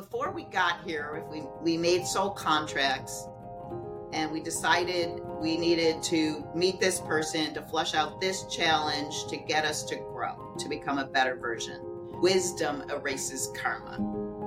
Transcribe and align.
before 0.00 0.32
we 0.32 0.44
got 0.44 0.82
here, 0.82 1.22
we 1.30 1.42
we 1.60 1.76
made 1.76 2.06
soul 2.06 2.30
contracts, 2.30 3.28
and 4.14 4.32
we 4.32 4.40
decided 4.40 5.20
we 5.38 5.58
needed 5.58 6.02
to 6.04 6.42
meet 6.54 6.80
this 6.80 7.00
person 7.00 7.52
to 7.52 7.60
flush 7.62 7.94
out 7.94 8.18
this 8.18 8.44
challenge 8.46 9.26
to 9.26 9.36
get 9.36 9.66
us 9.66 9.82
to 9.84 9.96
grow, 9.96 10.54
to 10.58 10.68
become 10.70 10.98
a 10.98 11.04
better 11.06 11.36
version. 11.36 11.80
Wisdom 12.22 12.82
erases 12.88 13.52
karma. 13.54 13.98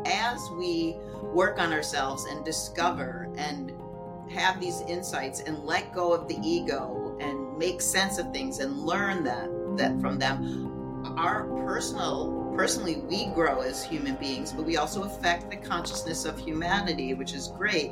As 0.07 0.49
we 0.57 0.95
work 1.21 1.59
on 1.59 1.71
ourselves 1.71 2.25
and 2.25 2.43
discover 2.43 3.31
and 3.37 3.71
have 4.31 4.59
these 4.59 4.81
insights 4.81 5.41
and 5.41 5.59
let 5.59 5.93
go 5.93 6.13
of 6.13 6.27
the 6.27 6.37
ego 6.43 7.15
and 7.19 7.57
make 7.59 7.79
sense 7.79 8.17
of 8.17 8.31
things 8.33 8.57
and 8.57 8.79
learn 8.79 9.23
that 9.23 9.49
that 9.77 9.99
from 10.01 10.17
them 10.17 11.13
our 11.17 11.43
personal 11.63 12.42
personally 12.55 12.95
we 12.95 13.25
grow 13.27 13.61
as 13.61 13.83
human 13.83 14.15
beings 14.15 14.53
but 14.53 14.63
we 14.65 14.77
also 14.77 15.03
affect 15.03 15.49
the 15.49 15.57
consciousness 15.57 16.25
of 16.25 16.37
humanity 16.37 17.13
which 17.13 17.33
is 17.33 17.47
great 17.57 17.91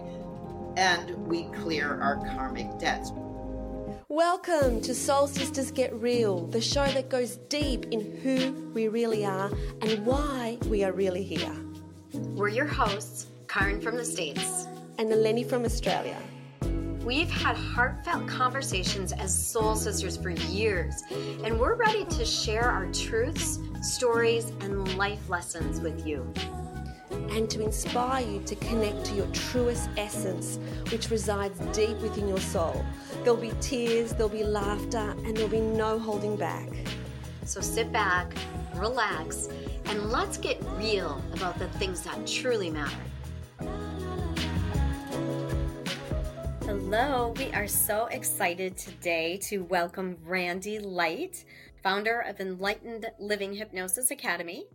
and 0.78 1.10
we 1.28 1.44
clear 1.46 2.00
our 2.02 2.18
karmic 2.36 2.68
debts 2.78 3.12
Welcome 4.08 4.82
to 4.82 4.94
Soul 4.94 5.28
Sisters 5.28 5.72
Get 5.72 5.94
Real, 5.94 6.46
the 6.48 6.60
show 6.60 6.86
that 6.86 7.08
goes 7.08 7.38
deep 7.48 7.86
in 7.92 8.18
who 8.18 8.52
we 8.74 8.90
really 8.90 9.26
are 9.26 9.50
and 9.82 10.06
why 10.06 10.58
we 10.68 10.84
are 10.84 10.92
really 10.92 11.24
here. 11.24 11.56
We're 12.12 12.50
your 12.50 12.68
hosts, 12.68 13.28
Caryn 13.48 13.82
from 13.82 13.96
the 13.96 14.04
States 14.04 14.68
and 14.98 15.10
Eleni 15.10 15.48
from 15.48 15.64
Australia. 15.64 16.18
We've 17.06 17.32
had 17.32 17.58
heartfelt 17.58 18.28
conversations 18.28 19.12
as 19.12 19.34
soul 19.34 19.76
sisters 19.76 20.18
for 20.18 20.30
years, 20.30 21.02
and 21.44 21.60
we're 21.60 21.74
ready 21.74 22.06
to 22.06 22.24
share 22.24 22.70
our 22.70 22.86
truths, 22.92 23.58
stories, 23.82 24.52
and 24.62 24.96
life 24.98 25.28
lessons 25.28 25.82
with 25.82 26.06
you. 26.06 26.32
And 27.10 27.50
to 27.50 27.64
inspire 27.64 28.24
you 28.24 28.40
to 28.44 28.56
connect 28.56 29.04
to 29.06 29.16
your 29.16 29.26
truest 29.28 29.90
essence, 29.98 30.60
which 30.92 31.10
resides 31.10 31.60
deep 31.76 31.98
within 32.02 32.28
your 32.28 32.40
soul. 32.40 32.86
There'll 33.24 33.36
be 33.36 33.54
tears, 33.62 34.12
there'll 34.12 34.30
be 34.30 34.44
laughter, 34.44 35.16
and 35.26 35.36
there'll 35.36 35.50
be 35.50 35.60
no 35.60 35.98
holding 35.98 36.36
back. 36.36 36.70
So 37.46 37.62
sit 37.62 37.92
back, 37.92 38.32
relax, 38.76 39.50
and 39.86 40.12
let's 40.12 40.38
get 40.38 40.62
real 40.78 41.20
about 41.34 41.58
the 41.58 41.68
things 41.80 42.04
that 42.04 42.28
truly 42.28 42.70
matter. 42.70 43.11
Hello, 46.66 47.34
we 47.38 47.52
are 47.54 47.68
so 47.68 48.06
excited 48.06 48.78
today 48.78 49.38
to 49.38 49.64
welcome 49.64 50.16
Randi 50.24 50.78
Light, 50.78 51.44
founder 51.82 52.20
of 52.20 52.40
Enlightened 52.40 53.10
Living 53.20 53.54
Hypnosis 53.54 54.12
Academy. 54.12 54.66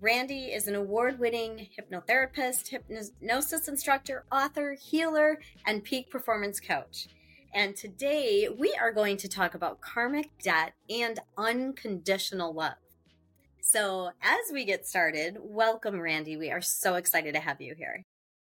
Randi 0.00 0.46
is 0.46 0.66
an 0.66 0.74
award 0.74 1.20
winning 1.20 1.68
hypnotherapist, 1.78 2.68
hypnosis 2.68 3.68
instructor, 3.68 4.24
author, 4.32 4.74
healer, 4.74 5.38
and 5.64 5.84
peak 5.84 6.10
performance 6.10 6.58
coach. 6.58 7.06
And 7.54 7.76
today 7.76 8.48
we 8.48 8.74
are 8.80 8.92
going 8.92 9.16
to 9.18 9.28
talk 9.28 9.54
about 9.54 9.80
karmic 9.80 10.30
debt 10.42 10.72
and 10.90 11.20
unconditional 11.38 12.52
love. 12.52 12.74
So, 13.60 14.10
as 14.20 14.52
we 14.52 14.64
get 14.64 14.84
started, 14.84 15.36
welcome, 15.40 16.00
Randi. 16.00 16.36
We 16.36 16.50
are 16.50 16.60
so 16.60 16.96
excited 16.96 17.34
to 17.34 17.40
have 17.40 17.60
you 17.60 17.76
here. 17.76 18.04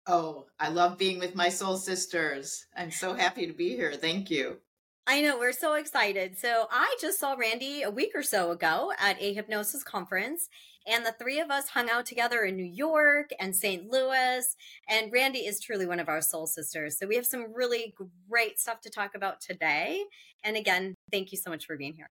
Oh, 0.07 0.47
I 0.61 0.69
love 0.69 0.99
being 0.99 1.19
with 1.19 1.35
my 1.35 1.49
soul 1.49 1.77
sisters. 1.77 2.67
I'm 2.77 2.91
so 2.91 3.15
happy 3.15 3.47
to 3.47 3.55
be 3.55 3.71
here. 3.71 3.95
Thank 3.95 4.31
you. 4.31 4.59
I 5.07 5.21
know, 5.21 5.39
we're 5.39 5.53
so 5.53 5.75
excited. 5.75 6.39
So, 6.39 6.67
I 6.71 6.97
just 7.01 7.19
saw 7.19 7.35
Randi 7.35 7.83
a 7.83 7.91
week 7.91 8.13
or 8.15 8.23
so 8.23 8.51
ago 8.51 8.93
at 8.99 9.21
a 9.21 9.35
hypnosis 9.35 9.85
conference, 9.85 10.49
and 10.87 11.05
the 11.05 11.15
three 11.19 11.41
of 11.41 11.51
us 11.51 11.69
hung 11.69 11.91
out 11.91 12.07
together 12.07 12.43
in 12.43 12.57
New 12.57 12.65
York 12.65 13.31
and 13.39 13.55
St. 13.55 13.91
Louis. 13.91 14.57
And 14.89 15.13
Randi 15.13 15.41
is 15.41 15.61
truly 15.61 15.87
one 15.87 16.01
of 16.01 16.09
our 16.09 16.23
soul 16.23 16.47
sisters. 16.47 16.99
So, 16.99 17.07
we 17.07 17.17
have 17.17 17.27
some 17.27 17.53
really 17.55 17.95
great 18.29 18.59
stuff 18.59 18.81
to 18.83 18.91
talk 18.91 19.15
about 19.15 19.41
today. 19.41 20.05
And 20.43 20.57
again, 20.57 20.95
thank 21.13 21.33
you 21.33 21.39
so 21.39 21.51
much 21.51 21.67
for 21.67 21.77
being 21.77 21.95
here. 21.95 22.09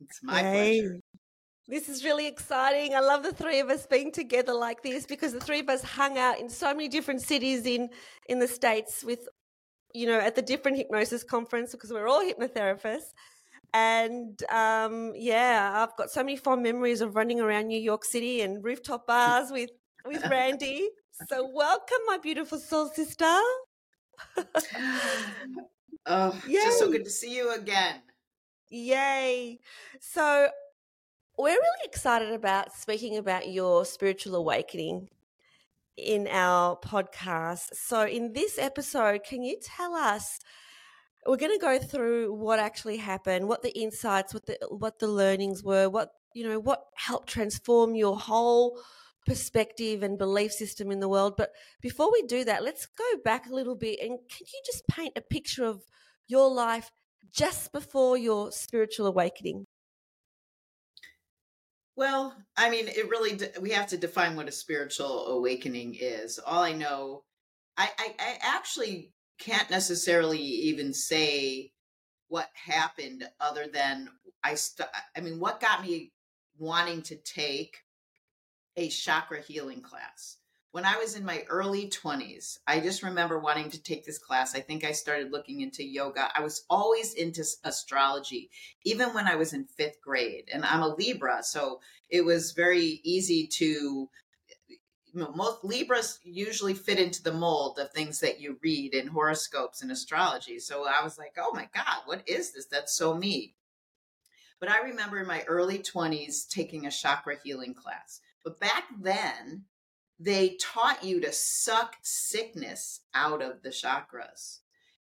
It's 0.00 0.20
my 0.22 0.40
hey. 0.40 0.80
pleasure. 0.80 1.00
This 1.68 1.90
is 1.90 2.02
really 2.02 2.26
exciting. 2.26 2.94
I 2.94 3.00
love 3.00 3.22
the 3.22 3.32
three 3.32 3.60
of 3.60 3.68
us 3.68 3.86
being 3.86 4.10
together 4.10 4.54
like 4.54 4.82
this 4.82 5.04
because 5.04 5.34
the 5.34 5.40
three 5.40 5.60
of 5.60 5.68
us 5.68 5.82
hung 5.82 6.16
out 6.16 6.40
in 6.40 6.48
so 6.48 6.72
many 6.72 6.88
different 6.88 7.20
cities 7.20 7.66
in 7.66 7.90
in 8.26 8.38
the 8.38 8.48
states 8.48 9.04
with 9.04 9.28
you 9.92 10.06
know 10.06 10.18
at 10.18 10.34
the 10.34 10.40
different 10.40 10.78
hypnosis 10.78 11.22
conference 11.22 11.72
because 11.72 11.92
we're 11.92 12.08
all 12.08 12.24
hypnotherapists. 12.24 13.12
And 13.74 14.42
um, 14.50 15.12
yeah, 15.14 15.84
I've 15.86 15.94
got 15.98 16.10
so 16.10 16.22
many 16.22 16.38
fond 16.38 16.62
memories 16.62 17.02
of 17.02 17.14
running 17.14 17.38
around 17.38 17.66
New 17.66 17.80
York 17.80 18.02
City 18.02 18.40
and 18.40 18.64
rooftop 18.64 19.06
bars 19.06 19.50
with 19.50 19.70
with 20.06 20.24
Randi. 20.30 20.88
So 21.28 21.50
welcome, 21.52 21.98
my 22.06 22.16
beautiful 22.16 22.58
soul 22.58 22.88
sister. 22.88 23.24
oh, 26.06 26.40
Yay. 26.46 26.54
just 26.54 26.78
so 26.78 26.90
good 26.90 27.04
to 27.04 27.10
see 27.10 27.36
you 27.36 27.52
again. 27.54 28.00
Yay. 28.70 29.58
So 30.00 30.48
we're 31.38 31.50
really 31.52 31.84
excited 31.84 32.32
about 32.32 32.74
speaking 32.74 33.16
about 33.16 33.48
your 33.48 33.84
spiritual 33.84 34.34
awakening 34.34 35.08
in 35.96 36.26
our 36.26 36.76
podcast. 36.76 37.74
So, 37.74 38.04
in 38.06 38.32
this 38.32 38.58
episode, 38.58 39.22
can 39.24 39.42
you 39.42 39.56
tell 39.62 39.94
us? 39.94 40.40
We're 41.26 41.36
going 41.36 41.58
to 41.58 41.64
go 41.64 41.78
through 41.78 42.32
what 42.32 42.58
actually 42.58 42.96
happened, 42.96 43.48
what 43.48 43.62
the 43.62 43.76
insights, 43.78 44.32
what 44.34 44.46
the 44.46 44.58
what 44.70 44.98
the 44.98 45.08
learnings 45.08 45.62
were, 45.62 45.88
what 45.88 46.10
you 46.34 46.48
know, 46.48 46.58
what 46.58 46.84
helped 46.94 47.28
transform 47.28 47.94
your 47.94 48.16
whole 48.16 48.80
perspective 49.26 50.02
and 50.02 50.18
belief 50.18 50.52
system 50.52 50.90
in 50.90 51.00
the 51.00 51.08
world. 51.08 51.34
But 51.36 51.50
before 51.82 52.10
we 52.10 52.22
do 52.22 52.44
that, 52.44 52.64
let's 52.64 52.86
go 52.86 53.04
back 53.24 53.48
a 53.48 53.54
little 53.54 53.76
bit 53.76 54.00
and 54.00 54.18
can 54.28 54.46
you 54.46 54.60
just 54.64 54.86
paint 54.88 55.12
a 55.16 55.20
picture 55.20 55.64
of 55.64 55.82
your 56.26 56.50
life 56.50 56.90
just 57.30 57.72
before 57.72 58.16
your 58.16 58.50
spiritual 58.50 59.06
awakening? 59.06 59.66
Well, 61.98 62.32
I 62.56 62.70
mean, 62.70 62.86
it 62.86 63.08
really, 63.08 63.40
we 63.60 63.70
have 63.70 63.88
to 63.88 63.96
define 63.96 64.36
what 64.36 64.46
a 64.46 64.52
spiritual 64.52 65.26
awakening 65.26 65.96
is. 66.00 66.38
All 66.38 66.62
I 66.62 66.72
know, 66.72 67.24
I, 67.76 67.90
I, 67.98 68.14
I 68.20 68.38
actually 68.40 69.12
can't 69.40 69.68
necessarily 69.68 70.38
even 70.38 70.94
say 70.94 71.72
what 72.28 72.50
happened 72.54 73.28
other 73.40 73.66
than 73.66 74.10
I, 74.44 74.54
st- 74.54 74.88
I 75.16 75.20
mean, 75.20 75.40
what 75.40 75.58
got 75.60 75.82
me 75.82 76.12
wanting 76.56 77.02
to 77.02 77.16
take 77.16 77.78
a 78.76 78.88
chakra 78.88 79.42
healing 79.42 79.82
class 79.82 80.37
when 80.72 80.84
I 80.84 80.96
was 80.98 81.16
in 81.16 81.24
my 81.24 81.44
early 81.48 81.88
20s, 81.88 82.58
I 82.66 82.80
just 82.80 83.02
remember 83.02 83.38
wanting 83.38 83.70
to 83.70 83.82
take 83.82 84.04
this 84.04 84.18
class. 84.18 84.54
I 84.54 84.60
think 84.60 84.84
I 84.84 84.92
started 84.92 85.32
looking 85.32 85.62
into 85.62 85.82
yoga. 85.82 86.28
I 86.34 86.42
was 86.42 86.64
always 86.68 87.14
into 87.14 87.42
astrology, 87.64 88.50
even 88.84 89.14
when 89.14 89.26
I 89.26 89.36
was 89.36 89.54
in 89.54 89.64
fifth 89.64 90.00
grade. 90.02 90.48
And 90.52 90.64
I'm 90.64 90.82
a 90.82 90.94
Libra, 90.94 91.42
so 91.42 91.80
it 92.10 92.24
was 92.24 92.52
very 92.52 93.00
easy 93.02 93.46
to. 93.54 94.08
Most 95.14 95.64
Libras 95.64 96.20
usually 96.22 96.74
fit 96.74 96.98
into 96.98 97.22
the 97.22 97.32
mold 97.32 97.78
of 97.78 97.90
things 97.90 98.20
that 98.20 98.40
you 98.40 98.58
read 98.62 98.94
in 98.94 99.06
horoscopes 99.06 99.80
and 99.80 99.90
astrology. 99.90 100.58
So 100.58 100.86
I 100.86 101.02
was 101.02 101.16
like, 101.16 101.34
oh 101.38 101.50
my 101.54 101.66
God, 101.74 102.02
what 102.04 102.28
is 102.28 102.52
this? 102.52 102.66
That's 102.66 102.94
so 102.94 103.14
me. 103.14 103.54
But 104.60 104.70
I 104.70 104.82
remember 104.82 105.18
in 105.18 105.26
my 105.26 105.44
early 105.48 105.78
20s 105.78 106.46
taking 106.48 106.86
a 106.86 106.90
chakra 106.90 107.36
healing 107.42 107.74
class. 107.74 108.20
But 108.44 108.60
back 108.60 108.84
then, 109.00 109.64
they 110.18 110.56
taught 110.60 111.04
you 111.04 111.20
to 111.20 111.32
suck 111.32 111.96
sickness 112.02 113.00
out 113.14 113.42
of 113.42 113.62
the 113.62 113.70
chakras. 113.70 114.58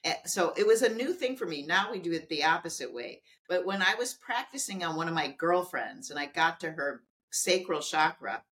Eh, 0.03 0.15
so 0.25 0.53
it 0.55 0.65
was 0.65 0.81
a 0.81 0.93
new 0.93 1.13
thing 1.13 1.35
for 1.35 1.45
me. 1.45 1.65
Now 1.65 1.91
we 1.91 1.99
do 1.99 2.13
it 2.13 2.29
the 2.29 2.43
opposite 2.43 2.93
way. 2.93 3.21
But 3.47 3.65
when 3.65 3.81
I 3.81 3.95
was 3.95 4.13
practicing 4.13 4.83
on 4.83 4.95
one 4.95 5.07
of 5.07 5.13
my 5.13 5.27
girlfriends 5.27 6.09
and 6.11 6.19
I 6.19 6.27
got 6.27 6.59
to 6.61 6.71
her 6.71 7.01
sacral 7.31 7.81
chakra, 7.81 8.43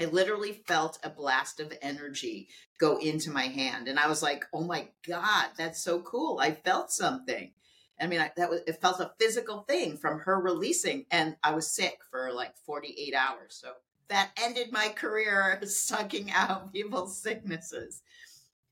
I 0.00 0.04
literally 0.04 0.52
felt 0.52 0.98
a 1.02 1.08
blast 1.08 1.58
of 1.58 1.72
energy 1.80 2.48
go 2.78 2.98
into 2.98 3.30
my 3.30 3.44
hand. 3.44 3.88
And 3.88 3.98
I 3.98 4.08
was 4.08 4.22
like, 4.22 4.44
oh 4.52 4.62
my 4.62 4.88
God, 5.08 5.48
that's 5.56 5.82
so 5.82 6.00
cool. 6.00 6.38
I 6.38 6.52
felt 6.52 6.92
something. 6.92 7.52
I 7.98 8.06
mean, 8.06 8.20
I, 8.20 8.30
that 8.36 8.50
was, 8.50 8.60
it 8.66 8.80
felt 8.82 9.00
a 9.00 9.12
physical 9.18 9.60
thing 9.62 9.96
from 9.96 10.20
her 10.20 10.38
releasing. 10.38 11.06
And 11.10 11.36
I 11.42 11.54
was 11.54 11.70
sick 11.70 12.00
for 12.10 12.30
like 12.30 12.54
48 12.66 13.14
hours. 13.14 13.58
So 13.58 13.72
that 14.08 14.30
ended 14.42 14.72
my 14.72 14.88
career 14.88 15.60
sucking 15.64 16.30
out 16.32 16.72
people's 16.72 17.20
sicknesses. 17.20 18.02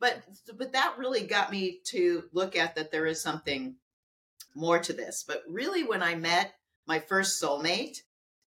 But 0.00 0.22
but 0.56 0.72
that 0.72 0.96
really 0.98 1.22
got 1.26 1.50
me 1.50 1.80
to 1.86 2.24
look 2.32 2.56
at 2.56 2.74
that 2.74 2.90
there 2.90 3.06
is 3.06 3.20
something 3.20 3.76
more 4.54 4.78
to 4.78 4.92
this. 4.92 5.24
But 5.26 5.42
really 5.48 5.82
when 5.84 6.02
I 6.02 6.14
met 6.14 6.54
my 6.86 6.98
first 6.98 7.42
soulmate, 7.42 8.02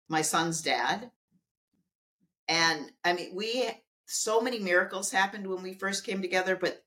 my 0.10 0.22
son's 0.22 0.62
dad, 0.62 1.12
and 2.48 2.92
I 3.04 3.14
mean 3.14 3.36
we 3.36 3.70
so 4.06 4.42
many 4.42 4.60
miracles 4.60 5.12
happened 5.12 5.48
when 5.48 5.64
we 5.64 5.74
first 5.74 6.06
came 6.06 6.22
together, 6.22 6.56
but 6.56 6.84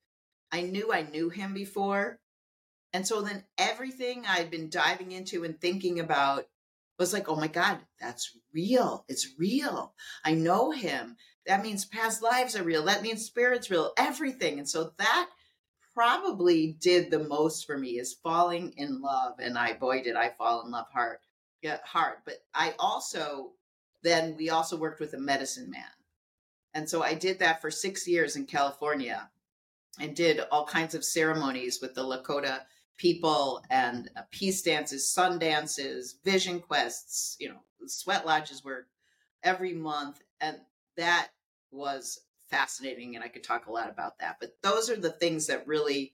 I 0.53 0.63
knew 0.63 0.93
I 0.93 1.03
knew 1.03 1.29
him 1.29 1.53
before. 1.53 2.21
And 2.93 3.07
so 3.07 3.21
then 3.21 3.45
everything 3.59 4.25
I'd 4.27 4.51
been 4.51 4.71
diving 4.71 5.13
into 5.13 5.45
and 5.45 5.61
thinking 5.61 6.01
about 6.01 6.47
was 6.99 7.13
like, 7.13 7.29
oh 7.29 7.37
my 7.37 7.47
God, 7.47 7.79
that's 8.01 8.37
real. 8.53 9.05
It's 9.09 9.39
real. 9.39 9.95
I 10.25 10.35
know 10.35 10.71
him. 10.71 11.17
that 11.47 11.63
means 11.63 11.87
past 11.87 12.23
lives 12.23 12.57
are 12.57 12.63
real. 12.63 12.85
That 12.85 13.03
means 13.03 13.25
spirits 13.25 13.71
real, 13.71 13.93
everything. 13.97 14.59
And 14.59 14.69
so 14.69 14.93
that 14.99 15.29
probably 15.95 16.77
did 16.81 17.11
the 17.11 17.25
most 17.25 17.67
for 17.67 17.79
me 17.79 17.99
is 17.99 18.19
falling 18.23 18.73
in 18.77 19.01
love. 19.01 19.35
And 19.39 19.57
I, 19.57 19.73
boy, 19.73 20.03
did 20.03 20.15
I 20.15 20.31
fall 20.37 20.65
in 20.65 20.71
love 20.71 20.87
hard, 20.93 21.19
yeah, 21.63 21.79
hard. 21.85 22.19
But 22.25 22.35
I 22.55 22.75
also, 22.79 23.53
then 24.03 24.37
we 24.37 24.51
also 24.51 24.77
worked 24.77 25.01
with 25.01 25.15
a 25.15 25.19
medicine 25.19 25.71
man. 25.71 25.83
And 26.75 26.89
so 26.89 27.03
I 27.03 27.15
did 27.15 27.39
that 27.39 27.61
for 27.61 27.71
six 27.71 28.07
years 28.07 28.37
in 28.37 28.45
California 28.45 29.31
and 29.99 30.15
did 30.15 30.41
all 30.53 30.67
kinds 30.67 30.95
of 30.95 31.05
ceremonies 31.05 31.81
with 31.81 31.95
the 31.95 32.05
Lakota 32.05 32.61
people 32.99 33.63
and 33.71 34.11
uh, 34.17 34.23
peace 34.31 34.61
dances, 34.63 35.11
sun 35.11 35.39
dances, 35.39 36.17
vision 36.25 36.61
quests, 36.61 37.37
you 37.41 37.49
know, 37.49 37.61
sweat 37.87 38.27
lodges 38.27 38.63
were 38.63 38.87
every 39.43 39.73
month. 39.73 40.21
And 40.41 40.59
that 40.97 41.29
was 41.71 42.21
fascinating. 42.49 43.15
And 43.15 43.25
I 43.25 43.29
could 43.29 43.45
talk 43.45 43.67
a 43.67 43.73
lot 43.73 43.89
about 43.89 44.19
that. 44.19 44.37
But 44.41 44.57
those 44.63 44.91
are 44.91 44.97
the 44.97 45.11
things 45.11 45.47
that 45.47 45.67
really 45.67 46.13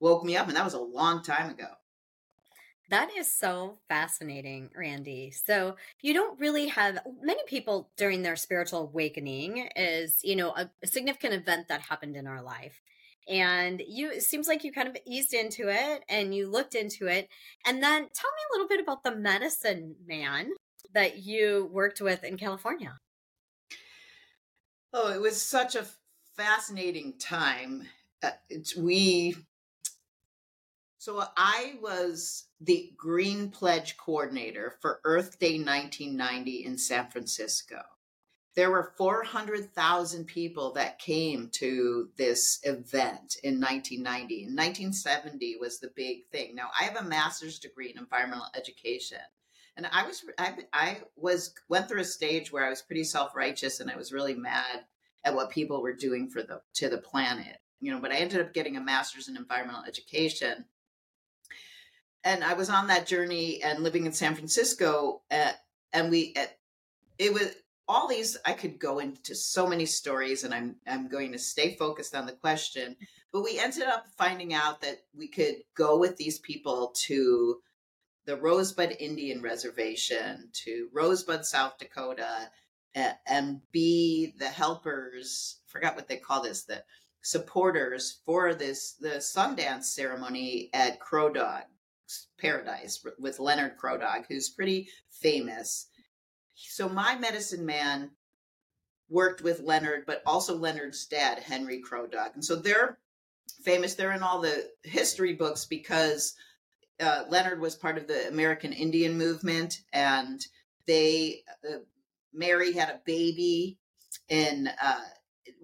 woke 0.00 0.24
me 0.24 0.36
up. 0.36 0.48
And 0.48 0.56
that 0.56 0.64
was 0.64 0.74
a 0.74 0.80
long 0.80 1.22
time 1.22 1.50
ago. 1.50 1.68
That 2.90 3.10
is 3.16 3.32
so 3.32 3.78
fascinating, 3.88 4.70
Randi. 4.76 5.30
So, 5.30 5.76
you 6.00 6.12
don't 6.12 6.40
really 6.40 6.66
have 6.66 6.98
many 7.22 7.40
people 7.46 7.88
during 7.96 8.22
their 8.22 8.34
spiritual 8.34 8.80
awakening 8.80 9.68
is, 9.76 10.18
you 10.24 10.34
know, 10.34 10.50
a, 10.50 10.68
a 10.82 10.88
significant 10.88 11.34
event 11.34 11.68
that 11.68 11.82
happened 11.82 12.16
in 12.16 12.26
our 12.26 12.42
life 12.42 12.82
and 13.28 13.82
you 13.86 14.10
it 14.10 14.22
seems 14.22 14.48
like 14.48 14.64
you 14.64 14.72
kind 14.72 14.88
of 14.88 14.96
eased 15.06 15.34
into 15.34 15.68
it 15.68 16.04
and 16.08 16.34
you 16.34 16.48
looked 16.48 16.74
into 16.74 17.06
it. 17.06 17.28
And 17.66 17.82
then 17.82 18.08
tell 18.12 18.30
me 18.30 18.42
a 18.48 18.52
little 18.52 18.68
bit 18.68 18.80
about 18.80 19.04
the 19.04 19.14
medicine 19.14 19.96
man 20.06 20.52
that 20.92 21.18
you 21.18 21.68
worked 21.72 22.00
with 22.00 22.24
in 22.24 22.36
california. 22.36 22.98
Oh 24.92 25.12
it 25.12 25.20
was 25.20 25.40
such 25.40 25.74
a 25.76 25.86
fascinating 26.36 27.18
time. 27.18 27.86
Uh, 28.22 28.32
we 28.76 29.34
so 30.98 31.24
i 31.36 31.78
was 31.80 32.44
the 32.60 32.92
green 32.96 33.50
pledge 33.50 33.96
coordinator 33.96 34.76
for 34.82 35.00
earth 35.04 35.38
day 35.38 35.58
1990 35.58 36.64
in 36.64 36.76
san 36.76 37.08
francisco 37.08 37.80
there 38.56 38.70
were 38.70 38.92
400,000 38.96 40.24
people 40.24 40.72
that 40.72 40.98
came 40.98 41.48
to 41.52 42.08
this 42.16 42.58
event 42.64 43.36
in 43.44 43.60
1990. 43.60 44.42
In 44.42 44.56
1970 44.56 45.56
was 45.60 45.78
the 45.78 45.92
big 45.94 46.26
thing. 46.32 46.54
Now, 46.54 46.68
I 46.78 46.84
have 46.84 46.96
a 46.96 47.08
master's 47.08 47.58
degree 47.58 47.90
in 47.90 47.98
environmental 47.98 48.48
education. 48.56 49.18
And 49.76 49.86
I 49.92 50.04
was 50.06 50.24
I, 50.36 50.54
I 50.72 50.98
was 51.16 51.54
went 51.68 51.88
through 51.88 52.00
a 52.00 52.04
stage 52.04 52.52
where 52.52 52.66
I 52.66 52.70
was 52.70 52.82
pretty 52.82 53.04
self-righteous 53.04 53.80
and 53.80 53.90
I 53.90 53.96
was 53.96 54.12
really 54.12 54.34
mad 54.34 54.84
at 55.24 55.34
what 55.34 55.50
people 55.50 55.80
were 55.80 55.94
doing 55.94 56.28
for 56.28 56.42
the 56.42 56.60
to 56.74 56.88
the 56.88 56.98
planet. 56.98 57.58
You 57.80 57.92
know, 57.92 58.00
but 58.00 58.10
I 58.10 58.16
ended 58.16 58.40
up 58.40 58.52
getting 58.52 58.76
a 58.76 58.80
master's 58.80 59.28
in 59.28 59.36
environmental 59.36 59.84
education. 59.84 60.66
And 62.24 62.44
I 62.44 62.54
was 62.54 62.68
on 62.68 62.88
that 62.88 63.06
journey 63.06 63.62
and 63.62 63.82
living 63.82 64.04
in 64.04 64.12
San 64.12 64.34
Francisco 64.34 65.22
at, 65.30 65.62
and 65.92 66.10
we 66.10 66.34
at, 66.36 66.58
it 67.18 67.32
was 67.32 67.54
all 67.90 68.06
these 68.06 68.36
I 68.46 68.52
could 68.52 68.78
go 68.78 69.00
into 69.00 69.34
so 69.34 69.66
many 69.66 69.84
stories 69.84 70.44
and 70.44 70.54
I'm 70.54 70.76
I'm 70.86 71.08
going 71.08 71.32
to 71.32 71.38
stay 71.38 71.74
focused 71.74 72.14
on 72.14 72.24
the 72.24 72.32
question. 72.32 72.96
But 73.32 73.42
we 73.42 73.58
ended 73.58 73.82
up 73.82 74.06
finding 74.16 74.54
out 74.54 74.80
that 74.82 75.02
we 75.12 75.26
could 75.26 75.56
go 75.76 75.98
with 75.98 76.16
these 76.16 76.38
people 76.38 76.94
to 77.06 77.58
the 78.26 78.36
Rosebud 78.36 78.96
Indian 79.00 79.42
Reservation, 79.42 80.50
to 80.64 80.88
Rosebud, 80.92 81.44
South 81.44 81.78
Dakota, 81.78 82.50
and 82.94 83.60
be 83.72 84.34
the 84.38 84.48
helpers, 84.48 85.60
forgot 85.66 85.96
what 85.96 86.06
they 86.06 86.16
call 86.16 86.42
this, 86.42 86.64
the 86.64 86.84
supporters 87.22 88.20
for 88.24 88.54
this 88.54 88.92
the 89.00 89.16
Sundance 89.18 89.84
ceremony 89.84 90.70
at 90.72 91.00
Crow 91.00 91.32
Dog 91.32 91.62
Paradise 92.38 93.04
with 93.18 93.40
Leonard 93.40 93.76
Crow 93.76 93.98
Dog, 93.98 94.26
who's 94.28 94.48
pretty 94.48 94.88
famous 95.10 95.89
so 96.68 96.88
my 96.88 97.16
medicine 97.16 97.64
man 97.64 98.10
worked 99.08 99.42
with 99.42 99.60
Leonard, 99.60 100.04
but 100.06 100.22
also 100.24 100.56
Leonard's 100.56 101.04
dad, 101.06 101.38
Henry 101.40 101.80
Crow 101.80 102.06
Dog. 102.06 102.30
And 102.34 102.44
so 102.44 102.56
they're 102.56 102.98
famous. 103.64 103.94
They're 103.94 104.12
in 104.12 104.22
all 104.22 104.40
the 104.40 104.70
history 104.84 105.34
books 105.34 105.64
because 105.64 106.34
uh, 107.00 107.24
Leonard 107.28 107.60
was 107.60 107.74
part 107.74 107.98
of 107.98 108.06
the 108.06 108.28
American 108.28 108.72
Indian 108.72 109.16
movement, 109.16 109.80
and 109.92 110.44
they 110.86 111.42
uh, 111.68 111.78
Mary 112.32 112.72
had 112.72 112.90
a 112.90 113.00
baby 113.04 113.78
in 114.28 114.68
uh, 114.82 115.00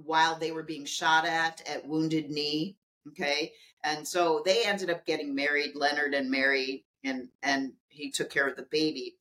while 0.02 0.38
they 0.38 0.50
were 0.50 0.62
being 0.62 0.84
shot 0.84 1.26
at 1.26 1.62
at 1.68 1.86
Wounded 1.86 2.30
Knee. 2.30 2.76
Okay, 3.08 3.52
and 3.84 4.06
so 4.06 4.42
they 4.44 4.64
ended 4.64 4.90
up 4.90 5.06
getting 5.06 5.34
married, 5.34 5.76
Leonard 5.76 6.14
and 6.14 6.30
Mary, 6.30 6.84
and 7.04 7.28
and 7.42 7.72
he 7.88 8.10
took 8.10 8.30
care 8.30 8.48
of 8.48 8.56
the 8.56 8.66
baby. 8.70 9.16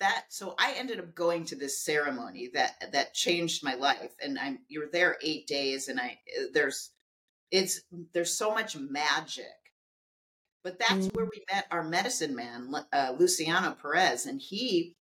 That 0.00 0.24
so 0.28 0.54
i 0.58 0.74
ended 0.76 0.98
up 0.98 1.14
going 1.14 1.44
to 1.46 1.56
this 1.56 1.80
ceremony 1.80 2.50
that 2.52 2.92
that 2.92 3.14
changed 3.14 3.62
my 3.62 3.74
life 3.74 4.10
and 4.22 4.38
i'm 4.38 4.58
you're 4.68 4.90
there 4.90 5.16
eight 5.22 5.46
days 5.46 5.88
and 5.88 6.00
i 6.00 6.18
there's 6.52 6.90
it's 7.54 7.82
there's 8.12 8.36
so 8.36 8.52
much 8.52 8.76
magic. 8.76 9.46
But 10.64 10.78
that's 10.78 11.06
where 11.08 11.26
we 11.26 11.44
met 11.52 11.66
our 11.70 11.84
medicine 11.84 12.34
man 12.34 12.74
uh, 12.92 13.14
luciano 13.18 13.76
perez 13.80 14.26
and 14.26 14.40
he 14.40 14.96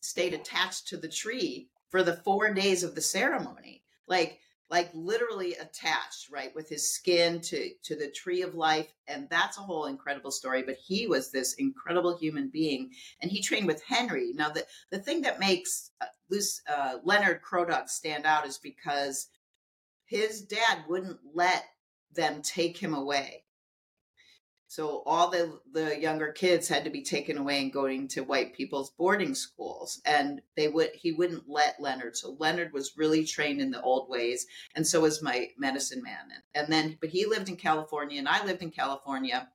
stayed 0.00 0.34
attached 0.34 0.88
to 0.88 0.96
the 0.96 1.08
tree 1.08 1.70
for 1.88 2.02
the 2.02 2.16
four 2.16 2.52
days 2.52 2.82
of 2.82 2.94
the 2.94 3.00
ceremony. 3.00 3.82
Like 4.06 4.40
like 4.70 4.90
literally 4.94 5.54
attached 5.54 6.30
right 6.30 6.54
with 6.54 6.68
his 6.68 6.92
skin 6.92 7.40
to 7.40 7.70
to 7.82 7.94
the 7.96 8.10
tree 8.10 8.42
of 8.42 8.54
life 8.54 8.92
and 9.06 9.28
that's 9.30 9.58
a 9.58 9.62
whole 9.62 9.86
incredible 9.86 10.30
story 10.30 10.62
but 10.62 10.76
he 10.76 11.06
was 11.06 11.30
this 11.30 11.54
incredible 11.54 12.16
human 12.16 12.48
being 12.48 12.90
and 13.20 13.30
he 13.30 13.42
trained 13.42 13.66
with 13.66 13.82
henry. 13.82 14.32
Now 14.34 14.50
the 14.50 14.64
the 14.90 14.98
thing 14.98 15.22
that 15.22 15.38
makes 15.38 15.90
uh, 16.00 16.06
uh, 16.68 16.96
leonard 17.04 17.42
crow 17.42 17.66
stand 17.86 18.26
out 18.26 18.46
is 18.46 18.58
because 18.58 19.28
his 20.06 20.42
dad 20.42 20.84
wouldn't 20.88 21.18
let 21.34 21.64
them 22.12 22.42
take 22.42 22.76
him 22.76 22.94
away 22.94 23.43
so 24.74 25.04
all 25.06 25.30
the 25.30 25.60
the 25.70 26.00
younger 26.00 26.32
kids 26.32 26.66
had 26.66 26.82
to 26.82 26.90
be 26.90 27.02
taken 27.02 27.38
away 27.38 27.62
and 27.62 27.72
going 27.72 28.08
to 28.08 28.24
white 28.24 28.54
people's 28.54 28.90
boarding 28.90 29.32
schools, 29.36 30.00
and 30.04 30.42
they 30.56 30.66
would 30.66 30.90
he 30.94 31.12
wouldn't 31.12 31.48
let 31.48 31.80
Leonard. 31.80 32.16
So 32.16 32.36
Leonard 32.40 32.72
was 32.72 32.96
really 32.96 33.24
trained 33.24 33.60
in 33.60 33.70
the 33.70 33.80
old 33.80 34.08
ways, 34.08 34.48
and 34.74 34.84
so 34.84 35.02
was 35.02 35.22
my 35.22 35.50
medicine 35.56 36.02
man. 36.02 36.42
And, 36.56 36.72
then, 36.72 36.98
but 37.00 37.10
he 37.10 37.24
lived 37.24 37.48
in 37.48 37.54
California, 37.54 38.18
and 38.18 38.28
I 38.28 38.44
lived 38.44 38.62
in 38.62 38.72
California, 38.72 39.48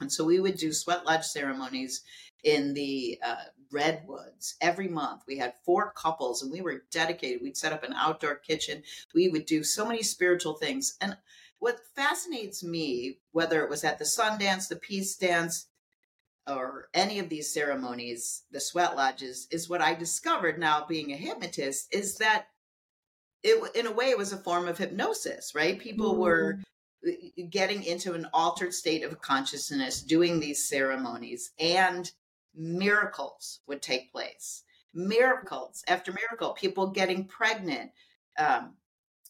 and 0.00 0.10
so 0.10 0.24
we 0.24 0.40
would 0.40 0.56
do 0.56 0.72
sweat 0.72 1.04
lodge 1.04 1.26
ceremonies 1.26 2.02
in 2.42 2.72
the 2.72 3.18
uh, 3.22 3.44
redwoods 3.72 4.56
every 4.60 4.88
month. 4.88 5.22
We 5.26 5.38
had 5.38 5.54
four 5.64 5.92
couples, 5.96 6.42
and 6.42 6.52
we 6.52 6.60
were 6.60 6.84
dedicated. 6.90 7.42
We'd 7.42 7.56
set 7.56 7.72
up 7.72 7.84
an 7.84 7.94
outdoor 7.94 8.36
kitchen. 8.36 8.82
We 9.14 9.28
would 9.28 9.46
do 9.46 9.64
so 9.64 9.86
many 9.86 10.02
spiritual 10.02 10.54
things, 10.54 10.96
and 11.00 11.16
what 11.58 11.80
fascinates 11.96 12.62
me, 12.62 13.18
whether 13.32 13.62
it 13.64 13.70
was 13.70 13.84
at 13.84 13.98
the 13.98 14.04
Sundance, 14.04 14.68
the 14.68 14.76
Peace 14.76 15.16
Dance, 15.16 15.68
or 16.46 16.88
any 16.92 17.18
of 17.18 17.28
these 17.28 17.52
ceremonies, 17.52 18.42
the 18.50 18.60
sweat 18.60 18.96
lodges, 18.96 19.48
is 19.50 19.68
what 19.68 19.80
I 19.80 19.94
discovered 19.94 20.58
now 20.58 20.84
being 20.86 21.12
a 21.12 21.16
hypnotist 21.16 21.94
is 21.94 22.18
that 22.18 22.48
it, 23.42 23.76
in 23.76 23.86
a 23.86 23.92
way, 23.92 24.10
it 24.10 24.18
was 24.18 24.32
a 24.32 24.38
form 24.38 24.68
of 24.68 24.78
hypnosis, 24.78 25.54
right? 25.54 25.78
People 25.78 26.14
mm. 26.14 26.18
were 26.18 26.58
mm-hmm. 27.06 27.48
getting 27.48 27.82
into 27.82 28.14
an 28.14 28.26
altered 28.32 28.74
state 28.74 29.04
of 29.04 29.20
consciousness, 29.20 30.02
doing 30.02 30.40
these 30.40 30.68
ceremonies, 30.68 31.52
and 31.58 32.10
miracles 32.56 33.60
would 33.66 33.82
take 33.82 34.12
place. 34.12 34.62
Miracles 34.92 35.82
after 35.88 36.12
miracle, 36.12 36.52
people 36.52 36.88
getting 36.88 37.24
pregnant, 37.24 37.90
um, 38.38 38.74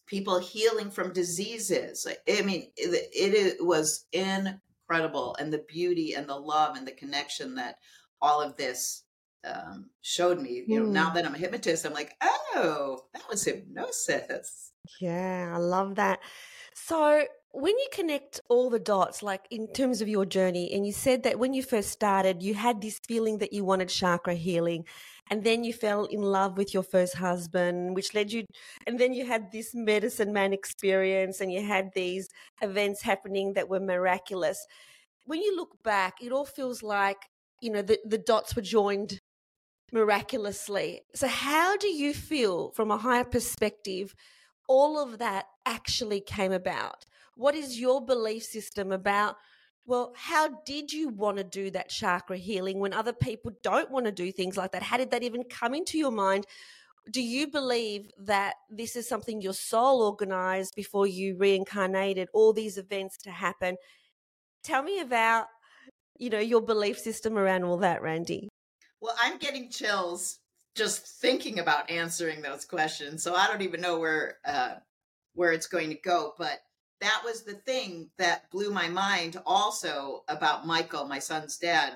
people 0.07 0.39
healing 0.39 0.91
from 0.91 1.13
diseases. 1.13 2.07
I 2.29 2.43
mean, 2.43 2.71
it, 2.77 3.09
it 3.15 3.65
was 3.65 4.05
incredible, 4.13 5.37
and 5.39 5.53
the 5.53 5.65
beauty 5.67 6.15
and 6.15 6.29
the 6.29 6.37
love 6.37 6.77
and 6.77 6.87
the 6.87 6.93
connection 6.93 7.55
that 7.55 7.79
all 8.21 8.43
of 8.43 8.57
this 8.57 9.05
um, 9.45 9.91
showed 10.03 10.41
me. 10.41 10.65
You 10.67 10.81
know, 10.81 10.87
mm. 10.87 10.93
now 10.93 11.09
hmm. 11.11 11.17
that 11.17 11.27
I'm 11.27 11.35
a 11.35 11.39
hypnotist, 11.39 11.87
I'm 11.87 11.93
like, 11.93 12.15
oh, 12.23 13.01
that 13.15 13.23
was 13.29 13.45
hypnosis. 13.45 14.73
Yeah, 15.01 15.53
I 15.55 15.59
love 15.59 15.95
that. 15.97 16.21
So, 16.75 17.25
when 17.55 17.79
you 17.79 17.87
connect 17.93 18.41
all 18.49 18.69
the 18.69 18.79
dots, 18.79 19.23
like 19.23 19.47
in 19.51 19.69
terms 19.69 20.01
of 20.01 20.09
your 20.09 20.27
journey, 20.27 20.73
and 20.73 20.87
you 20.87 20.93
said 20.93 21.23
that 21.23 21.39
when 21.39 21.55
you 21.55 21.63
first 21.63 21.91
started, 21.91 22.43
you 22.43 22.55
had 22.55 22.81
this 22.81 22.99
feeling 23.07 23.39
that 23.39 23.53
you 23.53 23.65
wanted 23.65 23.89
chakra 23.89 24.35
healing, 24.35 24.85
and 25.31 25.45
then 25.45 25.65
you 25.65 25.73
fell 25.73 26.05
in 26.05 26.21
love 26.21 26.59
with 26.59 26.75
your 26.75 26.83
first 26.83 27.17
husband 27.17 27.95
which 27.95 28.13
led 28.13 28.31
you 28.31 28.45
and 28.87 28.99
then 28.99 29.15
you 29.15 29.25
had 29.25 29.51
this 29.53 29.75
medicine 29.75 30.35
man 30.35 30.53
experience 30.53 31.41
and 31.41 31.51
you 31.51 31.63
had 31.67 31.91
these 31.95 32.29
events 32.61 33.01
happening 33.01 33.55
that 33.55 33.71
were 33.71 33.81
miraculous 33.81 34.67
when 35.25 35.41
you 35.41 35.57
look 35.57 35.83
back 35.83 36.17
it 36.21 36.31
all 36.31 36.45
feels 36.45 36.83
like 36.83 37.17
you 37.63 37.71
know 37.71 37.81
the, 37.81 37.99
the 38.05 38.19
dots 38.19 38.55
were 38.55 38.61
joined 38.61 39.19
miraculously. 39.95 41.03
So, 41.15 41.29
how 41.29 41.77
do 41.77 41.89
you 41.89 42.13
feel 42.13 42.71
from 42.73 42.91
a 42.91 42.99
higher 42.99 43.25
perspective? 43.25 44.15
All 44.69 45.03
of 45.03 45.19
that 45.19 45.47
actually 45.65 46.21
came 46.21 46.53
about. 46.53 47.05
What 47.37 47.55
is 47.55 47.79
your 47.79 48.05
belief 48.05 48.43
system 48.45 48.93
about? 48.93 49.37
Well, 49.87 50.13
how 50.17 50.49
did 50.65 50.93
you 50.93 51.09
want 51.09 51.37
to 51.37 51.45
do 51.45 51.71
that 51.73 51.91
chakra 51.91 52.39
healing 52.39 52.79
when 52.79 52.95
other 52.95 53.13
people 53.13 53.53
don't 53.63 53.91
want 53.91 54.07
to 54.07 54.13
do 54.13 54.33
things 54.33 54.57
like 54.57 54.73
that? 54.73 54.83
How 54.83 54.97
did 54.97 55.11
that 55.11 55.23
even 55.23 55.45
come 55.45 55.75
into 55.75 55.99
your 55.99 56.11
mind? 56.11 56.47
Do 57.11 57.21
you 57.21 57.49
believe 57.49 58.11
that 58.19 58.55
this 58.71 58.97
is 58.97 59.07
something 59.07 59.43
your 59.43 59.53
soul 59.53 60.01
organized 60.01 60.75
before 60.75 61.07
you 61.07 61.37
reincarnated, 61.37 62.29
all 62.33 62.55
these 62.55 62.79
events 62.79 63.19
to 63.25 63.31
happen? 63.31 63.77
Tell 64.63 64.83
me 64.83 65.01
about, 65.01 65.49
you 66.19 66.31
know, 66.31 66.39
your 66.39 66.63
belief 66.63 66.99
system 66.99 67.37
around 67.37 67.65
all 67.65 67.77
that, 67.79 68.01
Randi. 68.01 68.49
Well, 69.03 69.15
I'm 69.21 69.37
getting 69.37 69.69
chills 69.69 70.39
just 70.75 71.07
thinking 71.07 71.59
about 71.59 71.91
answering 71.91 72.41
those 72.41 72.65
questions. 72.65 73.23
So 73.23 73.35
I 73.35 73.47
don't 73.47 73.63
even 73.63 73.83
know 73.83 73.99
where 73.99 74.39
uh, 74.47 74.77
where 75.35 75.53
it's 75.53 75.67
going 75.67 75.91
to 75.91 75.97
go. 75.97 76.33
But 76.39 76.61
that 77.05 77.23
was 77.25 77.43
the 77.43 77.55
thing 77.55 78.11
that 78.19 78.51
blew 78.51 78.71
my 78.71 78.89
mind 78.89 79.41
also 79.47 80.25
about 80.29 80.67
Michael, 80.67 81.07
my 81.07 81.19
son's 81.19 81.59
dad. 81.59 81.95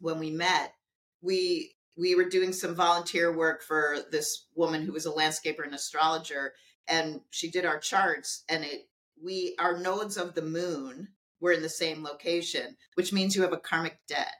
When 0.00 0.18
we 0.18 0.30
met, 0.30 0.74
we 1.22 1.74
we 1.96 2.14
were 2.14 2.28
doing 2.28 2.52
some 2.52 2.74
volunteer 2.74 3.36
work 3.36 3.62
for 3.62 3.98
this 4.12 4.46
woman 4.54 4.82
who 4.84 4.92
was 4.92 5.06
a 5.06 5.10
landscaper 5.10 5.64
and 5.64 5.74
astrologer, 5.74 6.54
and 6.86 7.20
she 7.30 7.50
did 7.50 7.66
our 7.66 7.78
charts. 7.78 8.44
And 8.48 8.64
it 8.64 8.88
we 9.22 9.56
our 9.58 9.78
nodes 9.78 10.16
of 10.16 10.34
the 10.34 10.42
moon 10.42 11.08
were 11.40 11.52
in 11.52 11.62
the 11.62 11.68
same 11.68 12.02
location, 12.02 12.76
which 12.94 13.12
means 13.12 13.34
you 13.34 13.42
have 13.42 13.52
a 13.52 13.58
karmic 13.58 13.98
debt 14.08 14.34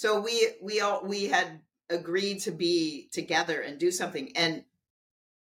so 0.00 0.18
we 0.18 0.48
we 0.62 0.80
all 0.80 1.04
we 1.04 1.26
had 1.26 1.60
agreed 1.90 2.40
to 2.40 2.50
be 2.50 3.10
together 3.12 3.60
and 3.60 3.78
do 3.78 3.90
something 3.90 4.34
and 4.34 4.64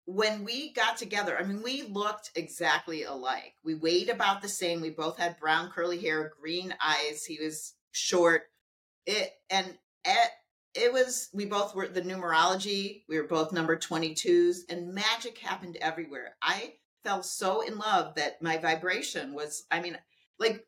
when 0.06 0.44
we 0.44 0.72
got 0.72 0.96
together 0.96 1.36
i 1.38 1.42
mean 1.42 1.62
we 1.62 1.82
looked 1.82 2.30
exactly 2.34 3.02
alike. 3.04 3.54
We 3.64 3.74
weighed 3.74 4.08
about 4.08 4.42
the 4.42 4.48
same. 4.48 4.80
We 4.80 4.90
both 4.90 5.18
had 5.18 5.38
brown 5.38 5.70
curly 5.70 6.00
hair 6.00 6.32
green 6.40 6.74
eyes. 6.82 7.24
He 7.24 7.38
was 7.42 7.74
short. 7.92 8.42
It 9.04 9.32
and 9.50 9.66
at 10.04 10.30
it 10.74 10.92
was 10.92 11.28
we 11.32 11.46
both 11.46 11.74
were 11.74 11.88
the 11.88 12.02
numerology 12.02 13.02
we 13.08 13.16
were 13.16 13.26
both 13.26 13.52
number 13.52 13.76
22s 13.76 14.58
and 14.68 14.94
magic 14.94 15.38
happened 15.38 15.76
everywhere. 15.80 16.36
I 16.42 16.74
fell 17.04 17.22
so 17.22 17.62
in 17.62 17.78
love 17.78 18.14
that 18.16 18.42
my 18.42 18.58
vibration 18.58 19.32
was 19.32 19.64
i 19.70 19.80
mean 19.80 19.96
like 20.38 20.66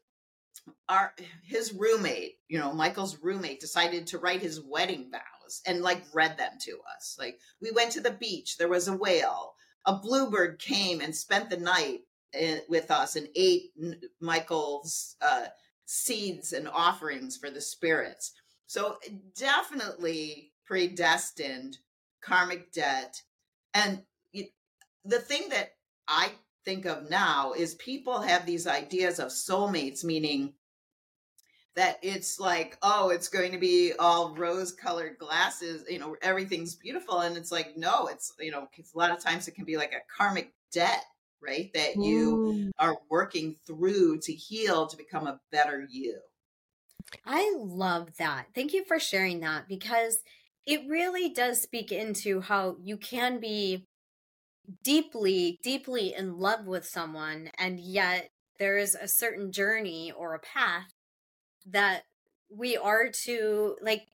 our 0.88 1.12
his 1.42 1.72
roommate, 1.72 2.34
you 2.48 2.58
know, 2.58 2.72
Michael's 2.72 3.18
roommate 3.22 3.60
decided 3.60 4.06
to 4.08 4.18
write 4.18 4.42
his 4.42 4.60
wedding 4.60 5.10
and 5.66 5.82
like 5.82 6.02
read 6.12 6.36
them 6.36 6.52
to 6.62 6.78
us. 6.96 7.16
Like 7.18 7.38
we 7.60 7.70
went 7.70 7.92
to 7.92 8.00
the 8.00 8.10
beach, 8.10 8.56
there 8.56 8.68
was 8.68 8.88
a 8.88 8.96
whale. 8.96 9.54
A 9.86 9.94
bluebird 9.94 10.58
came 10.58 11.00
and 11.00 11.14
spent 11.14 11.50
the 11.50 11.56
night 11.56 12.00
in, 12.32 12.60
with 12.68 12.90
us 12.90 13.16
and 13.16 13.28
ate 13.34 13.72
Michael's 14.20 15.16
uh, 15.22 15.46
seeds 15.86 16.52
and 16.52 16.68
offerings 16.68 17.36
for 17.36 17.50
the 17.50 17.60
spirits. 17.60 18.32
So 18.66 18.96
definitely 19.36 20.52
predestined 20.66 21.78
karmic 22.22 22.72
debt. 22.72 23.22
And 23.72 24.02
the 25.04 25.18
thing 25.18 25.48
that 25.50 25.70
I 26.06 26.32
think 26.64 26.84
of 26.84 27.08
now 27.08 27.52
is 27.52 27.74
people 27.76 28.20
have 28.20 28.44
these 28.44 28.66
ideas 28.66 29.18
of 29.18 29.28
soulmates, 29.28 30.04
meaning 30.04 30.52
that 31.78 32.00
it's 32.02 32.40
like, 32.40 32.76
oh, 32.82 33.10
it's 33.10 33.28
going 33.28 33.52
to 33.52 33.58
be 33.58 33.92
all 34.00 34.34
rose 34.34 34.72
colored 34.72 35.16
glasses, 35.16 35.84
you 35.88 36.00
know, 36.00 36.16
everything's 36.22 36.74
beautiful. 36.74 37.20
And 37.20 37.36
it's 37.36 37.52
like, 37.52 37.76
no, 37.76 38.08
it's, 38.08 38.32
you 38.40 38.50
know, 38.50 38.66
a 38.76 38.98
lot 38.98 39.12
of 39.12 39.20
times 39.20 39.46
it 39.46 39.54
can 39.54 39.64
be 39.64 39.76
like 39.76 39.92
a 39.92 40.02
karmic 40.16 40.52
debt, 40.72 41.04
right? 41.40 41.70
That 41.74 41.94
you 41.94 42.36
mm. 42.36 42.70
are 42.80 42.96
working 43.08 43.58
through 43.64 44.18
to 44.22 44.32
heal 44.32 44.88
to 44.88 44.96
become 44.96 45.28
a 45.28 45.38
better 45.52 45.86
you. 45.88 46.18
I 47.24 47.54
love 47.56 48.08
that. 48.18 48.46
Thank 48.56 48.72
you 48.72 48.84
for 48.84 48.98
sharing 48.98 49.38
that 49.40 49.68
because 49.68 50.18
it 50.66 50.80
really 50.88 51.28
does 51.28 51.62
speak 51.62 51.92
into 51.92 52.40
how 52.40 52.74
you 52.82 52.96
can 52.96 53.38
be 53.38 53.86
deeply, 54.82 55.60
deeply 55.62 56.12
in 56.12 56.38
love 56.38 56.66
with 56.66 56.84
someone, 56.84 57.52
and 57.56 57.78
yet 57.78 58.30
there 58.58 58.78
is 58.78 58.96
a 58.96 59.06
certain 59.06 59.52
journey 59.52 60.10
or 60.10 60.34
a 60.34 60.40
path 60.40 60.92
that 61.70 62.04
we 62.50 62.76
are 62.76 63.08
to 63.10 63.76
like 63.82 64.06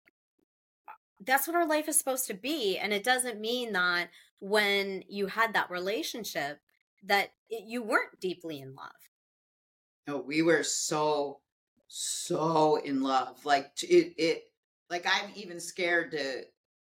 that's 1.24 1.46
what 1.46 1.56
our 1.56 1.66
life 1.66 1.88
is 1.88 1.96
supposed 1.98 2.26
to 2.26 2.34
be 2.34 2.78
and 2.78 2.92
it 2.92 3.04
doesn't 3.04 3.40
mean 3.40 3.72
that 3.72 4.08
when 4.40 5.02
you 5.08 5.26
had 5.26 5.54
that 5.54 5.70
relationship 5.70 6.60
that 7.04 7.30
it, 7.48 7.64
you 7.66 7.82
weren't 7.82 8.20
deeply 8.20 8.60
in 8.60 8.74
love. 8.74 8.90
No 10.06 10.18
we 10.18 10.42
were 10.42 10.62
so 10.62 11.40
so 11.86 12.76
in 12.76 13.02
love 13.02 13.44
like 13.44 13.70
it 13.82 14.14
it 14.18 14.44
like 14.90 15.06
i'm 15.06 15.30
even 15.36 15.60
scared 15.60 16.10
to 16.10 16.42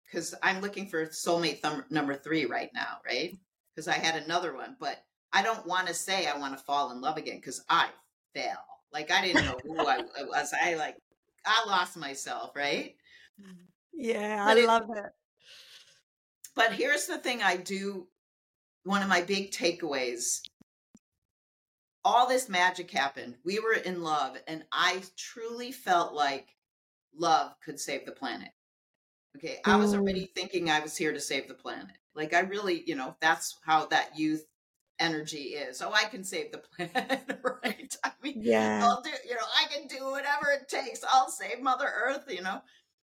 because 0.06 0.36
i'm 0.44 0.60
looking 0.60 0.88
for 0.88 1.06
soulmate 1.06 1.60
thumb, 1.60 1.86
number 1.90 2.16
three 2.16 2.46
right 2.46 2.72
now 2.74 2.98
right? 3.06 3.34
Mm. 3.34 3.40
Because 3.74 3.88
I 3.88 3.94
had 3.94 4.24
another 4.24 4.56
one, 4.56 4.76
but 4.80 5.04
I 5.32 5.44
don't 5.44 5.68
want 5.68 5.88
to 5.88 5.94
say 5.94 6.26
I 6.26 6.36
want 6.38 6.58
to 6.58 6.64
fall 6.64 6.92
in 6.92 7.00
love 7.00 7.18
again 7.18 7.36
because 7.36 7.64
I 7.70 7.90
fail. 8.34 8.58
Like 8.92 9.12
I 9.12 9.26
didn't 9.26 9.46
know 9.46 9.60
who 9.64 9.88
I 9.88 10.00
was. 10.20 10.54
I 10.60 10.76
like 10.76 10.98
I 11.46 11.66
lost 11.68 11.98
myself, 11.98 12.56
right? 12.56 12.96
Mm. 13.42 13.66
Yeah, 13.94 14.46
but 14.46 14.58
I 14.58 14.62
it, 14.62 14.68
love 14.68 14.90
it. 14.96 15.12
But 16.56 16.74
here's 16.74 17.06
the 17.06 17.18
thing 17.18 17.42
I 17.42 17.58
do 17.58 18.08
one 18.84 19.02
of 19.02 19.10
my 19.10 19.22
big 19.22 19.52
takeaways. 19.52 20.42
All 22.06 22.28
this 22.28 22.48
magic 22.48 22.90
happened. 22.90 23.36
We 23.44 23.60
were 23.60 23.74
in 23.74 24.02
love 24.02 24.38
and 24.48 24.64
I 24.72 25.02
truly 25.18 25.72
felt 25.72 26.14
like 26.14 26.56
love 27.16 27.54
could 27.64 27.80
save 27.80 28.06
the 28.06 28.14
planet. 28.14 28.50
Okay, 29.36 29.58
I 29.66 29.76
was 29.76 29.94
already 29.94 30.32
thinking 30.34 30.70
I 30.70 30.80
was 30.80 30.98
here 30.98 31.14
to 31.14 31.20
save 31.20 31.48
the 31.48 31.54
planet. 31.54 31.96
Like 32.16 32.34
I 32.34 32.40
really, 32.40 32.84
you 32.88 32.96
know, 32.96 33.16
that's 33.20 33.60
how 33.64 33.86
that 33.88 34.18
youth 34.18 34.44
energy 35.00 35.56
is. 35.56 35.78
So 35.78 35.92
I 35.94 36.06
can 36.06 36.24
save 36.24 36.52
the 36.52 36.58
planet, 36.76 37.40
right? 37.64 37.96
I 38.04 38.12
mean, 38.24 38.42
yeah, 38.42 38.82
I'll 38.84 39.02
do, 39.02 39.10
you 39.28 39.36
know, 39.36 39.42
I 39.56 39.66
can 39.72 39.88
do 39.88 40.06
whatever 40.12 40.52
it 40.52 40.68
takes. 40.68 41.04
I'll 41.04 41.30
save 41.30 41.62
Mother 41.62 41.90
Earth, 42.06 42.26
you 42.30 42.42
know. 42.42 42.62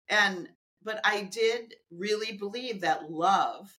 And 0.09 0.49
but 0.83 0.99
I 1.03 1.23
did 1.23 1.75
really 1.91 2.37
believe 2.37 2.81
that 2.81 3.11
love 3.11 3.77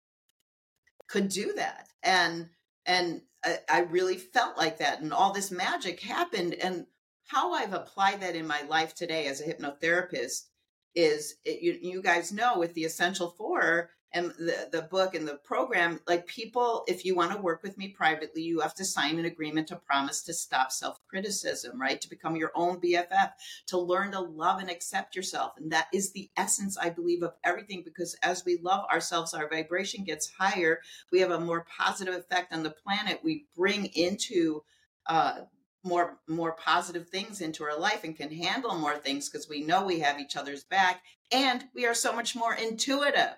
could 1.08 1.30
do 1.30 1.54
that. 1.54 1.88
And 2.04 2.50
and 2.86 3.22
I, 3.44 3.60
I 3.70 3.80
really 3.82 4.18
felt 4.18 4.58
like 4.58 4.80
that 4.80 5.02
and 5.02 5.14
all 5.14 5.34
this 5.34 5.52
magic 5.52 6.00
happened 6.00 6.56
and 6.56 6.86
how 7.28 7.54
I've 7.54 7.74
applied 7.74 8.22
that 8.22 8.36
in 8.36 8.48
my 8.48 8.62
life 8.64 8.94
today 8.94 9.28
as 9.28 9.40
a 9.40 9.46
hypnotherapist 9.46 10.48
is 10.96 11.36
it, 11.46 11.62
you, 11.62 11.78
you 11.82 12.02
guys 12.02 12.32
know 12.32 12.60
with 12.60 12.74
the 12.74 12.84
essential 12.84 13.30
four 13.30 13.90
and 14.14 14.32
the, 14.32 14.70
the 14.72 14.82
book 14.84 15.16
and 15.16 15.28
the 15.28 15.36
program 15.36 16.00
like 16.08 16.26
people 16.28 16.84
if 16.88 17.06
you 17.06 17.16
want 17.16 17.32
to 17.32 17.42
work 17.42 17.64
with 17.64 17.78
me 17.78 17.88
privately 17.88 18.42
you 18.42 18.60
have 18.60 18.76
to 18.76 18.86
sign 18.86 19.20
an 19.20 19.26
agreement 19.26 19.68
to 19.68 19.76
promise 19.76 20.22
to 20.22 20.34
stop 20.34 20.72
self-criticism 20.72 21.80
right? 21.80 22.02
To 22.02 22.10
become 22.10 22.36
your 22.36 22.52
own 22.56 22.80
bff 22.80 23.32
to 23.68 23.78
learn 23.78 24.12
to 24.12 24.20
love 24.20 24.60
and 24.60 24.70
accept 24.70 25.16
yourself. 25.16 25.54
And 25.58 25.72
that 25.72 25.88
is 25.94 26.12
the 26.12 26.30
essence 26.38 26.78
i 26.78 26.90
believe 26.90 27.24
of 27.24 27.34
everything 27.44 27.84
because 27.84 28.16
as 28.24 28.46
we 28.46 28.58
love 28.62 28.86
ourselves 28.92 29.34
our 29.34 29.50
vibration 29.50 30.04
gets 30.04 30.32
higher. 30.38 30.82
We 31.12 31.20
have 31.20 31.32
a 31.32 31.40
more 31.40 31.66
positive 31.78 32.16
effect 32.16 32.54
on 32.54 32.64
the 32.64 32.72
planet. 32.72 33.22
We 33.24 33.46
bring 33.56 33.86
into 33.88 34.64
uh, 35.06 35.42
more 35.84 36.20
more 36.28 36.54
positive 36.54 37.10
things 37.10 37.42
into 37.42 37.64
our 37.64 37.78
life 37.78 38.04
and 38.04 38.16
can 38.16 38.32
handle 38.32 38.76
more 38.76 38.98
things 38.98 39.30
because 39.30 39.50
we 39.50 39.64
know 39.64 39.84
we 39.84 40.00
have 40.00 40.20
each 40.20 40.36
other's 40.36 40.64
back. 40.64 41.02
And 41.32 41.66
we 41.74 41.86
are 41.86 41.94
so 41.94 42.14
much 42.14 42.36
more 42.36 42.54
intuitive 42.54 43.36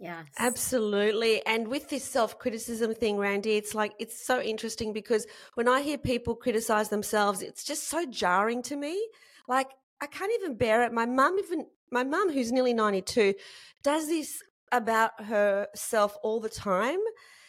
Yes. 0.00 0.26
Absolutely. 0.38 1.44
And 1.46 1.68
with 1.68 1.88
this 1.88 2.04
self 2.04 2.38
criticism 2.38 2.94
thing, 2.94 3.18
Randi, 3.18 3.56
it's 3.56 3.74
like, 3.74 3.92
it's 3.98 4.26
so 4.26 4.40
interesting 4.40 4.92
because 4.92 5.26
when 5.54 5.68
I 5.68 5.82
hear 5.82 5.98
people 5.98 6.34
criticize 6.34 6.88
themselves, 6.88 7.42
it's 7.42 7.64
just 7.64 7.88
so 7.88 8.04
jarring 8.06 8.62
to 8.64 8.76
me. 8.76 9.00
Like, 9.48 9.68
I 10.00 10.06
can't 10.06 10.32
even 10.40 10.56
bear 10.56 10.82
it. 10.82 10.92
My 10.92 11.06
mum, 11.06 11.38
even, 11.38 11.66
my 11.90 12.02
mum, 12.04 12.32
who's 12.32 12.50
nearly 12.50 12.74
92, 12.74 13.34
does 13.82 14.08
this 14.08 14.42
about 14.72 15.22
herself 15.24 16.16
all 16.22 16.40
the 16.40 16.48
time. 16.48 16.98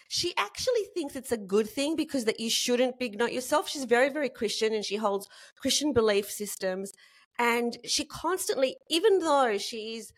She 0.09 0.33
actually 0.37 0.83
thinks 0.93 1.15
it's 1.15 1.31
a 1.31 1.37
good 1.37 1.67
thing 1.67 1.95
because 1.95 2.25
that 2.25 2.39
you 2.39 2.49
shouldn't 2.49 2.99
big 2.99 3.17
note 3.17 3.31
yourself. 3.31 3.67
She's 3.67 3.85
very, 3.85 4.09
very 4.09 4.29
Christian 4.29 4.73
and 4.73 4.85
she 4.85 4.97
holds 4.97 5.27
Christian 5.59 5.93
belief 5.93 6.29
systems. 6.29 6.91
And 7.39 7.77
she 7.85 8.05
constantly, 8.05 8.75
even 8.89 9.19
though 9.19 9.57
she's, 9.57 10.13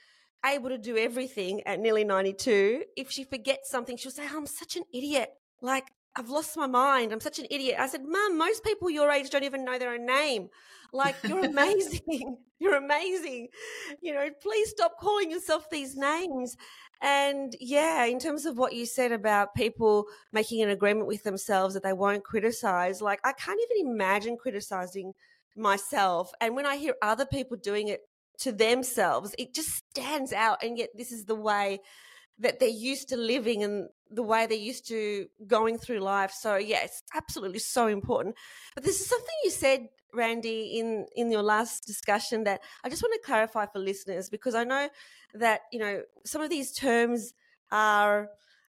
able 0.46 0.70
to 0.70 0.78
do 0.78 0.98
everything 0.98 1.62
at 1.66 1.80
nearly 1.80 2.04
92, 2.04 2.84
if 2.96 3.12
she 3.12 3.24
forgets 3.24 3.70
something, 3.70 3.98
she'll 3.98 4.12
say, 4.12 4.24
oh, 4.32 4.38
I'm 4.38 4.46
such 4.46 4.76
an 4.76 4.84
idiot. 4.94 5.30
Like, 5.62 5.86
I've 6.16 6.30
lost 6.30 6.56
my 6.56 6.68
mind. 6.68 7.12
I'm 7.12 7.20
such 7.20 7.40
an 7.40 7.46
idiot. 7.52 7.76
I 7.78 7.88
said, 7.88 8.06
Mum, 8.08 8.38
most 8.38 8.64
people 8.64 8.90
your 8.90 9.12
age 9.12 9.30
don't 9.30 9.44
even 9.44 9.66
know 9.66 9.78
their 9.78 9.94
own 9.94 10.06
name. 10.06 10.50
Like, 10.94 11.16
you're 11.28 11.44
amazing. 11.46 12.38
you're 12.60 12.78
amazing. 12.78 13.50
You 14.02 14.14
know, 14.14 14.30
please 14.42 14.70
stop 14.70 14.98
calling 15.00 15.30
yourself 15.30 15.70
these 15.70 15.98
names. 15.98 16.56
And 17.02 17.54
yeah, 17.60 18.06
in 18.06 18.20
terms 18.20 18.46
of 18.46 18.58
what 18.58 18.74
you 18.74 18.86
said 18.86 19.12
about 19.12 19.56
people 19.56 20.06
making 20.32 20.62
an 20.62 20.70
agreement 20.70 21.08
with 21.08 21.24
themselves 21.24 21.74
that 21.74 21.84
they 21.84 21.94
won't 21.94 22.24
criticize, 22.24 23.02
like, 23.02 23.20
I 23.26 23.34
can't 23.34 23.60
even 23.70 23.92
imagine 23.92 24.38
criticizing 24.38 25.14
myself. 25.58 26.32
And 26.40 26.56
when 26.56 26.66
I 26.66 26.78
hear 26.78 26.96
other 27.02 27.26
people 27.26 27.58
doing 27.58 27.90
it 27.90 28.02
to 28.40 28.52
themselves, 28.52 29.34
it 29.38 29.54
just 29.54 29.84
stands 29.92 30.34
out. 30.34 30.64
And 30.64 30.78
yet, 30.78 30.90
this 30.96 31.12
is 31.12 31.26
the 31.26 31.36
way 31.36 31.80
that 32.40 32.60
they're 32.60 32.70
used 32.70 33.10
to 33.10 33.18
living 33.18 33.64
and 33.64 33.88
the 34.12 34.24
way 34.24 34.46
they're 34.46 34.58
used 34.58 34.88
to 34.88 35.28
going 35.48 35.78
through 35.78 36.00
life. 36.00 36.32
So 36.32 36.58
yeah, 36.58 36.84
it's 36.84 37.02
absolutely 37.14 37.60
so 37.60 37.88
important. 37.88 38.36
But 38.76 38.84
this 38.84 39.00
is 39.00 39.08
something 39.08 39.36
you 39.44 39.52
said, 39.52 39.88
Randi, 40.14 40.80
in 40.80 41.06
in 41.16 41.32
your 41.32 41.44
last 41.44 41.86
discussion 41.86 42.44
that 42.44 42.62
I 42.84 42.90
just 42.90 43.02
want 43.02 43.14
to 43.14 43.26
clarify 43.26 43.66
for 43.66 43.80
listeners 43.80 44.30
because 44.30 44.56
I 44.56 44.64
know 44.64 44.90
that 45.34 45.62
you 45.72 45.80
know 45.80 46.02
some 46.26 46.42
of 46.42 46.50
these 46.50 46.72
terms 46.72 47.34
are 47.72 48.30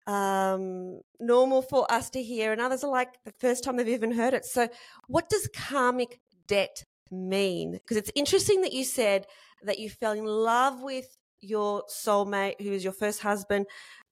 um, 0.06 1.00
normal 1.20 1.62
for 1.62 1.90
us 1.92 2.10
to 2.10 2.22
hear, 2.22 2.52
and 2.52 2.60
others 2.60 2.82
are 2.82 2.90
like 2.90 3.22
the 3.24 3.34
first 3.38 3.62
time 3.62 3.76
they've 3.76 3.88
even 3.88 4.12
heard 4.12 4.34
it. 4.34 4.44
So, 4.44 4.68
what 5.06 5.28
does 5.28 5.48
karmic 5.54 6.20
debt 6.46 6.84
mean? 7.10 7.72
Because 7.72 7.96
it's 7.96 8.10
interesting 8.14 8.62
that 8.62 8.72
you 8.72 8.84
said 8.84 9.26
that 9.62 9.78
you 9.78 9.90
fell 9.90 10.12
in 10.12 10.24
love 10.24 10.82
with 10.82 11.16
your 11.40 11.84
soulmate, 11.88 12.60
who 12.60 12.70
was 12.70 12.84
your 12.84 12.92
first 12.92 13.20
husband, 13.20 13.66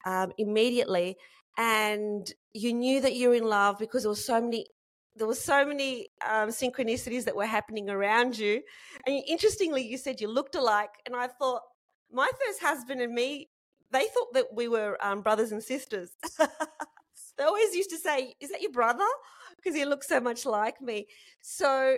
um, 0.05 0.31
immediately, 0.37 1.17
and 1.57 2.31
you 2.53 2.73
knew 2.73 3.01
that 3.01 3.15
you 3.15 3.29
were 3.29 3.35
in 3.35 3.43
love 3.43 3.77
because 3.79 4.03
there 4.03 4.11
were 4.11 4.15
so 4.15 4.41
many. 4.41 4.65
There 5.15 5.25
were 5.27 5.33
so 5.33 5.65
many 5.65 6.09
um, 6.29 6.49
synchronicities 6.49 7.23
that 7.25 7.35
were 7.35 7.47
happening 7.47 7.89
around 7.89 8.37
you, 8.37 8.61
and 9.05 9.23
interestingly, 9.27 9.83
you 9.83 9.97
said 9.97 10.21
you 10.21 10.27
looked 10.27 10.53
alike, 10.53 10.91
and 11.05 11.15
I 11.15 11.27
thought 11.27 11.61
my 12.11 12.29
first 12.45 12.61
husband 12.61 13.01
and 13.01 13.13
me, 13.13 13.49
they 13.91 14.05
thought 14.13 14.33
that 14.33 14.53
we 14.53 14.67
were 14.67 14.97
um, 15.03 15.21
brothers 15.21 15.51
and 15.51 15.63
sisters. 15.63 16.11
they 16.39 17.43
always 17.43 17.75
used 17.75 17.89
to 17.89 17.97
say, 17.97 18.35
"Is 18.39 18.51
that 18.51 18.61
your 18.61 18.71
brother?" 18.71 19.07
Because 19.55 19.75
he 19.75 19.85
looked 19.85 20.05
so 20.05 20.19
much 20.19 20.45
like 20.45 20.79
me. 20.81 21.07
So, 21.41 21.97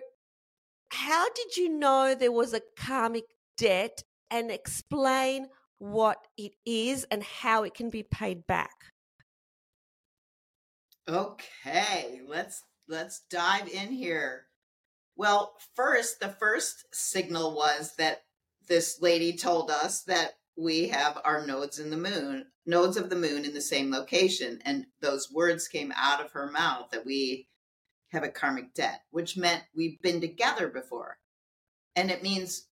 how 0.91 1.29
did 1.29 1.57
you 1.57 1.69
know 1.69 2.15
there 2.15 2.31
was 2.31 2.53
a 2.53 2.61
karmic 2.77 3.25
debt 3.57 4.03
and 4.31 4.51
explain 4.51 5.47
what 5.79 6.27
it 6.37 6.53
is 6.65 7.05
and 7.09 7.23
how 7.23 7.63
it 7.63 7.73
can 7.73 7.89
be 7.89 8.03
paid 8.03 8.45
back. 8.45 8.75
Okay, 11.07 12.21
let's 12.27 12.63
let's 12.87 13.21
dive 13.29 13.67
in 13.67 13.91
here. 13.91 14.45
Well, 15.15 15.53
first, 15.75 16.19
the 16.19 16.29
first 16.29 16.85
signal 16.93 17.55
was 17.55 17.95
that 17.97 18.19
this 18.67 19.01
lady 19.01 19.35
told 19.35 19.71
us 19.71 20.03
that 20.03 20.33
we 20.55 20.89
have 20.89 21.19
our 21.25 21.45
nodes 21.45 21.79
in 21.79 21.89
the 21.89 21.97
moon, 21.97 22.45
nodes 22.65 22.95
of 22.95 23.09
the 23.09 23.15
moon 23.15 23.43
in 23.43 23.53
the 23.53 23.61
same 23.61 23.91
location. 23.91 24.59
And 24.63 24.85
those 25.01 25.31
words 25.31 25.67
came 25.67 25.91
out 25.95 26.23
of 26.23 26.31
her 26.33 26.51
mouth 26.51 26.89
that 26.91 27.05
we 27.05 27.47
have 28.11 28.23
a 28.23 28.29
karmic 28.29 28.73
debt, 28.73 29.01
which 29.11 29.37
meant 29.37 29.63
we've 29.75 30.01
been 30.01 30.21
together 30.21 30.67
before. 30.67 31.17
And 31.95 32.11
it 32.11 32.23
means 32.23 32.67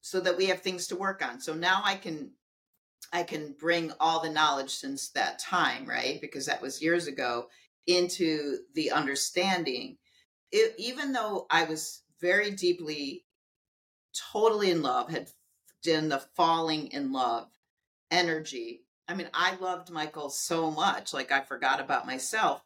so 0.00 0.20
that 0.20 0.36
we 0.36 0.46
have 0.46 0.60
things 0.60 0.86
to 0.88 0.96
work 0.96 1.24
on. 1.24 1.40
So 1.40 1.54
now 1.54 1.82
I 1.84 1.96
can 1.96 2.32
I 3.12 3.22
can 3.22 3.54
bring 3.58 3.92
all 3.98 4.20
the 4.20 4.30
knowledge 4.30 4.70
since 4.70 5.10
that 5.10 5.38
time, 5.38 5.86
right? 5.86 6.20
Because 6.20 6.46
that 6.46 6.62
was 6.62 6.82
years 6.82 7.06
ago 7.06 7.46
into 7.86 8.58
the 8.74 8.92
understanding. 8.92 9.96
It, 10.52 10.74
even 10.78 11.12
though 11.12 11.46
I 11.50 11.64
was 11.64 12.02
very 12.20 12.50
deeply, 12.52 13.24
totally 14.32 14.70
in 14.70 14.82
love, 14.82 15.10
had 15.10 15.30
done 15.82 16.08
the 16.08 16.22
falling 16.36 16.88
in 16.88 17.12
love 17.12 17.48
energy. 18.10 18.84
I 19.08 19.14
mean, 19.14 19.28
I 19.34 19.56
loved 19.56 19.90
Michael 19.90 20.30
so 20.30 20.70
much, 20.70 21.12
like 21.12 21.32
I 21.32 21.40
forgot 21.40 21.80
about 21.80 22.06
myself. 22.06 22.62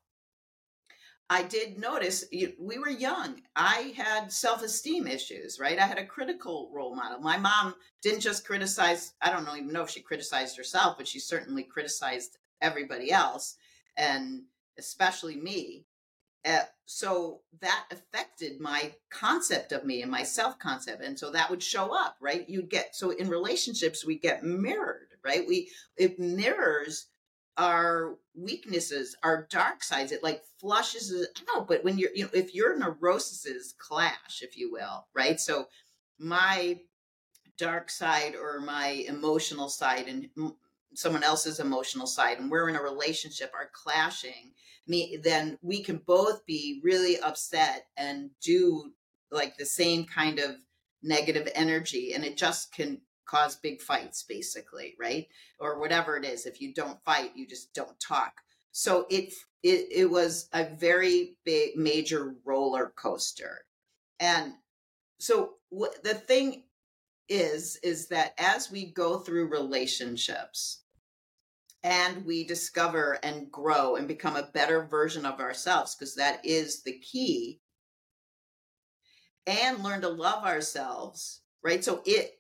I 1.31 1.43
did 1.43 1.79
notice 1.79 2.25
we 2.31 2.79
were 2.79 2.91
young. 2.91 3.41
I 3.57 3.95
had 3.97 4.31
self 4.31 4.63
esteem 4.63 5.07
issues, 5.07 5.59
right? 5.59 5.79
I 5.79 5.87
had 5.87 5.99
a 5.99 6.07
critical 6.07 6.71
role 6.73 6.95
model. 6.95 7.19
My 7.21 7.39
mom 7.39 7.75
didn't 8.03 8.21
just 8.21 8.47
criticize, 8.47 9.15
I 9.23 9.31
don't 9.31 9.49
even 9.57 9.73
know 9.73 9.83
if 9.83 9.91
she 9.91 10.01
criticized 10.01 10.57
herself, 10.57 10.99
but 10.99 11.09
she 11.09 11.19
certainly 11.19 11.63
criticized 11.63 12.37
everybody 12.61 13.11
else, 13.11 13.57
and 13.97 14.43
especially 14.79 15.37
me. 15.37 15.87
Uh, 16.45 16.65
so 16.85 17.41
that 17.63 17.87
affected 17.91 18.61
my 18.61 18.93
concept 19.11 19.73
of 19.73 19.85
me 19.85 20.03
and 20.03 20.11
my 20.11 20.23
self 20.23 20.59
concept. 20.59 21.03
And 21.03 21.19
so 21.19 21.31
that 21.31 21.49
would 21.49 21.63
show 21.63 21.95
up, 21.95 22.17
right? 22.21 22.47
You'd 22.47 22.69
get, 22.69 22.95
so 22.95 23.11
in 23.11 23.29
relationships, 23.31 24.05
we 24.05 24.19
get 24.19 24.45
mirrored, 24.45 25.09
right? 25.25 25.47
We, 25.49 25.71
it 25.97 26.19
mirrors 26.19 27.07
our 27.57 28.17
weaknesses, 28.35 29.17
our 29.23 29.47
dark 29.51 29.83
sides. 29.83 30.13
It 30.13 30.23
like 30.23 30.43
flushes 30.61 31.11
it 31.11 31.41
out. 31.55 31.69
But 31.69 31.85
when 31.85 31.99
you're, 31.99 32.11
you 32.15 32.25
know, 32.25 32.31
if 32.33 32.55
your 32.55 32.77
neuroses 32.79 33.75
clash, 33.79 34.43
if 34.43 34.57
you 34.57 34.73
will, 34.73 35.07
right? 35.15 35.41
So 35.41 35.67
my 36.19 36.81
dark 37.59 37.91
side 37.91 38.35
or 38.35 38.61
my 38.61 39.05
emotional 39.09 39.69
side 39.69 40.09
and 40.09 40.29
someone 40.95 41.25
else's 41.25 41.61
emotional 41.61 42.07
side 42.07 42.39
and 42.39 42.51
we're 42.51 42.69
in 42.69 42.77
a 42.77 42.83
relationship 42.83 43.53
are 43.55 43.71
clashing 43.73 44.53
me 44.87 45.19
then 45.23 45.59
we 45.63 45.83
can 45.83 46.01
both 46.07 46.45
be 46.47 46.81
really 46.83 47.19
upset 47.21 47.87
and 47.97 48.31
do 48.43 48.93
like 49.31 49.57
the 49.57 49.67
same 49.67 50.05
kind 50.05 50.39
of 50.39 50.57
negative 51.03 51.49
energy 51.55 52.13
and 52.13 52.25
it 52.25 52.37
just 52.37 52.73
can 52.73 53.01
cause 53.27 53.57
big 53.57 53.81
fights 53.81 54.23
basically 54.23 54.95
right? 55.01 55.29
Or 55.59 55.79
whatever 55.81 56.17
it 56.17 56.25
is 56.25 56.47
if 56.47 56.61
you 56.61 56.75
don't 56.75 57.03
fight 57.05 57.33
you 57.37 57.47
just 57.47 57.73
don't 57.75 57.99
talk. 58.01 58.33
So 58.73 59.07
it 59.11 59.33
it, 59.63 59.89
it 59.91 60.11
was 60.11 60.49
a 60.53 60.65
very 60.65 61.37
big 61.45 61.77
major 61.77 62.35
roller 62.45 62.93
coaster. 62.97 63.65
And 64.21 64.53
so 65.19 65.55
w- 65.71 65.93
the 66.03 66.15
thing 66.15 66.65
is 67.29 67.77
is 67.83 68.09
that 68.09 68.35
as 68.39 68.71
we 68.71 68.93
go 68.93 69.19
through 69.19 69.49
relationships 69.49 70.83
and 71.83 72.25
we 72.27 72.45
discover 72.45 73.19
and 73.23 73.51
grow 73.51 73.97
and 73.97 74.09
become 74.09 74.37
a 74.37 74.51
better 74.53 74.85
version 74.87 75.25
of 75.25 75.41
ourselves 75.41 75.95
because 75.95 76.15
that 76.17 76.45
is 76.45 76.83
the 76.83 76.99
key 76.99 77.61
and 79.47 79.83
learn 79.83 80.03
to 80.03 80.09
love 80.09 80.45
ourselves 80.45 81.43
right? 81.65 81.83
So 81.83 82.03
it 82.05 82.39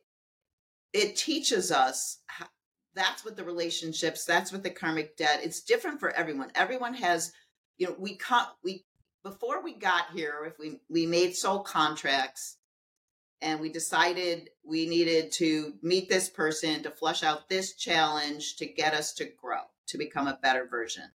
it 0.94 1.16
teaches 1.16 1.70
us 1.70 2.20
that's 2.94 3.24
what 3.24 3.37
the 3.37 3.44
relationships 3.44 4.24
that's 4.24 4.52
what 4.52 4.62
the 4.62 4.70
karmic 4.70 5.16
debt 5.16 5.40
it's 5.42 5.61
different 5.61 6.00
for 6.00 6.11
everyone. 6.11 6.50
Everyone 6.54 6.94
has 6.94 7.33
you 7.76 7.88
know 7.88 7.96
we 7.98 8.16
can't 8.16 8.48
we 8.62 8.87
before 9.22 9.62
we 9.62 9.74
got 9.74 10.04
here 10.14 10.44
if 10.46 10.59
we 10.59 10.80
we 10.88 11.04
made 11.04 11.35
soul 11.35 11.59
contracts 11.59 12.57
and 13.42 13.61
we 13.61 13.68
decided 13.68 14.48
we 14.64 14.87
needed 14.87 15.33
to 15.33 15.74
meet 15.83 16.09
this 16.09 16.30
person 16.30 16.83
to 16.83 16.90
flush 16.90 17.22
out 17.22 17.48
this 17.48 17.74
challenge 17.74 18.57
to 18.57 18.66
get 18.66 18.94
us 18.94 19.12
to 19.14 19.24
grow 19.24 19.61
to 19.88 19.98
become 19.98 20.28
a 20.28 20.38
better 20.40 20.66
version. 20.66 21.11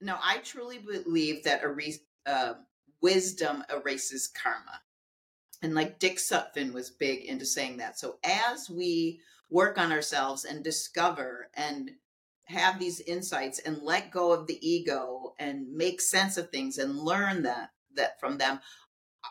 Now 0.00 0.20
i 0.22 0.38
truly 0.38 0.78
believe 0.78 1.42
that 1.44 1.64
a 1.64 2.30
uh, 2.30 2.54
wisdom 3.00 3.64
erases 3.70 4.28
karma 4.28 4.82
and 5.62 5.74
like 5.74 5.98
Dick 5.98 6.18
Sutphin 6.18 6.72
was 6.72 6.90
big 6.90 7.24
into 7.24 7.44
saying 7.44 7.78
that. 7.78 7.98
So 7.98 8.18
as 8.24 8.70
we 8.70 9.20
work 9.50 9.78
on 9.78 9.92
ourselves 9.92 10.44
and 10.44 10.62
discover 10.62 11.48
and 11.54 11.90
have 12.46 12.78
these 12.78 13.00
insights 13.00 13.58
and 13.58 13.82
let 13.82 14.10
go 14.10 14.32
of 14.32 14.46
the 14.46 14.58
ego 14.66 15.34
and 15.38 15.70
make 15.72 16.00
sense 16.00 16.36
of 16.36 16.50
things 16.50 16.78
and 16.78 16.98
learn 16.98 17.42
that 17.42 17.70
that 17.94 18.18
from 18.20 18.38
them 18.38 18.58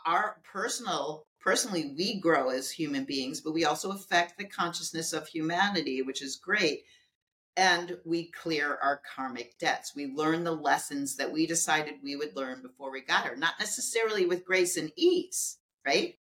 our 0.05 0.39
personal 0.51 1.25
personally 1.39 1.93
we 1.97 2.19
grow 2.19 2.49
as 2.49 2.69
human 2.69 3.05
beings 3.05 3.41
but 3.41 3.53
we 3.53 3.65
also 3.65 3.91
affect 3.91 4.37
the 4.37 4.45
consciousness 4.45 5.13
of 5.13 5.27
humanity 5.27 6.01
which 6.01 6.21
is 6.21 6.35
great. 6.35 6.83
And 7.55 7.97
we 8.05 8.29
clear 8.29 8.77
our 8.83 9.01
karmic 9.15 9.57
debts. 9.57 9.95
We 9.95 10.05
learn 10.05 10.43
the 10.43 10.51
lessons 10.51 11.15
that 11.15 11.31
we 11.31 11.47
decided 11.47 11.95
we 12.03 12.15
would 12.15 12.35
learn 12.35 12.61
before 12.61 12.91
we 12.91 13.01
got 13.01 13.23
here. 13.23 13.35
Not 13.35 13.55
necessarily 13.59 14.27
with 14.27 14.45
grace 14.45 14.77
and 14.77 14.91
ease 14.95 15.57
right? 15.87 16.15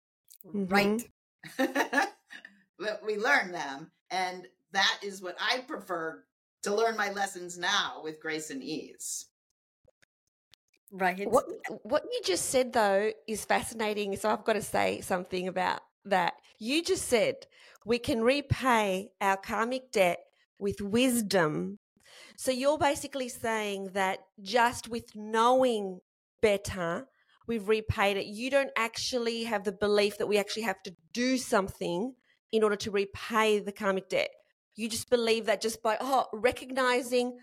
Mm-hmm. 0.46 0.66
Right. 0.66 1.08
but 2.78 3.02
we 3.06 3.16
learn 3.16 3.52
them. 3.52 3.90
And 4.10 4.46
that 4.72 4.98
is 5.02 5.22
what 5.22 5.36
I 5.40 5.60
prefer 5.60 6.24
to 6.64 6.74
learn 6.74 6.96
my 6.96 7.10
lessons 7.10 7.58
now 7.58 8.00
with 8.02 8.20
grace 8.20 8.50
and 8.50 8.62
ease. 8.62 9.26
Right. 10.90 11.30
What 11.30 11.46
what 11.84 12.02
you 12.04 12.20
just 12.22 12.50
said 12.50 12.72
though 12.72 13.12
is 13.26 13.46
fascinating. 13.46 14.14
So 14.16 14.30
I've 14.30 14.44
got 14.44 14.54
to 14.54 14.62
say 14.62 15.00
something 15.00 15.48
about 15.48 15.80
that. 16.04 16.34
You 16.58 16.82
just 16.82 17.08
said 17.08 17.46
we 17.86 17.98
can 17.98 18.22
repay 18.22 19.08
our 19.20 19.38
karmic 19.38 19.90
debt 19.90 20.18
with 20.58 20.82
wisdom. 20.82 21.78
So 22.36 22.50
you're 22.50 22.78
basically 22.78 23.28
saying 23.28 23.90
that 23.94 24.18
just 24.42 24.88
with 24.88 25.16
knowing 25.16 26.00
better, 26.42 27.06
we've 27.52 27.68
repaid 27.68 28.16
it. 28.16 28.24
You 28.24 28.50
don't 28.50 28.70
actually 28.76 29.44
have 29.44 29.64
the 29.64 29.72
belief 29.72 30.16
that 30.16 30.26
we 30.26 30.38
actually 30.38 30.62
have 30.62 30.82
to 30.84 30.94
do 31.12 31.36
something 31.36 32.14
in 32.50 32.62
order 32.62 32.76
to 32.76 32.90
repay 32.90 33.58
the 33.58 33.72
karmic 33.72 34.08
debt. 34.08 34.30
You 34.74 34.88
just 34.88 35.10
believe 35.10 35.44
that 35.46 35.60
just 35.60 35.82
by 35.82 35.98
oh 36.00 36.28
recognizing 36.32 37.36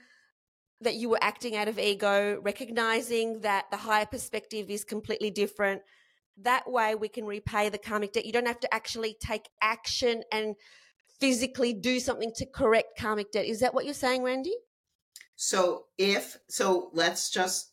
that 0.82 0.96
you 0.96 1.10
were 1.10 1.20
acting 1.22 1.56
out 1.56 1.68
of 1.68 1.78
ego, 1.78 2.40
recognizing 2.42 3.42
that 3.42 3.66
the 3.70 3.78
higher 3.78 4.08
perspective 4.08 4.72
is 4.72 4.84
completely 4.84 5.30
different. 5.30 5.84
That 6.38 6.72
way 6.72 6.96
we 6.96 7.10
can 7.10 7.26
repay 7.26 7.70
the 7.70 7.78
karmic 7.78 8.14
debt. 8.14 8.26
You 8.26 8.32
don't 8.32 8.48
have 8.48 8.62
to 8.62 8.74
actually 8.74 9.16
take 9.20 9.50
action 9.62 10.24
and 10.32 10.56
physically 11.20 11.74
do 11.74 12.00
something 12.00 12.32
to 12.38 12.48
correct 12.48 12.98
karmic 12.98 13.32
debt. 13.32 13.46
Is 13.46 13.60
that 13.60 13.76
what 13.76 13.86
you're 13.86 13.94
saying, 13.94 14.24
Randi? 14.24 14.56
So 15.36 15.86
if 15.98 16.40
so 16.50 16.90
let's 16.94 17.30
just 17.30 17.72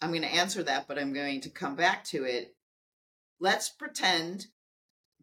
I'm 0.00 0.10
going 0.10 0.22
to 0.22 0.28
answer 0.34 0.62
that 0.64 0.88
but 0.88 0.98
I'm 0.98 1.12
going 1.12 1.40
to 1.42 1.50
come 1.50 1.76
back 1.76 2.04
to 2.06 2.24
it. 2.24 2.54
Let's 3.40 3.68
pretend 3.68 4.46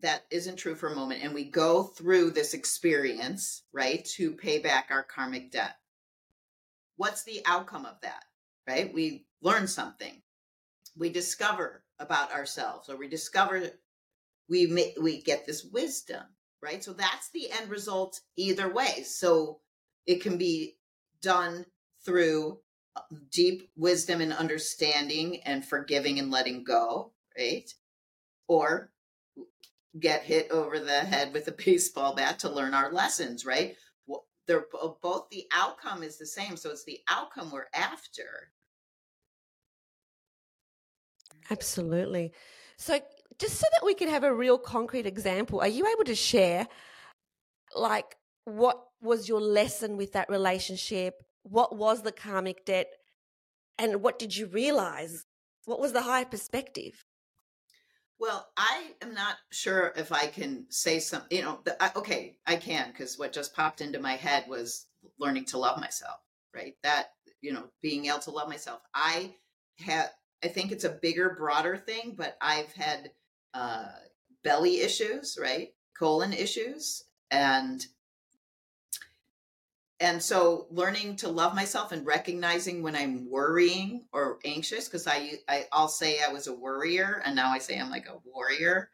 that 0.02 0.26
isn't 0.30 0.58
true 0.58 0.76
for 0.76 0.90
a 0.90 0.96
moment 0.96 1.24
and 1.24 1.34
we 1.34 1.46
go 1.46 1.84
through 1.84 2.32
this 2.32 2.54
experience, 2.54 3.64
right, 3.72 4.04
to 4.16 4.34
pay 4.34 4.60
back 4.60 4.88
our 4.90 5.04
karmic 5.04 5.52
debt. 5.52 5.76
What's 6.98 7.24
the 7.24 7.42
outcome 7.46 7.86
of 7.86 8.00
that 8.02 8.24
right? 8.68 8.94
We 8.94 9.26
learn 9.42 9.68
something. 9.68 10.22
We 10.98 11.10
discover 11.10 11.84
about 12.00 12.32
ourselves 12.32 12.90
or 12.90 12.98
we 12.98 13.08
discover 13.08 13.70
we 14.50 14.68
make, 14.68 14.94
we 15.02 15.22
get 15.22 15.46
this 15.46 15.64
wisdom 15.64 16.24
right? 16.64 16.84
So 16.84 16.94
that's 16.94 17.30
the 17.32 17.52
end 17.52 17.70
result 17.70 18.22
either 18.38 18.72
way. 18.72 19.04
So 19.06 19.60
it 20.08 20.22
can 20.22 20.38
be 20.38 20.78
done 21.22 21.66
through 22.06 22.60
deep 23.32 23.70
wisdom 23.76 24.22
and 24.22 24.34
understanding 24.34 25.42
and 25.44 25.66
forgiving 25.66 26.20
and 26.20 26.32
letting 26.32 26.64
go 26.64 27.12
right? 27.38 27.72
Or 28.48 28.92
get 30.00 30.24
hit 30.24 30.52
over 30.52 30.80
the 30.80 31.00
head 31.00 31.34
with 31.34 31.48
a 31.48 31.52
baseball 31.66 32.16
bat 32.16 32.40
to 32.40 32.50
learn 32.50 32.74
our 32.74 32.92
lessons 32.92 33.46
right? 33.46 33.76
They're 34.46 34.66
both 35.02 35.30
the 35.30 35.46
outcome 35.54 36.04
is 36.04 36.18
the 36.18 36.26
same 36.26 36.58
so 36.58 36.72
it's 36.72 36.84
the 36.84 37.00
outcome 37.10 37.52
we're 37.52 37.68
after. 37.74 38.52
Absolutely. 41.50 42.34
So 42.78 43.00
just 43.40 43.60
so 43.60 43.66
that 43.72 43.86
we 43.86 43.94
can 43.94 44.10
have 44.10 44.24
a 44.24 44.34
real 44.34 44.58
concrete 44.58 45.06
example 45.06 45.60
are 45.62 45.68
you 45.68 45.88
able 45.88 46.04
to 46.04 46.16
share 46.16 46.68
like 47.76 48.16
what 48.46 48.84
was 49.02 49.28
your 49.28 49.42
lesson 49.42 49.98
with 49.98 50.14
that 50.14 50.30
relationship 50.30 51.24
what 51.44 51.76
was 51.76 52.02
the 52.02 52.12
karmic 52.12 52.66
debt 52.66 52.88
and 53.78 54.02
what 54.02 54.18
did 54.18 54.36
you 54.36 54.48
realize 54.48 55.26
what 55.66 55.80
was 55.80 55.94
the 55.94 56.02
higher 56.02 56.26
perspective 56.26 57.06
well, 58.24 58.48
I 58.56 58.92
am 59.02 59.14
not 59.14 59.36
sure 59.52 59.92
if 59.98 60.14
I 60.14 60.28
can 60.28 60.66
say 60.70 61.00
some, 61.00 61.24
you 61.30 61.42
know, 61.42 61.60
the, 61.66 61.76
I, 61.84 61.92
okay, 61.98 62.38
I 62.48 62.56
can 62.56 62.90
because 62.90 63.20
what 63.20 63.34
just 63.34 63.54
popped 63.54 63.82
into 63.82 64.00
my 64.00 64.14
head 64.14 64.46
was 64.48 64.86
learning 65.20 65.44
to 65.48 65.58
love 65.58 65.78
myself, 65.78 66.22
right? 66.56 66.76
That, 66.84 67.08
you 67.42 67.52
know, 67.52 67.66
being 67.82 68.06
able 68.06 68.20
to 68.20 68.32
love 68.32 68.48
myself. 68.48 68.80
I 68.94 69.36
have, 69.80 70.10
I 70.42 70.48
think 70.48 70.72
it's 70.72 70.86
a 70.86 70.98
bigger, 71.02 71.36
broader 71.38 71.76
thing, 71.76 72.16
but 72.18 72.38
I've 72.40 72.72
had 72.72 73.12
uh, 73.54 73.90
belly 74.42 74.80
issues, 74.80 75.38
right? 75.38 75.74
Colon 76.00 76.32
issues. 76.32 77.04
And 77.30 77.86
and 80.04 80.22
so 80.22 80.68
learning 80.70 81.16
to 81.16 81.30
love 81.30 81.56
myself 81.56 81.94
and 81.94 82.06
recognizing 82.06 82.84
when 82.84 82.96
i'm 82.96 83.30
worrying 83.32 84.04
or 84.12 84.38
anxious 84.44 84.86
because 84.86 85.08
I, 85.08 85.36
I 85.48 85.66
i'll 85.72 85.88
say 85.88 86.20
i 86.22 86.32
was 86.32 86.48
a 86.48 86.54
worrier 86.54 87.22
and 87.26 87.36
now 87.36 87.50
i 87.52 87.58
say 87.58 87.80
i'm 87.80 87.90
like 87.90 88.08
a 88.08 88.20
warrior. 88.26 88.90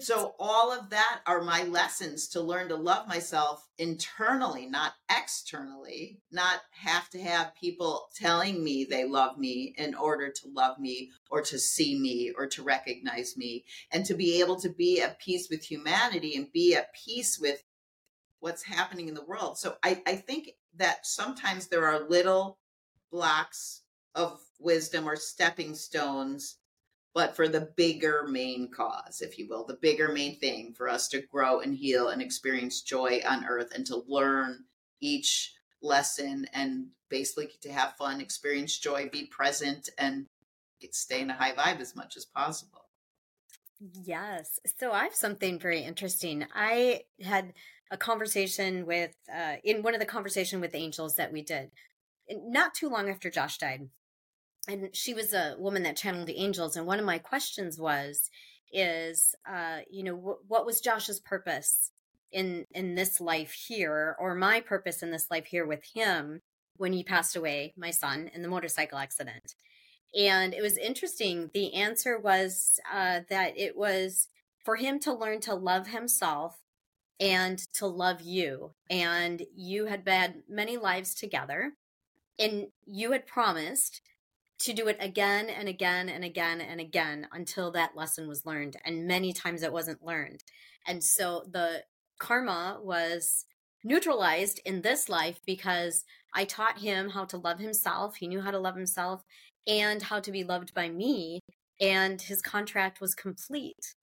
So 0.00 0.34
all 0.40 0.72
of 0.72 0.90
that 0.90 1.20
are 1.24 1.42
my 1.42 1.62
lessons 1.62 2.26
to 2.30 2.40
learn 2.40 2.68
to 2.70 2.74
love 2.74 3.06
myself 3.06 3.64
internally 3.78 4.66
not 4.66 4.94
externally 5.08 6.20
not 6.32 6.62
have 6.72 7.08
to 7.10 7.20
have 7.20 7.54
people 7.54 8.08
telling 8.16 8.64
me 8.64 8.84
they 8.84 9.04
love 9.04 9.38
me 9.38 9.72
in 9.78 9.94
order 9.94 10.30
to 10.30 10.48
love 10.52 10.80
me 10.80 11.10
or 11.30 11.42
to 11.42 11.60
see 11.60 11.96
me 11.96 12.32
or 12.36 12.48
to 12.48 12.62
recognize 12.64 13.36
me. 13.36 13.64
And 13.92 14.04
to 14.06 14.14
be 14.14 14.40
able 14.40 14.56
to 14.60 14.68
be 14.68 15.00
at 15.00 15.20
peace 15.20 15.48
with 15.48 15.62
humanity 15.62 16.34
and 16.34 16.50
be 16.52 16.74
at 16.74 16.92
peace 16.92 17.38
with 17.40 17.62
what's 18.44 18.62
happening 18.62 19.08
in 19.08 19.14
the 19.14 19.24
world. 19.24 19.56
So 19.56 19.76
I, 19.82 20.02
I 20.06 20.16
think 20.16 20.50
that 20.76 21.06
sometimes 21.06 21.66
there 21.66 21.86
are 21.86 22.06
little 22.10 22.58
blocks 23.10 23.84
of 24.14 24.38
wisdom 24.60 25.08
or 25.08 25.16
stepping 25.16 25.74
stones, 25.74 26.58
but 27.14 27.34
for 27.34 27.48
the 27.48 27.72
bigger 27.74 28.26
main 28.28 28.70
cause, 28.70 29.22
if 29.22 29.38
you 29.38 29.48
will, 29.48 29.64
the 29.64 29.78
bigger 29.80 30.12
main 30.12 30.38
thing 30.38 30.74
for 30.76 30.90
us 30.90 31.08
to 31.08 31.22
grow 31.22 31.60
and 31.60 31.74
heal 31.74 32.08
and 32.08 32.20
experience 32.20 32.82
joy 32.82 33.22
on 33.26 33.46
earth 33.46 33.72
and 33.74 33.86
to 33.86 34.04
learn 34.06 34.64
each 35.00 35.54
lesson 35.80 36.46
and 36.52 36.88
basically 37.08 37.48
to 37.62 37.72
have 37.72 37.96
fun, 37.96 38.20
experience 38.20 38.76
joy, 38.76 39.08
be 39.10 39.24
present, 39.24 39.88
and 39.96 40.26
stay 40.90 41.22
in 41.22 41.30
a 41.30 41.34
high 41.34 41.52
vibe 41.52 41.80
as 41.80 41.96
much 41.96 42.14
as 42.14 42.26
possible. 42.26 42.84
Yes. 44.04 44.60
So 44.78 44.92
I 44.92 45.04
have 45.04 45.14
something 45.14 45.58
very 45.58 45.80
interesting. 45.82 46.46
I 46.54 47.04
had 47.22 47.54
a 47.90 47.96
conversation 47.96 48.86
with 48.86 49.14
uh, 49.32 49.56
in 49.62 49.82
one 49.82 49.94
of 49.94 50.00
the 50.00 50.06
conversation 50.06 50.60
with 50.60 50.74
angels 50.74 51.16
that 51.16 51.32
we 51.32 51.42
did 51.42 51.70
not 52.28 52.74
too 52.74 52.88
long 52.88 53.08
after 53.08 53.30
Josh 53.30 53.58
died. 53.58 53.88
And 54.68 54.94
she 54.94 55.12
was 55.12 55.34
a 55.34 55.56
woman 55.58 55.82
that 55.82 55.96
channeled 55.96 56.26
the 56.26 56.38
angels. 56.38 56.76
And 56.76 56.86
one 56.86 56.98
of 56.98 57.04
my 57.04 57.18
questions 57.18 57.78
was, 57.78 58.30
is, 58.72 59.34
uh, 59.48 59.80
you 59.90 60.02
know, 60.02 60.16
wh- 60.16 60.50
what 60.50 60.64
was 60.64 60.80
Josh's 60.80 61.20
purpose 61.20 61.90
in, 62.32 62.64
in 62.70 62.94
this 62.94 63.20
life 63.20 63.52
here 63.52 64.16
or 64.18 64.34
my 64.34 64.60
purpose 64.60 65.02
in 65.02 65.10
this 65.10 65.30
life 65.30 65.46
here 65.46 65.66
with 65.66 65.84
him 65.94 66.40
when 66.76 66.92
he 66.92 67.04
passed 67.04 67.36
away, 67.36 67.74
my 67.76 67.90
son, 67.90 68.30
in 68.34 68.42
the 68.42 68.48
motorcycle 68.48 68.98
accident? 68.98 69.54
And 70.18 70.54
it 70.54 70.62
was 70.62 70.78
interesting. 70.78 71.50
The 71.52 71.74
answer 71.74 72.18
was 72.18 72.80
uh, 72.90 73.20
that 73.28 73.58
it 73.58 73.76
was 73.76 74.28
for 74.64 74.76
him 74.76 74.98
to 75.00 75.12
learn 75.12 75.40
to 75.40 75.54
love 75.54 75.88
himself 75.88 76.60
and 77.20 77.58
to 77.74 77.86
love 77.86 78.20
you. 78.20 78.72
And 78.90 79.42
you 79.54 79.86
had 79.86 80.02
had 80.06 80.42
many 80.48 80.76
lives 80.76 81.14
together, 81.14 81.72
and 82.38 82.66
you 82.86 83.12
had 83.12 83.26
promised 83.26 84.00
to 84.60 84.72
do 84.72 84.88
it 84.88 84.96
again 85.00 85.48
and 85.50 85.68
again 85.68 86.08
and 86.08 86.24
again 86.24 86.60
and 86.60 86.80
again 86.80 87.26
until 87.32 87.70
that 87.72 87.96
lesson 87.96 88.28
was 88.28 88.46
learned. 88.46 88.76
And 88.84 89.06
many 89.06 89.32
times 89.32 89.62
it 89.62 89.72
wasn't 89.72 90.04
learned. 90.04 90.42
And 90.86 91.02
so 91.02 91.44
the 91.50 91.82
karma 92.18 92.78
was 92.82 93.46
neutralized 93.82 94.60
in 94.64 94.82
this 94.82 95.08
life 95.08 95.40
because 95.44 96.04
I 96.34 96.44
taught 96.44 96.78
him 96.78 97.10
how 97.10 97.24
to 97.26 97.36
love 97.36 97.58
himself. 97.58 98.16
He 98.16 98.28
knew 98.28 98.40
how 98.40 98.50
to 98.50 98.58
love 98.58 98.76
himself 98.76 99.22
and 99.66 100.02
how 100.02 100.20
to 100.20 100.32
be 100.32 100.44
loved 100.44 100.72
by 100.74 100.88
me. 100.88 101.40
And 101.80 102.20
his 102.20 102.40
contract 102.40 103.00
was 103.00 103.14
complete. 103.14 103.94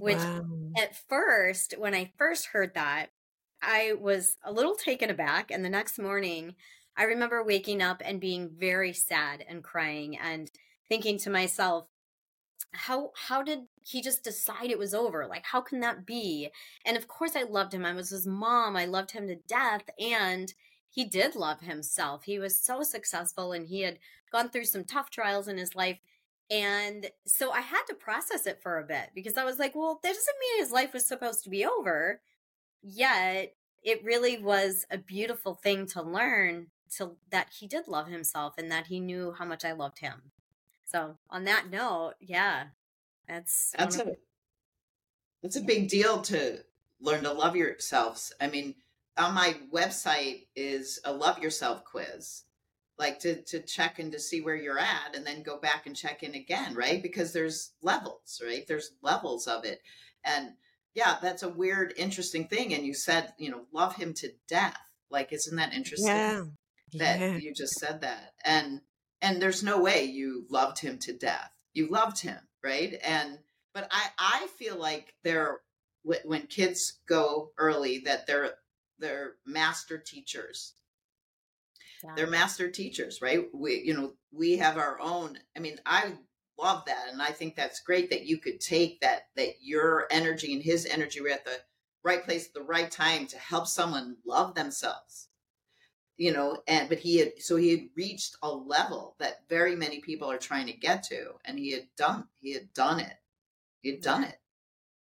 Which 0.00 0.16
wow. 0.16 0.46
at 0.76 0.96
first, 1.08 1.74
when 1.78 1.94
I 1.94 2.12
first 2.16 2.46
heard 2.46 2.74
that, 2.74 3.10
I 3.62 3.94
was 3.98 4.36
a 4.44 4.52
little 4.52 4.74
taken 4.74 5.10
aback. 5.10 5.50
And 5.50 5.64
the 5.64 5.68
next 5.68 5.98
morning, 5.98 6.54
I 6.96 7.04
remember 7.04 7.42
waking 7.42 7.82
up 7.82 8.02
and 8.04 8.20
being 8.20 8.50
very 8.58 8.92
sad 8.92 9.44
and 9.48 9.62
crying 9.62 10.18
and 10.18 10.50
thinking 10.88 11.18
to 11.18 11.30
myself, 11.30 11.86
how 12.72 13.10
how 13.16 13.42
did 13.42 13.60
he 13.82 14.00
just 14.00 14.22
decide 14.22 14.70
it 14.70 14.78
was 14.78 14.94
over 14.94 15.26
like 15.26 15.44
how 15.44 15.60
can 15.60 15.80
that 15.80 16.06
be 16.06 16.48
and 16.84 16.96
of 16.96 17.08
course 17.08 17.34
i 17.34 17.42
loved 17.42 17.74
him 17.74 17.84
i 17.84 17.92
was 17.92 18.10
his 18.10 18.26
mom 18.26 18.76
i 18.76 18.84
loved 18.84 19.10
him 19.10 19.26
to 19.26 19.34
death 19.48 19.82
and 19.98 20.54
he 20.88 21.04
did 21.04 21.34
love 21.34 21.60
himself 21.60 22.24
he 22.24 22.38
was 22.38 22.58
so 22.58 22.82
successful 22.82 23.52
and 23.52 23.66
he 23.66 23.80
had 23.80 23.98
gone 24.30 24.48
through 24.48 24.64
some 24.64 24.84
tough 24.84 25.10
trials 25.10 25.48
in 25.48 25.58
his 25.58 25.74
life 25.74 25.98
and 26.50 27.08
so 27.26 27.52
I 27.52 27.60
had 27.60 27.84
to 27.84 27.94
process 27.94 28.46
it 28.46 28.60
for 28.60 28.78
a 28.78 28.84
bit 28.84 29.10
because 29.14 29.36
I 29.36 29.44
was 29.44 29.58
like, 29.58 29.76
well, 29.76 30.00
that 30.02 30.08
doesn't 30.08 30.36
mean 30.40 30.62
his 30.62 30.72
life 30.72 30.92
was 30.92 31.06
supposed 31.06 31.44
to 31.44 31.50
be 31.50 31.64
over. 31.64 32.20
Yet 32.82 33.54
it 33.84 34.04
really 34.04 34.42
was 34.42 34.84
a 34.90 34.98
beautiful 34.98 35.54
thing 35.54 35.86
to 35.86 36.02
learn 36.02 36.66
to 36.96 37.12
that 37.30 37.48
he 37.58 37.68
did 37.68 37.86
love 37.86 38.08
himself 38.08 38.54
and 38.58 38.70
that 38.72 38.88
he 38.88 38.98
knew 38.98 39.32
how 39.38 39.44
much 39.44 39.64
I 39.64 39.72
loved 39.72 40.00
him. 40.00 40.32
So 40.86 41.18
on 41.30 41.44
that 41.44 41.70
note, 41.70 42.14
yeah, 42.20 42.64
that's 43.28 43.72
that's 43.78 43.98
a 43.98 44.16
that's 45.40 45.56
a 45.56 45.62
big 45.62 45.88
deal 45.88 46.20
to 46.22 46.58
learn 47.00 47.22
to 47.22 47.32
love 47.32 47.54
yourselves. 47.54 48.32
I 48.40 48.48
mean, 48.48 48.74
on 49.16 49.34
my 49.34 49.54
website 49.72 50.46
is 50.56 50.98
a 51.04 51.12
love 51.12 51.38
yourself 51.38 51.84
quiz 51.84 52.42
like 53.00 53.18
to 53.18 53.42
to 53.42 53.60
check 53.60 53.98
and 53.98 54.12
to 54.12 54.20
see 54.20 54.40
where 54.40 54.54
you're 54.54 54.78
at 54.78 55.16
and 55.16 55.26
then 55.26 55.42
go 55.42 55.58
back 55.58 55.86
and 55.86 55.96
check 55.96 56.22
in 56.22 56.34
again 56.34 56.74
right 56.74 57.02
because 57.02 57.32
there's 57.32 57.72
levels 57.82 58.40
right 58.44 58.66
there's 58.68 58.92
levels 59.02 59.48
of 59.48 59.64
it 59.64 59.80
and 60.24 60.50
yeah 60.94 61.16
that's 61.20 61.42
a 61.42 61.48
weird 61.48 61.92
interesting 61.96 62.46
thing 62.46 62.72
and 62.72 62.86
you 62.86 62.94
said 62.94 63.32
you 63.38 63.50
know 63.50 63.62
love 63.72 63.96
him 63.96 64.14
to 64.14 64.30
death 64.48 64.78
Like, 65.10 65.32
isn't 65.32 65.56
that 65.56 65.74
interesting? 65.74 66.08
Yeah. 66.08 66.44
That 66.94 67.20
yeah. 67.20 67.36
you 67.36 67.52
just 67.52 67.74
said 67.74 68.00
that. 68.02 68.32
And 68.44 68.80
and 69.22 69.40
there's 69.42 69.62
no 69.62 69.80
way 69.80 70.04
you 70.04 70.46
loved 70.50 70.78
him 70.78 70.98
to 71.00 71.12
death. 71.12 71.50
You 71.72 71.88
loved 71.88 72.20
him, 72.20 72.38
right? 72.64 72.98
And 73.04 73.38
but 73.74 73.88
I 73.90 74.08
I 74.18 74.46
feel 74.58 74.76
like 74.76 75.14
they're 75.22 75.60
when 76.02 76.46
kids 76.46 76.98
go 77.08 77.50
early 77.58 78.02
that 78.06 78.26
they're 78.26 78.54
they're 78.98 79.34
master 79.46 79.98
teachers. 79.98 80.74
Yeah. 82.02 82.12
They're 82.16 82.26
master 82.26 82.70
teachers, 82.70 83.20
right? 83.20 83.46
We 83.52 83.82
you 83.84 83.94
know, 83.94 84.14
we 84.32 84.56
have 84.58 84.76
our 84.78 84.98
own. 85.00 85.38
I 85.56 85.60
mean, 85.60 85.78
I 85.84 86.12
love 86.60 86.84
that 86.86 87.06
and 87.10 87.22
I 87.22 87.30
think 87.30 87.56
that's 87.56 87.80
great 87.80 88.10
that 88.10 88.26
you 88.26 88.38
could 88.38 88.60
take 88.60 89.00
that 89.00 89.28
that 89.36 89.54
your 89.60 90.06
energy 90.10 90.52
and 90.52 90.62
his 90.62 90.86
energy 90.86 91.20
were 91.20 91.30
at 91.30 91.44
the 91.44 91.58
right 92.04 92.24
place 92.24 92.46
at 92.46 92.54
the 92.54 92.62
right 92.62 92.90
time 92.90 93.26
to 93.26 93.38
help 93.38 93.66
someone 93.66 94.16
love 94.26 94.54
themselves 94.54 95.28
you 96.16 96.32
know 96.32 96.58
and 96.68 96.88
but 96.88 96.98
he 96.98 97.18
had 97.18 97.32
so 97.38 97.56
he 97.56 97.70
had 97.70 97.88
reached 97.96 98.36
a 98.42 98.50
level 98.50 99.16
that 99.18 99.48
very 99.48 99.74
many 99.74 100.00
people 100.00 100.30
are 100.30 100.38
trying 100.38 100.66
to 100.66 100.72
get 100.72 101.02
to 101.02 101.32
and 101.44 101.58
he 101.58 101.72
had 101.72 101.86
done 101.96 102.24
he 102.40 102.52
had 102.52 102.72
done 102.74 103.00
it 103.00 103.14
he 103.80 103.90
had 103.90 104.00
done 104.00 104.24
it 104.24 104.36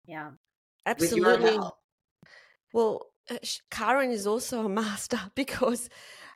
yeah 0.05 0.31
absolutely 0.85 1.59
well 2.73 3.07
uh, 3.31 3.37
caryn 3.71 4.11
is 4.11 4.27
also 4.27 4.65
a 4.65 4.69
master 4.83 5.19
because 5.35 5.89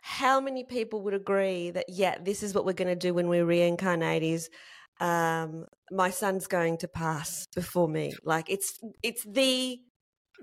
how 0.06 0.42
many 0.42 0.66
people 0.66 1.02
would 1.02 1.14
agree 1.14 1.72
that 1.72 1.86
yeah 1.88 2.18
this 2.22 2.44
is 2.44 2.54
what 2.54 2.66
we're 2.66 2.74
going 2.74 2.90
to 2.90 2.96
do 2.96 3.14
when 3.14 3.30
we 3.30 3.42
reincarnate 3.42 4.22
is 4.22 4.50
um 5.00 5.66
my 5.92 6.10
son's 6.10 6.46
going 6.46 6.78
to 6.78 6.90
pass 6.90 7.48
before 7.56 7.88
me. 7.88 8.14
Like 8.24 8.50
it's 8.50 8.80
it's 9.02 9.24
the 9.24 9.80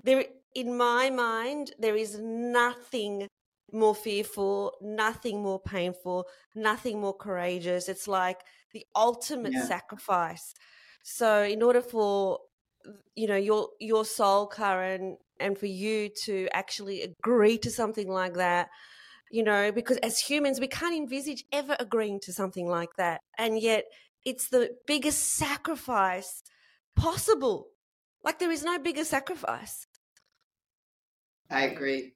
there 0.02 0.24
in 0.54 0.78
my 0.78 1.10
mind 1.10 1.72
there 1.78 1.94
is 1.94 2.18
nothing 2.18 3.28
more 3.72 3.94
fearful 3.94 4.72
nothing 4.80 5.42
more 5.42 5.60
painful 5.60 6.26
nothing 6.54 6.98
more 6.98 7.14
courageous. 7.14 7.88
It's 7.88 8.08
like 8.08 8.40
the 8.72 8.86
ultimate 8.96 9.52
yeah. 9.52 9.66
sacrifice. 9.66 10.54
So 11.02 11.42
in 11.42 11.62
order 11.62 11.82
for 11.82 12.38
you 13.14 13.26
know 13.26 13.36
your 13.36 13.68
your 13.78 14.06
soul 14.06 14.48
caryn 14.48 15.16
and 15.38 15.58
for 15.58 15.66
you 15.66 16.08
to 16.24 16.48
actually 16.52 17.02
agree 17.02 17.58
to 17.58 17.70
something 17.70 18.08
like 18.08 18.34
that 18.34 18.68
you 19.30 19.42
know 19.42 19.72
because 19.72 19.96
as 19.98 20.18
humans 20.18 20.60
we 20.60 20.66
can't 20.66 20.96
envisage 20.96 21.44
ever 21.52 21.76
agreeing 21.78 22.20
to 22.20 22.32
something 22.32 22.68
like 22.68 22.90
that 22.96 23.20
and 23.38 23.60
yet 23.60 23.84
it's 24.24 24.48
the 24.48 24.70
biggest 24.86 25.20
sacrifice 25.34 26.42
possible 26.96 27.68
like 28.24 28.38
there 28.38 28.50
is 28.50 28.64
no 28.64 28.78
bigger 28.78 29.04
sacrifice 29.04 29.86
I 31.50 31.62
agree. 31.62 32.12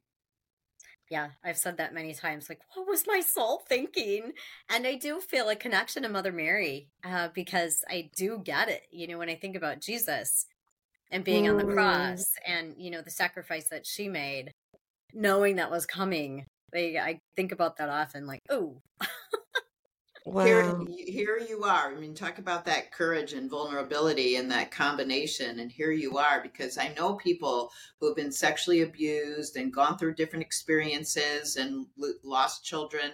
Yeah, 1.11 1.31
I've 1.44 1.59
said 1.59 1.77
that 1.77 1.92
many 1.92 2.14
times. 2.14 2.48
Like, 2.48 2.61
what 2.74 2.87
was 2.88 3.07
my 3.07 3.20
soul 3.20 3.62
thinking? 3.68 4.33
And 4.70 4.87
I 4.87 4.94
do 4.94 5.20
feel 5.20 5.48
a 5.48 5.57
connection 5.57 6.03
to 6.05 6.09
Mother 6.09 6.33
Mary 6.33 6.88
uh, 7.05 7.29
because 7.35 7.85
I 7.88 8.11
do 8.16 8.40
get 8.42 8.68
it. 8.68 8.83
You 8.90 9.09
know, 9.09 9.18
when 9.18 9.29
I 9.29 9.35
think 9.35 9.57
about 9.57 9.81
Jesus 9.81 10.46
and 11.11 11.24
being 11.24 11.44
mm. 11.44 11.50
on 11.50 11.57
the 11.59 11.64
mm. 11.64 11.74
cross 11.74 12.24
and, 12.46 12.74
you 12.79 12.90
know, 12.90 13.03
the 13.03 13.11
sacrifice 13.11 13.68
that 13.68 13.87
she 13.87 14.09
made, 14.09 14.53
knowing 15.12 15.57
that 15.57 15.70
was 15.70 15.85
coming, 15.85 16.46
like, 16.74 16.96
I 16.96 17.20
think 17.37 17.52
about 17.52 17.76
that 17.78 17.88
often. 17.88 18.26
Like, 18.26 18.42
oh, 18.50 18.82
Wow. 20.26 20.44
Here, 20.46 20.74
here 20.88 21.38
you 21.46 21.64
are. 21.64 21.92
I 21.92 22.00
mean, 22.00 22.14
talk 22.14 22.38
about 22.38 22.64
that 22.64 22.92
courage 22.92 23.34
and 23.34 23.50
vulnerability 23.50 24.37
and 24.37 24.50
that 24.50 24.70
combination. 24.70 25.60
And 25.60 25.70
here 25.70 25.90
you 25.90 26.16
are, 26.16 26.42
because 26.42 26.78
I 26.78 26.94
know 26.96 27.14
people 27.14 27.70
who 28.00 28.06
have 28.06 28.16
been 28.16 28.32
sexually 28.32 28.80
abused 28.80 29.56
and 29.56 29.72
gone 29.72 29.98
through 29.98 30.14
different 30.14 30.42
experiences 30.42 31.56
and 31.56 31.87
lost 32.22 32.64
children 32.64 33.12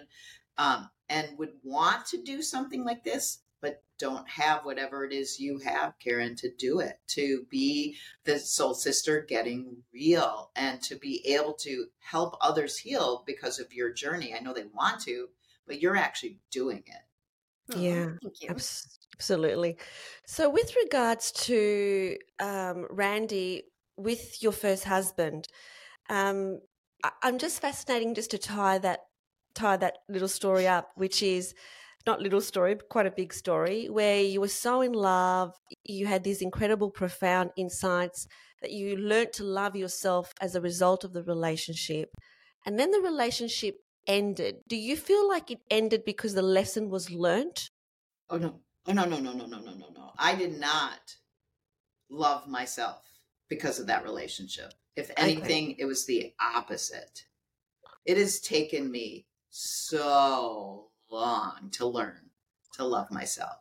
um, 0.57 0.89
and 1.09 1.37
would 1.37 1.51
want 1.63 2.05
to 2.07 2.23
do 2.23 2.41
something 2.41 2.85
like 2.85 3.03
this, 3.03 3.39
but 3.61 3.83
don't 3.99 4.27
have 4.27 4.65
whatever 4.65 5.05
it 5.05 5.13
is 5.13 5.39
you 5.39 5.59
have, 5.59 5.93
Caryn, 6.03 6.35
to 6.37 6.49
do 6.57 6.79
it, 6.79 6.99
to 7.07 7.45
be 7.49 7.95
the 8.23 8.39
soul 8.39 8.73
sister 8.73 9.21
getting 9.21 9.77
real 9.93 10.49
and 10.55 10.81
to 10.81 10.95
be 10.95 11.25
able 11.27 11.53
to 11.53 11.85
help 11.99 12.35
others 12.41 12.77
heal 12.77 13.23
because 13.25 13.59
of 13.59 13.73
your 13.73 13.93
journey. 13.93 14.33
I 14.33 14.39
know 14.39 14.53
they 14.53 14.65
want 14.73 15.01
to, 15.01 15.27
but 15.67 15.81
you're 15.81 15.95
actually 15.95 16.39
doing 16.51 16.83
it. 16.85 17.77
yeah, 17.79 18.05
thank 18.21 18.41
you 18.41 18.49
absolutely. 19.21 19.77
So, 20.25 20.49
with 20.49 20.75
regards 20.83 21.31
to 21.47 22.17
um, 22.39 22.87
Randi, 22.89 23.63
with 23.97 24.41
your 24.41 24.51
first 24.51 24.85
husband, 24.85 25.47
um, 26.09 26.59
I- 27.03 27.11
I'm 27.21 27.37
just 27.37 27.61
fascinating 27.61 28.15
just 28.15 28.31
to 28.31 28.39
tie 28.39 28.79
that 28.79 29.01
tie 29.53 29.77
that 29.77 29.99
little 30.09 30.27
story 30.27 30.67
up, 30.67 30.91
which 30.95 31.21
is 31.21 31.53
not 32.05 32.21
little 32.21 32.41
story, 32.41 32.75
but 32.75 32.89
quite 32.89 33.05
a 33.05 33.11
big 33.11 33.33
story, 33.33 33.87
where 33.89 34.21
you 34.21 34.41
were 34.41 34.47
so 34.47 34.81
in 34.81 34.93
love, 34.93 35.53
you 35.83 36.07
had 36.07 36.23
these 36.23 36.41
incredible, 36.41 36.89
profound 36.89 37.51
insights 37.57 38.27
that 38.61 38.71
you 38.71 38.95
learnt 38.97 39.33
to 39.33 39.43
love 39.43 39.75
yourself 39.75 40.33
as 40.39 40.55
a 40.55 40.61
result 40.61 41.03
of 41.03 41.13
the 41.13 41.23
relationship. 41.23 42.09
And 42.65 42.79
then 42.79 42.91
the 42.91 43.01
relationship 43.01 43.77
ended, 44.07 44.57
do 44.67 44.75
you 44.75 44.95
feel 44.95 45.27
like 45.27 45.51
it 45.51 45.59
ended 45.69 46.03
because 46.05 46.33
the 46.33 46.41
lesson 46.41 46.89
was 46.89 47.11
learnt? 47.11 47.69
Oh 48.29 48.37
no. 48.37 48.59
Oh 48.87 48.93
no, 48.93 49.05
no, 49.05 49.19
no, 49.19 49.33
no, 49.33 49.45
no, 49.45 49.59
no, 49.59 49.73
no, 49.73 49.87
no. 49.95 50.11
I 50.17 50.35
did 50.35 50.59
not 50.59 51.15
love 52.09 52.47
myself 52.47 53.03
because 53.49 53.79
of 53.79 53.87
that 53.87 54.03
relationship. 54.03 54.73
If 54.95 55.11
anything, 55.17 55.71
okay. 55.71 55.75
it 55.79 55.85
was 55.85 56.05
the 56.05 56.33
opposite. 56.39 57.25
It 58.05 58.17
has 58.17 58.39
taken 58.39 58.91
me 58.91 59.27
so 59.49 60.90
long 61.11 61.69
to 61.73 61.85
learn 61.85 62.29
to 62.73 62.85
love 62.85 63.11
myself. 63.11 63.57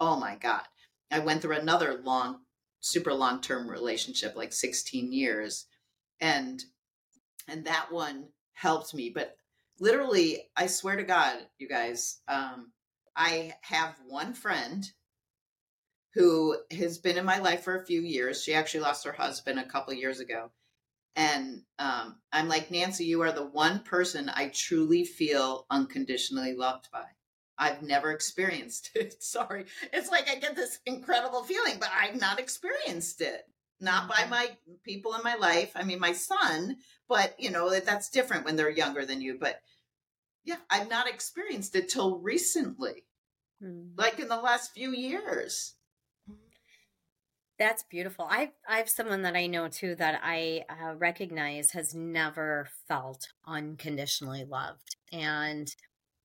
Oh 0.00 0.18
my 0.18 0.36
God. 0.36 0.62
I 1.10 1.20
went 1.20 1.42
through 1.42 1.56
another 1.56 2.00
long, 2.02 2.40
super 2.80 3.12
long 3.12 3.40
term 3.40 3.70
relationship, 3.70 4.34
like 4.36 4.52
16 4.52 5.12
years. 5.12 5.66
And 6.20 6.62
and 7.48 7.64
that 7.66 7.92
one 7.92 8.28
helped 8.54 8.94
me. 8.94 9.10
But 9.14 9.36
literally, 9.78 10.50
I 10.56 10.66
swear 10.66 10.96
to 10.96 11.04
God, 11.04 11.38
you 11.58 11.68
guys, 11.68 12.20
um, 12.28 12.72
I 13.16 13.54
have 13.62 13.94
one 14.06 14.34
friend 14.34 14.84
who 16.14 16.56
has 16.70 16.98
been 16.98 17.18
in 17.18 17.24
my 17.24 17.38
life 17.38 17.62
for 17.62 17.76
a 17.76 17.84
few 17.84 18.00
years. 18.00 18.42
She 18.42 18.54
actually 18.54 18.80
lost 18.80 19.04
her 19.04 19.12
husband 19.12 19.58
a 19.58 19.64
couple 19.64 19.92
years 19.94 20.20
ago. 20.20 20.50
And 21.16 21.62
um, 21.78 22.16
I'm 22.32 22.48
like, 22.48 22.70
Nancy, 22.70 23.04
you 23.04 23.22
are 23.22 23.32
the 23.32 23.46
one 23.46 23.80
person 23.80 24.28
I 24.28 24.48
truly 24.48 25.04
feel 25.04 25.66
unconditionally 25.70 26.54
loved 26.54 26.88
by. 26.92 27.04
I've 27.56 27.82
never 27.82 28.10
experienced 28.10 28.90
it. 28.94 29.22
Sorry. 29.22 29.66
It's 29.92 30.10
like 30.10 30.28
I 30.28 30.36
get 30.36 30.56
this 30.56 30.78
incredible 30.86 31.44
feeling, 31.44 31.74
but 31.78 31.90
I've 31.96 32.20
not 32.20 32.40
experienced 32.40 33.20
it. 33.20 33.42
Not 33.80 34.08
by 34.08 34.16
mm-hmm. 34.16 34.30
my 34.30 34.50
people 34.84 35.14
in 35.14 35.20
my 35.22 35.34
life. 35.34 35.72
I 35.74 35.84
mean, 35.84 36.00
my 36.00 36.12
son, 36.12 36.76
but 37.08 37.34
you 37.38 37.50
know, 37.50 37.78
that's 37.80 38.08
different 38.08 38.44
when 38.44 38.56
they're 38.56 38.70
younger 38.70 39.04
than 39.04 39.20
you. 39.20 39.36
But 39.38 39.60
yeah, 40.44 40.56
I've 40.70 40.88
not 40.88 41.08
experienced 41.08 41.74
it 41.74 41.88
till 41.88 42.18
recently, 42.18 43.04
mm. 43.62 43.90
like 43.96 44.20
in 44.20 44.28
the 44.28 44.36
last 44.36 44.72
few 44.72 44.92
years. 44.92 45.74
That's 47.58 47.84
beautiful. 47.84 48.26
I 48.28 48.50
I 48.68 48.78
have 48.78 48.88
someone 48.88 49.22
that 49.22 49.36
I 49.36 49.46
know 49.46 49.68
too 49.68 49.94
that 49.96 50.20
I 50.22 50.64
uh, 50.68 50.94
recognize 50.96 51.70
has 51.70 51.94
never 51.94 52.68
felt 52.88 53.28
unconditionally 53.46 54.44
loved, 54.44 54.96
and 55.12 55.72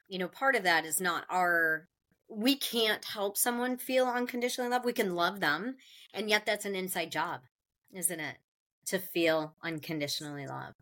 you 0.07 0.17
know, 0.17 0.27
part 0.27 0.55
of 0.55 0.63
that 0.63 0.85
is 0.85 0.99
not 0.99 1.25
our. 1.29 1.87
We 2.27 2.55
can't 2.55 3.03
help 3.05 3.37
someone 3.37 3.77
feel 3.77 4.05
unconditionally 4.05 4.69
loved. 4.69 4.85
We 4.85 4.93
can 4.93 5.15
love 5.15 5.39
them, 5.39 5.75
and 6.13 6.29
yet 6.29 6.45
that's 6.45 6.65
an 6.65 6.75
inside 6.75 7.11
job, 7.11 7.41
isn't 7.93 8.19
it? 8.19 8.37
To 8.87 8.99
feel 8.99 9.55
unconditionally 9.63 10.47
loved. 10.47 10.75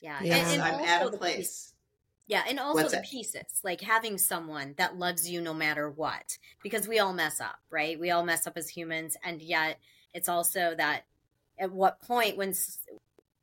Yeah, 0.00 0.18
yeah. 0.22 0.36
And, 0.36 0.60
and 0.60 0.62
I'm 0.62 0.84
at 0.84 1.06
a 1.06 1.16
place. 1.16 1.72
Yeah, 2.28 2.42
and 2.48 2.58
also 2.58 2.82
What's 2.82 2.92
the 2.92 3.04
pieces, 3.08 3.60
like 3.62 3.80
having 3.80 4.18
someone 4.18 4.74
that 4.78 4.96
loves 4.98 5.30
you 5.30 5.40
no 5.40 5.54
matter 5.54 5.88
what, 5.88 6.38
because 6.62 6.88
we 6.88 6.98
all 6.98 7.12
mess 7.12 7.40
up, 7.40 7.60
right? 7.70 7.98
We 7.98 8.10
all 8.10 8.24
mess 8.24 8.46
up 8.48 8.56
as 8.56 8.68
humans, 8.68 9.16
and 9.22 9.40
yet 9.40 9.78
it's 10.12 10.28
also 10.28 10.74
that 10.76 11.04
at 11.58 11.70
what 11.72 12.00
point 12.00 12.36
when 12.36 12.52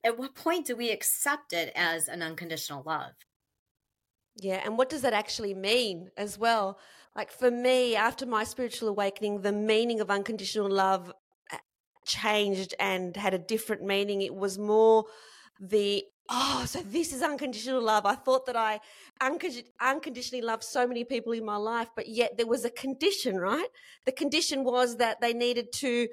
at 0.03 0.17
what 0.17 0.35
point 0.35 0.67
do 0.67 0.75
we 0.75 0.91
accept 0.91 1.53
it 1.53 1.71
as 1.75 2.09
an 2.09 2.21
unconditional 2.21 2.83
love? 2.85 3.13
Yeah, 4.35 4.61
and 4.63 4.77
what 4.77 4.89
does 4.89 5.01
that 5.03 5.13
actually 5.13 5.53
mean 5.53 6.09
as 6.17 6.37
well? 6.37 6.79
Like 7.15 7.31
for 7.31 7.51
me, 7.51 7.95
after 7.95 8.25
my 8.25 8.43
spiritual 8.43 8.89
awakening, 8.89 9.41
the 9.41 9.51
meaning 9.51 10.01
of 10.01 10.09
unconditional 10.09 10.69
love 10.69 11.13
uh, 11.51 11.57
changed 12.05 12.73
and 12.79 13.15
had 13.15 13.33
a 13.33 13.37
different 13.37 13.83
meaning. 13.83 14.21
It 14.21 14.33
was 14.33 14.57
more 14.57 15.05
the 15.59 16.03
oh, 16.29 16.63
so 16.67 16.79
this 16.81 17.13
is 17.13 17.21
unconditional 17.21 17.81
love. 17.81 18.05
I 18.05 18.15
thought 18.15 18.45
that 18.45 18.55
I 18.55 18.79
unconditionally 19.19 20.41
loved 20.41 20.63
so 20.63 20.87
many 20.87 21.03
people 21.03 21.33
in 21.33 21.45
my 21.45 21.57
life, 21.57 21.89
but 21.95 22.07
yet 22.07 22.37
there 22.37 22.47
was 22.47 22.65
a 22.65 22.69
condition, 22.69 23.37
right? 23.37 23.67
The 24.05 24.11
condition 24.11 24.63
was 24.63 24.97
that 24.97 25.21
they 25.21 25.33
needed 25.33 25.71
to, 25.73 26.07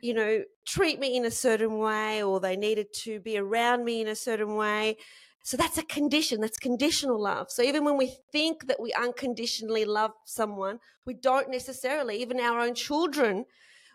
you 0.00 0.14
know, 0.14 0.44
treat 0.66 1.00
me 1.00 1.16
in 1.16 1.24
a 1.24 1.30
certain 1.30 1.78
way 1.78 2.22
or 2.22 2.40
they 2.40 2.56
needed 2.56 2.92
to 3.04 3.20
be 3.20 3.38
around 3.38 3.84
me 3.84 4.00
in 4.00 4.08
a 4.08 4.14
certain 4.14 4.54
way. 4.54 4.96
So 5.42 5.56
that's 5.56 5.76
a 5.76 5.82
condition, 5.82 6.40
that's 6.40 6.56
conditional 6.56 7.20
love. 7.20 7.50
So 7.50 7.62
even 7.62 7.84
when 7.84 7.96
we 7.96 8.16
think 8.32 8.66
that 8.66 8.80
we 8.80 8.92
unconditionally 8.94 9.84
love 9.84 10.12
someone, 10.24 10.78
we 11.04 11.14
don't 11.14 11.50
necessarily, 11.50 12.20
even 12.22 12.40
our 12.40 12.60
own 12.60 12.74
children, 12.74 13.44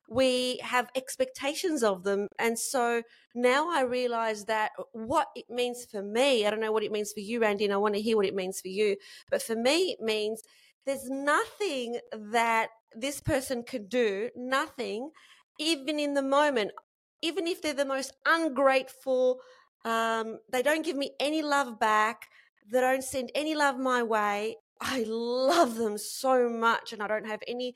we 0.10 0.58
have 0.64 0.90
expectations 0.96 1.84
of 1.84 2.04
them. 2.04 2.28
And 2.40 2.58
so 2.58 3.04
now 3.36 3.70
I 3.70 3.82
realize 3.82 4.46
that 4.46 4.72
what 4.92 5.28
it 5.36 5.46
means 5.50 5.86
for 5.90 6.02
me, 6.02 6.46
I 6.46 6.50
don't 6.50 6.60
know 6.60 6.72
what 6.72 6.84
it 6.84 6.92
means 6.92 7.12
for 7.14 7.20
you, 7.20 7.42
Randi, 7.42 7.66
and 7.66 7.74
I 7.74 7.78
want 7.78 7.96
to 7.96 8.02
hear 8.02 8.16
what 8.18 8.26
it 8.26 8.36
means 8.36 8.60
for 8.60 8.70
you. 8.70 8.96
But 9.30 9.42
for 9.42 9.56
me, 9.56 9.92
it 9.92 10.02
means 10.02 10.42
there's 10.86 11.10
nothing 11.10 12.00
that 12.32 12.70
this 12.96 13.22
person 13.22 13.64
could 13.64 13.90
do, 13.90 14.30
nothing, 14.36 15.12
even 15.60 16.00
in 16.00 16.16
the 16.16 16.24
moment, 16.24 16.72
even 17.22 17.48
if 17.48 17.62
they're 17.62 17.74
the 17.74 17.86
most 17.86 18.14
ungrateful, 18.26 19.40
um, 19.86 20.40
they 20.52 20.64
don't 20.64 20.86
give 20.86 20.96
me 20.96 21.12
any 21.20 21.42
love 21.42 21.80
back, 21.80 22.28
they 22.72 22.82
don't 22.82 23.04
send 23.04 23.32
any 23.36 23.56
love 23.56 23.78
my 23.78 24.02
way. 24.02 24.56
I 24.82 25.04
love 25.08 25.76
them 25.76 25.98
so 25.98 26.50
much, 26.50 26.94
and 26.94 27.04
I 27.04 27.08
don't 27.08 27.28
have 27.28 27.42
any 27.48 27.74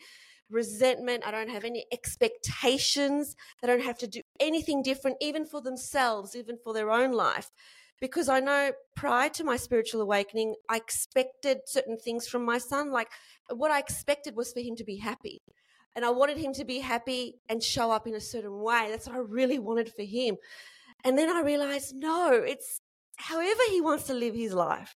resentment. 0.53 1.23
I 1.25 1.31
don't 1.31 1.49
have 1.49 1.65
any 1.65 1.85
expectations. 1.91 3.35
They 3.61 3.67
don't 3.67 3.83
have 3.83 3.97
to 3.99 4.07
do 4.07 4.21
anything 4.39 4.81
different, 4.81 5.17
even 5.19 5.45
for 5.45 5.61
themselves, 5.61 6.35
even 6.35 6.57
for 6.63 6.73
their 6.73 6.91
own 6.91 7.11
life. 7.11 7.49
Because 7.99 8.29
I 8.29 8.39
know 8.39 8.71
prior 8.95 9.29
to 9.29 9.43
my 9.43 9.57
spiritual 9.57 10.01
awakening, 10.01 10.55
I 10.69 10.77
expected 10.77 11.59
certain 11.65 11.97
things 11.97 12.27
from 12.27 12.45
my 12.45 12.57
son. 12.57 12.91
Like 12.91 13.09
what 13.49 13.71
I 13.71 13.79
expected 13.79 14.35
was 14.35 14.51
for 14.53 14.59
him 14.59 14.75
to 14.75 14.83
be 14.83 14.97
happy. 14.97 15.41
And 15.95 16.03
I 16.03 16.09
wanted 16.09 16.37
him 16.37 16.53
to 16.53 16.65
be 16.65 16.79
happy 16.79 17.35
and 17.49 17.61
show 17.61 17.91
up 17.91 18.07
in 18.07 18.15
a 18.15 18.19
certain 18.19 18.59
way. 18.61 18.87
That's 18.89 19.07
what 19.07 19.15
I 19.15 19.19
really 19.19 19.59
wanted 19.59 19.93
for 19.93 20.03
him. 20.03 20.37
And 21.03 21.17
then 21.17 21.29
I 21.29 21.41
realized, 21.41 21.95
no, 21.95 22.31
it's 22.33 22.79
however 23.17 23.61
he 23.69 23.81
wants 23.81 24.05
to 24.05 24.13
live 24.13 24.33
his 24.33 24.53
life. 24.53 24.95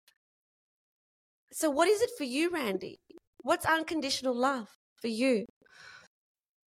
So, 1.52 1.70
what 1.70 1.88
is 1.88 2.02
it 2.02 2.10
for 2.18 2.24
you, 2.24 2.50
Randi? 2.50 3.00
What's 3.42 3.66
unconditional 3.66 4.36
love? 4.36 4.70
For 5.02 5.08
you? 5.08 5.46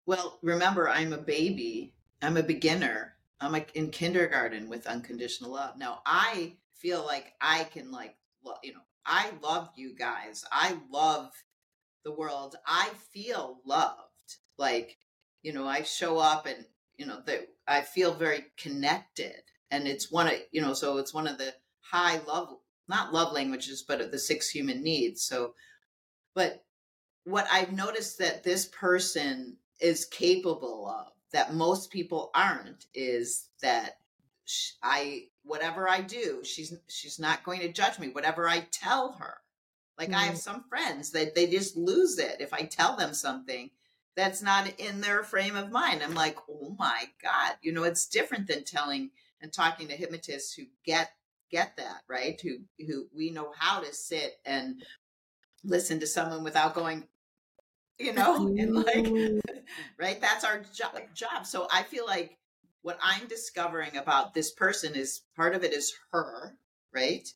Well, 0.06 0.38
remember, 0.42 0.88
I'm 0.88 1.12
a 1.12 1.18
baby. 1.18 1.94
I'm 2.22 2.36
a 2.36 2.42
beginner. 2.42 3.14
I'm 3.40 3.52
like 3.52 3.74
in 3.74 3.90
kindergarten 3.90 4.68
with 4.68 4.86
unconditional 4.86 5.52
love. 5.52 5.78
Now, 5.78 6.00
I 6.04 6.56
feel 6.74 7.04
like 7.04 7.32
I 7.40 7.64
can 7.64 7.90
like, 7.90 8.16
you 8.62 8.72
know, 8.72 8.80
I 9.06 9.30
love 9.42 9.70
you 9.76 9.94
guys. 9.94 10.44
I 10.50 10.76
love 10.90 11.30
the 12.04 12.12
world. 12.12 12.56
I 12.66 12.90
feel 13.12 13.60
loved. 13.64 13.98
Like, 14.58 14.98
you 15.42 15.52
know, 15.52 15.66
I 15.66 15.82
show 15.82 16.18
up 16.18 16.46
and, 16.46 16.66
you 16.96 17.06
know, 17.06 17.20
that 17.26 17.48
I 17.66 17.82
feel 17.82 18.14
very 18.14 18.46
connected. 18.56 19.42
And 19.70 19.86
it's 19.86 20.10
one 20.10 20.26
of, 20.26 20.34
you 20.52 20.60
know, 20.60 20.74
so 20.74 20.98
it's 20.98 21.14
one 21.14 21.26
of 21.26 21.38
the 21.38 21.54
high 21.80 22.20
love, 22.26 22.48
not 22.88 23.12
love 23.12 23.32
languages, 23.32 23.84
but 23.86 24.10
the 24.10 24.18
six 24.18 24.50
human 24.50 24.82
needs. 24.82 25.22
So, 25.22 25.54
but 26.34 26.64
what 27.24 27.46
I've 27.50 27.72
noticed 27.72 28.18
that 28.18 28.42
this 28.42 28.66
person 28.66 29.56
is 29.80 30.04
capable 30.04 30.88
of 30.88 31.12
that 31.33 31.54
most 31.54 31.90
people 31.90 32.30
aren't 32.35 32.87
is 32.94 33.48
that 33.62 33.98
I 34.83 35.24
whatever 35.44 35.88
I 35.88 36.00
do, 36.00 36.42
she's 36.44 36.74
she's 36.88 37.18
not 37.18 37.44
going 37.44 37.61
to 37.61 37.72
judge 37.72 37.98
me. 37.98 38.09
Whatever 38.09 38.48
I 38.48 38.66
tell 38.70 39.12
her, 39.12 39.37
like. 39.98 40.12
I 40.12 40.22
have 40.24 40.35
mm. 40.35 40.38
some 40.38 40.64
friends 40.68 41.11
that 41.12 41.35
they 41.35 41.46
just 41.46 41.76
lose 41.76 42.18
it 42.18 42.37
if 42.40 42.52
I 42.52 42.62
tell 42.62 42.96
them 42.96 43.14
something 43.14 43.70
that's 44.16 44.42
not 44.42 44.68
in 44.78 45.00
their 45.00 45.22
frame 45.22 45.56
of 45.56 45.70
mind. 45.70 46.02
I'm 46.02 46.14
like, 46.14 46.37
oh 46.48 46.74
my 46.78 47.04
god, 47.22 47.56
you 47.62 47.72
know, 47.72 47.85
it's 47.85 48.06
different 48.06 48.48
than 48.48 48.64
telling 48.64 49.11
and 49.40 49.52
talking 49.52 49.88
to 49.88 49.94
hypnotists 49.94 50.52
who 50.54 50.64
get 50.85 51.11
get 51.50 51.76
that 51.76 52.02
right, 52.09 52.40
who 52.40 52.59
who 52.87 53.06
we 53.14 53.30
know 53.30 53.52
how 53.56 53.80
to 53.80 53.92
sit 53.92 54.40
and 54.44 54.83
listen 55.62 56.00
to 56.00 56.06
someone 56.06 56.42
without 56.42 56.74
going 56.74 57.04
you 58.00 58.12
know 58.12 58.46
and 58.58 58.74
like 58.74 59.06
right? 59.98 60.20
That's 60.20 60.44
our 60.44 60.62
job 60.74 60.98
job. 61.14 61.46
So 61.46 61.68
i 61.72 61.82
feel 61.82 62.06
like 62.06 62.38
what 62.82 62.98
i'm 63.02 63.26
discovering 63.28 63.96
about 63.96 64.32
this 64.32 64.50
person 64.52 64.94
is 64.94 65.20
part 65.36 65.54
of 65.54 65.62
it 65.62 65.72
is 65.72 65.94
her 66.12 66.56
right? 66.92 67.28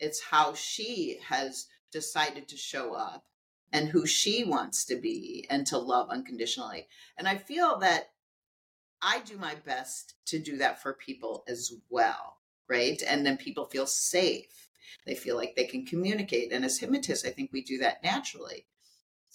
It's 0.00 0.22
how 0.22 0.54
she 0.54 1.18
has 1.28 1.68
decided 1.92 2.48
to 2.48 2.56
show 2.56 2.92
up 2.94 3.24
and 3.72 3.88
who 3.88 4.06
she 4.06 4.44
wants 4.44 4.84
to 4.86 4.96
be 4.96 5.46
and 5.48 5.66
to 5.68 5.78
love 5.78 6.10
unconditionally. 6.10 6.88
And 7.18 7.28
i 7.28 7.36
feel 7.36 7.78
that 7.78 8.10
i 9.02 9.20
do 9.20 9.36
my 9.36 9.54
best 9.66 10.14
to 10.26 10.38
do 10.38 10.56
that 10.56 10.82
for 10.82 10.94
people 10.94 11.44
as 11.46 11.72
well 11.90 12.32
right? 12.68 13.00
And 13.06 13.24
then 13.24 13.36
people 13.36 13.66
feel 13.66 13.86
safe. 13.86 14.70
They 15.06 15.14
feel 15.14 15.36
like 15.36 15.54
they 15.54 15.66
can 15.66 15.86
communicate. 15.86 16.52
And 16.52 16.64
as 16.64 16.78
hypnotists 16.78 17.26
i 17.26 17.30
think 17.30 17.50
we 17.52 17.62
do 17.62 17.78
that 17.78 18.02
naturally 18.02 18.66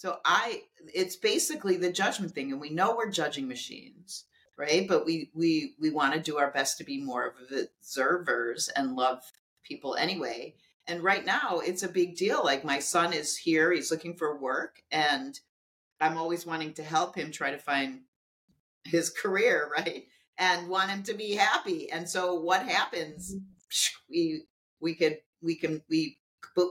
so 0.02 0.18
I 0.24 0.62
it's 0.92 1.14
basically 1.14 1.76
the 1.76 1.92
judgment 1.92 2.32
thing 2.32 2.50
and 2.50 2.60
we 2.60 2.70
know 2.70 2.96
we're 2.96 3.08
judging 3.08 3.46
machines, 3.46 4.24
right? 4.58 4.88
But 4.88 5.06
we 5.06 5.30
we 5.32 5.76
we 5.80 5.90
want 5.90 6.14
to 6.14 6.18
do 6.18 6.38
our 6.38 6.50
best 6.50 6.76
to 6.78 6.84
be 6.84 7.00
more 7.00 7.24
of 7.24 7.34
observers 7.56 8.68
and 8.74 8.96
love 8.96 9.22
people 9.62 9.94
anyway. 9.94 10.56
And 10.88 11.04
right 11.04 11.24
now 11.24 11.60
it's 11.64 11.84
a 11.84 11.88
big 11.88 12.16
deal. 12.16 12.42
Like 12.42 12.64
my 12.64 12.80
son 12.80 13.12
is 13.12 13.36
here, 13.36 13.70
he's 13.70 13.92
looking 13.92 14.16
for 14.16 14.36
work 14.36 14.82
and 14.90 15.38
I'm 16.00 16.18
always 16.18 16.44
wanting 16.44 16.74
to 16.74 16.82
help 16.82 17.14
him 17.14 17.30
try 17.30 17.52
to 17.52 17.58
find 17.58 18.00
his 18.82 19.08
career, 19.08 19.70
right? 19.76 20.06
And 20.36 20.68
want 20.68 20.90
him 20.90 21.04
to 21.04 21.14
be 21.14 21.34
happy. 21.34 21.92
And 21.92 22.10
so 22.10 22.40
what 22.40 22.66
happens? 22.66 23.36
Mm-hmm. 23.36 23.44
We 24.10 24.42
we 24.80 24.94
could 24.96 25.18
we 25.40 25.54
can 25.54 25.80
we 25.88 26.18
but, 26.56 26.70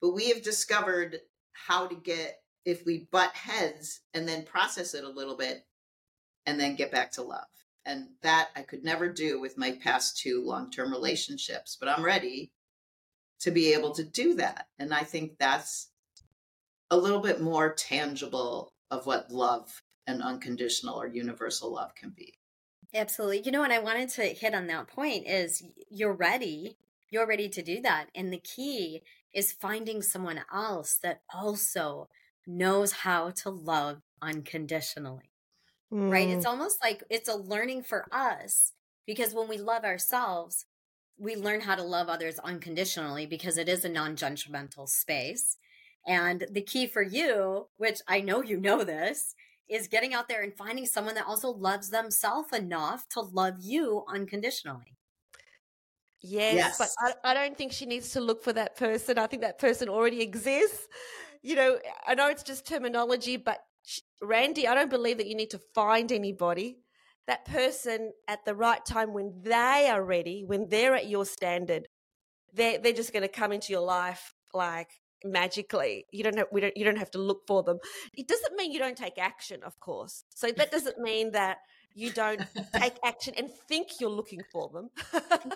but 0.00 0.14
we 0.14 0.30
have 0.30 0.40
discovered 0.42 1.18
how 1.52 1.86
to 1.86 1.94
get 1.94 2.40
if 2.64 2.84
we 2.84 3.08
butt 3.10 3.32
heads 3.34 4.00
and 4.14 4.28
then 4.28 4.44
process 4.44 4.94
it 4.94 5.04
a 5.04 5.08
little 5.08 5.36
bit 5.36 5.64
and 6.46 6.58
then 6.58 6.76
get 6.76 6.90
back 6.90 7.12
to 7.12 7.22
love. 7.22 7.46
And 7.86 8.08
that 8.22 8.50
I 8.54 8.62
could 8.62 8.84
never 8.84 9.08
do 9.08 9.40
with 9.40 9.56
my 9.56 9.72
past 9.72 10.18
two 10.18 10.44
long 10.44 10.70
term 10.70 10.90
relationships, 10.92 11.76
but 11.78 11.88
I'm 11.88 12.04
ready 12.04 12.52
to 13.40 13.50
be 13.50 13.72
able 13.72 13.94
to 13.94 14.04
do 14.04 14.34
that. 14.34 14.66
And 14.78 14.92
I 14.92 15.02
think 15.02 15.38
that's 15.38 15.88
a 16.90 16.96
little 16.96 17.20
bit 17.20 17.40
more 17.40 17.72
tangible 17.72 18.72
of 18.90 19.06
what 19.06 19.30
love 19.30 19.82
and 20.06 20.22
unconditional 20.22 21.00
or 21.00 21.06
universal 21.06 21.72
love 21.72 21.94
can 21.94 22.10
be. 22.10 22.34
Absolutely. 22.92 23.42
You 23.42 23.52
know, 23.52 23.60
what 23.60 23.70
I 23.70 23.78
wanted 23.78 24.08
to 24.10 24.22
hit 24.24 24.54
on 24.54 24.66
that 24.66 24.88
point 24.88 25.26
is 25.26 25.62
you're 25.88 26.12
ready. 26.12 26.76
You're 27.08 27.26
ready 27.26 27.48
to 27.48 27.62
do 27.62 27.80
that. 27.82 28.06
And 28.14 28.32
the 28.32 28.38
key 28.38 29.02
is 29.32 29.52
finding 29.52 30.02
someone 30.02 30.40
else 30.52 30.98
that 31.02 31.22
also 31.32 32.08
knows 32.46 32.92
how 32.92 33.30
to 33.30 33.50
love 33.50 34.00
unconditionally. 34.22 35.30
Mm. 35.92 36.10
Right? 36.10 36.28
It's 36.28 36.46
mm. 36.46 36.50
almost 36.50 36.78
like 36.82 37.02
it's 37.10 37.28
a 37.28 37.36
learning 37.36 37.82
for 37.82 38.06
us 38.12 38.72
because 39.06 39.34
when 39.34 39.48
we 39.48 39.58
love 39.58 39.84
ourselves, 39.84 40.66
we 41.18 41.36
learn 41.36 41.60
how 41.60 41.74
to 41.74 41.82
love 41.82 42.08
others 42.08 42.38
unconditionally 42.38 43.26
because 43.26 43.58
it 43.58 43.68
is 43.68 43.84
a 43.84 43.88
non 43.88 44.16
judgmental 44.16 44.88
space. 44.88 45.56
And 46.06 46.46
the 46.50 46.62
key 46.62 46.86
for 46.86 47.02
you, 47.02 47.66
which 47.76 48.00
I 48.08 48.20
know 48.20 48.42
you 48.42 48.56
know 48.56 48.84
this, 48.84 49.34
is 49.68 49.86
getting 49.86 50.14
out 50.14 50.28
there 50.28 50.42
and 50.42 50.56
finding 50.56 50.86
someone 50.86 51.14
that 51.14 51.26
also 51.26 51.50
loves 51.50 51.90
themselves 51.90 52.52
enough 52.52 53.06
to 53.10 53.20
love 53.20 53.54
you 53.60 54.04
unconditionally. 54.08 54.96
Yes, 56.22 56.54
yes. 56.54 56.78
but 56.78 56.88
I, 56.98 57.30
I, 57.30 57.34
don't 57.34 57.56
think 57.56 57.72
she 57.72 57.86
needs 57.86 58.10
to 58.10 58.20
look 58.20 58.42
for 58.42 58.52
that 58.52 58.76
person. 58.76 59.18
I 59.18 59.26
think 59.26 59.40
that 59.42 59.58
person 59.58 59.88
already 59.88 60.20
exists 60.20 60.86
you 61.42 61.56
know, 61.56 61.78
I 62.06 62.14
know 62.14 62.28
it's 62.28 62.42
just 62.42 62.66
terminology, 62.66 63.36
but 63.36 63.60
Randi, 64.22 64.68
I 64.68 64.74
don't 64.74 64.90
believe 64.90 65.18
that 65.18 65.26
you 65.26 65.34
need 65.34 65.50
to 65.50 65.60
find 65.74 66.12
anybody. 66.12 66.78
That 67.26 67.44
person 67.44 68.12
at 68.28 68.44
the 68.44 68.54
right 68.54 68.84
time 68.84 69.12
when 69.12 69.40
they 69.42 69.88
are 69.90 70.02
ready, 70.02 70.42
when 70.46 70.68
they're 70.68 70.94
at 70.94 71.08
your 71.08 71.24
standard, 71.24 71.86
they're, 72.52 72.78
they're 72.78 72.92
just 72.92 73.12
going 73.12 73.22
to 73.22 73.28
come 73.28 73.52
into 73.52 73.72
your 73.72 73.82
life 73.82 74.34
like 74.52 74.88
magically. 75.24 76.06
You 76.12 76.24
don't 76.24 76.36
have, 76.38 76.48
we 76.50 76.60
don't, 76.60 76.76
you 76.76 76.84
don't 76.84 76.98
have 76.98 77.10
to 77.12 77.18
look 77.18 77.42
for 77.46 77.62
them. 77.62 77.78
It 78.14 78.26
doesn't 78.26 78.56
mean 78.56 78.72
you 78.72 78.78
don't 78.78 78.96
take 78.96 79.18
action, 79.18 79.62
of 79.62 79.78
course. 79.80 80.24
So 80.34 80.50
that 80.50 80.70
doesn't 80.72 80.98
mean 80.98 81.32
that 81.32 81.58
you 81.94 82.10
don't 82.10 82.42
take 82.74 82.94
action 83.04 83.34
and 83.36 83.50
think 83.68 83.88
you're 84.00 84.10
looking 84.10 84.42
for 84.52 84.70
them. 84.70 84.90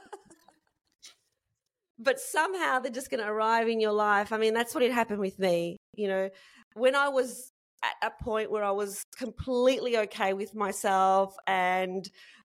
but 1.99 2.19
somehow 2.19 2.79
they're 2.79 2.93
just 2.93 3.11
going 3.11 3.23
to 3.23 3.29
arrive 3.29 3.69
in 3.69 3.81
your 3.81 3.93
life. 3.93 4.33
I 4.33 4.39
mean, 4.39 4.55
that's 4.55 4.75
what 4.75 4.83
had 4.83 4.93
happened 4.93 5.21
with 5.21 5.39
me. 5.39 5.77
You 5.95 6.09
know, 6.09 6.31
when 6.75 6.95
I 6.95 7.09
was 7.09 7.53
at 7.85 7.95
a 8.03 8.25
point 8.25 8.51
where 8.51 8.65
I 8.65 8.73
was 8.73 9.05
completely 9.17 9.97
okay 9.99 10.33
with 10.33 10.55
myself 10.55 11.35
and 11.47 12.09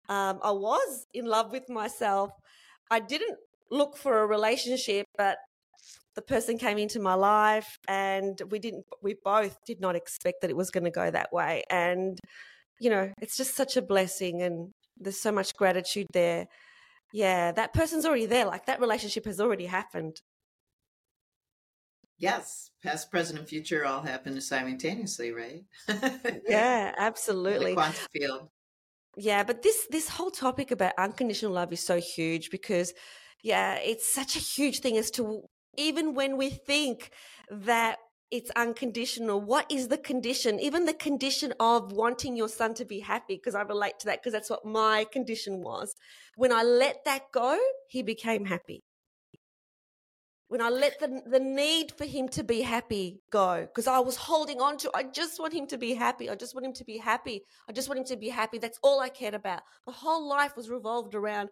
um, 0.10 0.40
I 0.44 0.52
was 0.52 1.06
in 1.14 1.26
love 1.26 1.52
with 1.52 1.70
myself, 1.70 2.32
I 2.90 3.00
didn't 3.00 3.38
look 3.72 3.98
for 3.98 4.22
a 4.22 4.28
relationship, 4.28 5.06
but 5.18 5.38
the 6.16 6.22
person 6.22 6.58
came 6.58 6.78
into 6.78 7.00
my 7.00 7.14
life 7.14 7.78
and 7.88 8.42
we 8.50 8.60
didn't, 8.60 8.86
we 9.02 9.16
both 9.24 9.58
did 9.66 9.82
not 9.82 9.96
expect 9.96 10.42
that 10.42 10.50
it 10.50 10.56
was 10.56 10.72
going 10.72 10.86
to 10.86 10.92
go 10.92 11.12
that 11.12 11.34
way. 11.34 11.64
And, 11.70 12.18
you 12.80 12.90
know, 12.90 13.12
it's 13.22 13.36
just 13.36 13.56
such 13.56 13.76
a 13.76 13.82
blessing 13.82 14.42
and 14.42 14.72
there's 14.98 15.22
so 15.22 15.32
much 15.32 15.54
gratitude 15.56 16.08
there 16.14 16.48
Yeah, 17.16 17.54
that 17.54 17.72
person's 17.72 18.06
already 18.06 18.26
there. 18.26 18.44
Like 18.44 18.66
that 18.66 18.82
relationship 18.82 19.24
has 19.24 19.40
already 19.40 19.68
happened. 19.68 20.20
Yes, 22.18 22.72
past, 22.84 23.10
present, 23.10 23.40
and 23.40 23.48
future 23.48 23.86
all 23.86 24.02
happen 24.02 24.40
simultaneously, 24.42 25.32
right? 25.32 25.64
yeah, 26.50 26.92
the 26.92 26.94
absolutely. 26.98 27.74
quantum 27.74 28.06
field. 28.12 28.50
Yeah, 29.16 29.44
but 29.44 29.62
this 29.62 29.88
this 29.90 30.10
whole 30.10 30.30
topic 30.30 30.72
about 30.72 30.92
unconditional 30.98 31.54
love 31.54 31.72
is 31.72 31.80
so 31.80 32.02
huge 32.02 32.50
because 32.50 32.94
yeah, 33.42 33.76
it's 33.76 34.14
such 34.14 34.36
a 34.36 34.40
huge 34.40 34.82
thing 34.82 34.98
as 34.98 35.10
to 35.12 35.44
even 35.78 36.16
when 36.16 36.36
we 36.36 36.50
think 36.50 37.12
that 37.50 37.98
it's 38.32 38.52
unconditional, 38.56 39.40
what 39.40 39.72
is 39.72 39.88
the 39.88 39.98
condition? 39.98 40.60
Even 40.60 40.86
the 40.86 40.94
condition 40.94 41.54
of 41.60 41.92
wanting 41.92 42.36
your 42.36 42.50
son 42.50 42.74
to 42.76 42.86
be 42.86 43.00
happy, 43.00 43.36
because 43.36 43.56
I 43.56 43.62
relate 43.62 44.00
to 44.00 44.08
that 44.08 44.22
because 44.22 44.34
that's 44.34 44.50
what 44.50 44.66
my 44.66 45.06
condition 45.12 45.62
was. 45.62 45.96
When 46.36 46.52
I 46.52 46.64
let 46.64 47.06
that 47.06 47.32
go, 47.32 47.58
he 47.88 48.02
became 48.02 48.46
happy 48.46 48.84
when 50.48 50.62
I 50.62 50.70
let 50.70 51.00
the, 51.00 51.22
the 51.26 51.40
need 51.40 51.92
for 51.98 52.06
him 52.06 52.30
to 52.30 52.44
be 52.44 52.62
happy 52.62 53.20
go, 53.32 53.62
because 53.62 53.88
I 53.88 54.00
was 54.00 54.16
holding 54.16 54.62
on 54.62 54.78
to, 54.78 54.92
I 54.94 55.04
just 55.04 55.40
want 55.40 55.54
him 55.54 55.66
to 55.68 55.78
be 55.78 55.96
happy. 55.96 56.30
I 56.30 56.36
just 56.36 56.54
want 56.54 56.66
him 56.66 56.74
to 56.74 56.86
be 56.86 56.98
happy. 56.98 57.44
I 57.68 57.72
just 57.72 57.90
want 57.90 58.00
him 58.00 58.06
to 58.06 58.16
be 58.16 58.30
happy. 58.30 58.60
That's 58.60 58.80
all 58.84 59.00
I 59.00 59.10
cared 59.10 59.34
about. 59.34 59.62
My 59.88 59.94
whole 59.94 60.28
life 60.30 60.56
was 60.56 60.70
revolved 60.70 61.16
around 61.16 61.50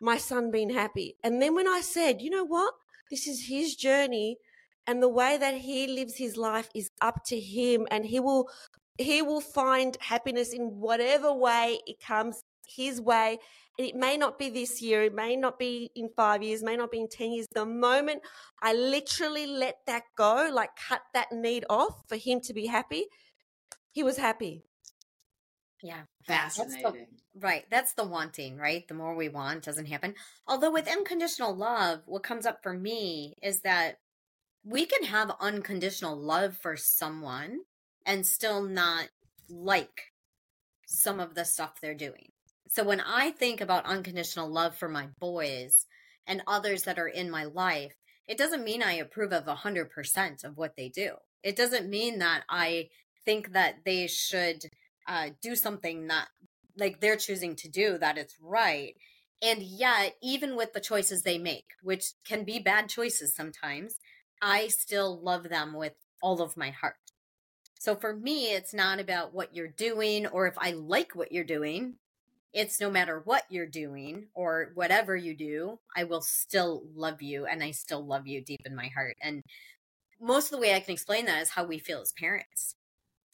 my 0.00 0.16
son 0.16 0.50
being 0.50 0.70
happy. 0.70 1.16
And 1.24 1.42
then 1.42 1.54
when 1.54 1.66
I 1.66 1.80
said, 1.80 2.22
you 2.22 2.30
know 2.30 2.44
what? 2.44 2.74
This 3.10 3.26
is 3.26 3.46
his 3.46 3.74
journey 3.74 4.38
and 4.86 5.02
the 5.02 5.08
way 5.08 5.36
that 5.36 5.54
he 5.54 5.86
lives 5.86 6.16
his 6.16 6.36
life 6.36 6.68
is 6.74 6.90
up 7.00 7.24
to 7.26 7.38
him 7.38 7.86
and 7.90 8.04
he 8.04 8.20
will 8.20 8.48
he 8.98 9.20
will 9.20 9.40
find 9.40 9.96
happiness 10.00 10.52
in 10.52 10.80
whatever 10.80 11.32
way 11.32 11.80
it 11.86 12.00
comes 12.00 12.42
his 12.66 13.00
way 13.00 13.38
and 13.78 13.86
it 13.86 13.94
may 13.94 14.16
not 14.16 14.38
be 14.38 14.48
this 14.48 14.80
year, 14.80 15.02
it 15.02 15.14
may 15.14 15.36
not 15.36 15.58
be 15.58 15.90
in 15.94 16.08
five 16.16 16.42
years, 16.42 16.62
may 16.62 16.76
not 16.76 16.90
be 16.90 17.00
in 17.00 17.08
10 17.08 17.32
years. 17.32 17.46
The 17.52 17.66
moment 17.66 18.22
I 18.62 18.72
literally 18.72 19.46
let 19.46 19.76
that 19.86 20.04
go, 20.16 20.48
like 20.52 20.70
cut 20.76 21.02
that 21.12 21.30
need 21.30 21.64
off 21.68 22.02
for 22.08 22.16
him 22.16 22.40
to 22.42 22.54
be 22.54 22.66
happy, 22.66 23.06
he 23.92 24.02
was 24.02 24.16
happy. 24.16 24.62
Yeah. 25.82 26.02
Fascinating. 26.26 26.82
That's 26.82 26.96
the, 26.96 27.06
right. 27.38 27.64
That's 27.70 27.92
the 27.92 28.04
wanting, 28.04 28.56
right? 28.56 28.88
The 28.88 28.94
more 28.94 29.14
we 29.14 29.28
want 29.28 29.64
doesn't 29.64 29.86
happen. 29.86 30.14
Although 30.48 30.72
with 30.72 30.88
unconditional 30.88 31.54
love, 31.54 32.00
what 32.06 32.22
comes 32.22 32.46
up 32.46 32.62
for 32.62 32.72
me 32.72 33.34
is 33.42 33.60
that 33.60 33.98
we 34.66 34.84
can 34.84 35.04
have 35.04 35.30
unconditional 35.40 36.16
love 36.16 36.56
for 36.56 36.76
someone 36.76 37.60
and 38.04 38.26
still 38.26 38.62
not 38.62 39.08
like 39.48 40.12
some 40.86 41.20
of 41.20 41.36
the 41.36 41.44
stuff 41.44 41.78
they're 41.80 41.94
doing. 41.94 42.30
So 42.68 42.82
when 42.82 43.00
I 43.00 43.30
think 43.30 43.60
about 43.60 43.86
unconditional 43.86 44.52
love 44.52 44.76
for 44.76 44.88
my 44.88 45.06
boys 45.20 45.86
and 46.26 46.42
others 46.48 46.82
that 46.82 46.98
are 46.98 47.06
in 47.06 47.30
my 47.30 47.44
life, 47.44 47.94
it 48.26 48.36
doesn't 48.36 48.64
mean 48.64 48.82
I 48.82 48.94
approve 48.94 49.32
of 49.32 49.44
100% 49.44 50.44
of 50.44 50.56
what 50.56 50.74
they 50.76 50.88
do. 50.88 51.12
It 51.44 51.54
doesn't 51.54 51.88
mean 51.88 52.18
that 52.18 52.42
I 52.50 52.88
think 53.24 53.52
that 53.52 53.76
they 53.84 54.08
should 54.08 54.64
uh, 55.06 55.30
do 55.40 55.54
something 55.54 56.08
that 56.08 56.26
like 56.76 57.00
they're 57.00 57.16
choosing 57.16 57.54
to 57.56 57.68
do 57.68 57.98
that 57.98 58.18
it's 58.18 58.34
right. 58.42 58.94
And 59.40 59.62
yet, 59.62 60.16
even 60.22 60.56
with 60.56 60.72
the 60.72 60.80
choices 60.80 61.22
they 61.22 61.38
make, 61.38 61.66
which 61.82 62.06
can 62.26 62.42
be 62.42 62.58
bad 62.58 62.88
choices 62.88 63.34
sometimes, 63.34 63.96
I 64.40 64.68
still 64.68 65.20
love 65.20 65.48
them 65.48 65.74
with 65.74 65.94
all 66.22 66.42
of 66.42 66.56
my 66.56 66.70
heart. 66.70 66.96
So 67.78 67.94
for 67.94 68.14
me, 68.14 68.52
it's 68.52 68.74
not 68.74 69.00
about 69.00 69.34
what 69.34 69.54
you're 69.54 69.68
doing 69.68 70.26
or 70.26 70.46
if 70.46 70.58
I 70.58 70.72
like 70.72 71.14
what 71.14 71.32
you're 71.32 71.44
doing 71.44 71.96
it's 72.56 72.80
no 72.80 72.90
matter 72.90 73.20
what 73.22 73.44
you're 73.50 73.66
doing 73.66 74.28
or 74.32 74.70
whatever 74.74 75.14
you 75.14 75.36
do, 75.36 75.78
I 75.94 76.04
will 76.04 76.22
still 76.22 76.84
love 76.94 77.20
you 77.20 77.44
and 77.44 77.62
I 77.62 77.72
still 77.72 78.04
love 78.04 78.26
you 78.26 78.40
deep 78.40 78.62
in 78.64 78.74
my 78.74 78.88
heart. 78.88 79.18
And 79.20 79.42
most 80.18 80.46
of 80.46 80.52
the 80.52 80.58
way 80.58 80.74
I 80.74 80.80
can 80.80 80.94
explain 80.94 81.26
that 81.26 81.42
is 81.42 81.50
how 81.50 81.64
we 81.64 81.78
feel 81.78 82.00
as 82.00 82.12
parents. 82.12 82.74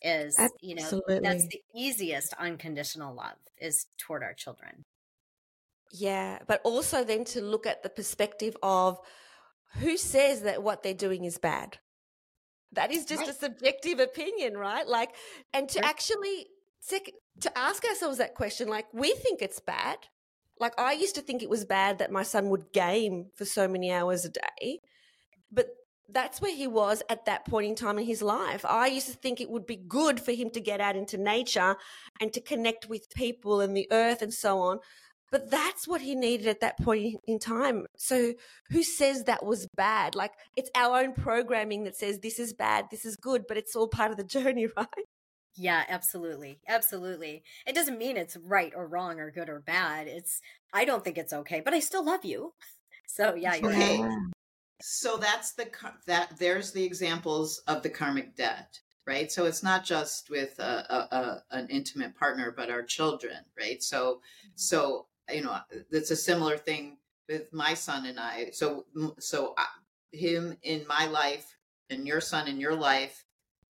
Is 0.05 0.36
Absolutely. 0.36 1.14
you 1.14 1.20
know 1.20 1.20
that's 1.22 1.46
the 1.46 1.61
easiest 1.76 2.34
unconditional 2.34 3.14
love 3.14 3.36
is 3.61 3.86
toward 3.98 4.24
our 4.24 4.34
children. 4.34 4.82
Yeah, 5.92 6.40
but 6.48 6.61
also 6.64 7.05
then 7.05 7.22
to 7.26 7.40
look 7.40 7.68
at 7.68 7.84
the 7.84 7.88
perspective 7.88 8.57
of 8.64 8.98
who 9.81 9.97
says 9.97 10.43
that 10.43 10.62
what 10.62 10.83
they're 10.83 10.95
doing 10.95 11.25
is 11.25 11.39
bad. 11.39 11.79
That 12.73 12.91
is 12.91 13.05
just 13.05 13.20
right. 13.20 13.31
a 13.31 13.35
subjective 13.35 14.01
opinion, 14.01 14.57
right? 14.57 14.87
Like, 14.87 15.11
and 15.53 15.68
to 15.70 15.85
actually 15.85 16.47
Second, 16.83 17.14
to 17.41 17.57
ask 17.57 17.85
ourselves 17.85 18.18
that 18.18 18.35
question, 18.35 18.68
like 18.68 18.87
we 18.93 19.12
think 19.12 19.41
it's 19.41 19.61
bad. 19.61 19.99
Like 20.59 20.79
I 20.79 20.93
used 20.93 21.14
to 21.14 21.20
think 21.23 21.41
it 21.41 21.49
was 21.49 21.64
bad 21.64 21.99
that 21.99 22.11
my 22.11 22.25
son 22.25 22.51
would 22.51 22.73
game 22.73 23.27
for 23.37 23.45
so 23.45 23.68
many 23.68 23.93
hours 23.93 24.25
a 24.25 24.31
day, 24.31 24.81
but 25.51 25.68
that's 26.09 26.41
where 26.41 26.55
he 26.55 26.66
was 26.66 27.01
at 27.09 27.25
that 27.27 27.47
point 27.47 27.68
in 27.68 27.77
time 27.77 28.01
in 28.01 28.05
his 28.05 28.20
life. 28.20 28.64
I 28.64 28.89
used 28.89 29.07
to 29.07 29.14
think 29.14 29.41
it 29.41 29.49
would 29.49 29.64
be 29.64 29.77
good 29.77 30.18
for 30.18 30.33
him 30.33 30.51
to 30.51 30.61
get 30.61 30.81
out 30.81 30.97
into 30.97 31.16
nature 31.16 31.77
and 32.20 32.33
to 32.33 32.41
connect 32.41 32.89
with 32.89 33.09
people 33.14 33.61
and 33.61 33.77
the 33.77 33.87
earth 33.93 34.20
and 34.20 34.35
so 34.35 34.59
on. 34.59 34.81
But 35.33 35.51
that's 35.51 35.89
what 35.89 36.03
he 36.03 36.14
needed 36.14 36.47
at 36.47 36.61
that 36.61 36.78
point 36.78 37.16
in 37.26 37.39
time. 37.39 37.87
So 37.97 38.35
who 38.70 38.83
says 38.83 39.24
that 39.24 39.45
was 39.45 39.66
bad? 39.74 40.14
Like 40.14 40.33
it's 40.57 40.70
our 40.76 41.01
own 41.01 41.14
programming 41.14 41.85
that 41.85 41.97
says 41.97 42.18
this 42.18 42.39
is 42.39 42.53
bad, 42.53 42.87
this 42.91 43.07
is 43.07 43.16
good, 43.16 43.47
but 43.49 43.57
it's 43.57 43.74
all 43.74 43.89
part 43.89 44.11
of 44.11 44.18
the 44.18 44.24
journey, 44.39 44.68
right? 44.76 44.87
Yeah, 45.57 45.85
absolutely. 45.89 46.61
Absolutely. 46.68 47.43
It 47.66 47.74
doesn't 47.74 47.99
mean 47.99 48.16
it's 48.16 48.37
right 48.37 48.72
or 48.76 48.87
wrong 48.87 49.20
or 49.20 49.30
good 49.30 49.49
or 49.49 49.61
bad. 49.61 50.07
It's 50.07 50.41
I 50.72 50.85
don't 50.85 51.03
think 51.03 51.16
it's 51.18 51.33
okay, 51.33 51.62
but 51.64 51.74
I 51.74 51.80
still 51.80 52.05
love 52.05 52.24
you. 52.24 52.53
So, 53.09 53.35
yeah, 53.35 53.57
you're 53.57 53.70
okay. 53.72 54.01
Right. 54.01 54.33
So 54.80 55.18
that's 55.18 55.53
the 55.53 55.68
that 56.07 56.39
there's 56.39 56.72
the 56.72 56.83
examples 56.83 57.59
of 57.66 57.83
the 57.83 57.91
karmic 57.91 58.37
debt, 58.37 58.80
right? 59.07 59.30
So 59.30 59.45
it's 59.45 59.62
not 59.62 59.85
just 59.85 60.30
with 60.30 60.59
a, 60.59 60.87
a, 60.89 61.16
a 61.16 61.43
an 61.51 61.68
intimate 61.68 62.16
partner, 62.16 62.55
but 62.57 62.70
our 62.70 62.83
children, 62.83 63.37
right? 63.59 63.83
So 63.83 64.14
mm-hmm. 64.14 64.49
so 64.55 65.09
you 65.33 65.43
know, 65.43 65.57
it's 65.91 66.11
a 66.11 66.16
similar 66.16 66.57
thing 66.57 66.99
with 67.29 67.53
my 67.53 67.75
son 67.75 68.07
and 68.07 68.18
I. 68.18 68.51
So 68.53 68.87
so 69.18 69.55
I, 69.57 69.66
him 70.12 70.57
in 70.62 70.87
my 70.87 71.07
life 71.07 71.57
and 71.91 72.07
your 72.07 72.20
son 72.20 72.49
in 72.49 72.61
your 72.61 72.75
life 72.75 73.25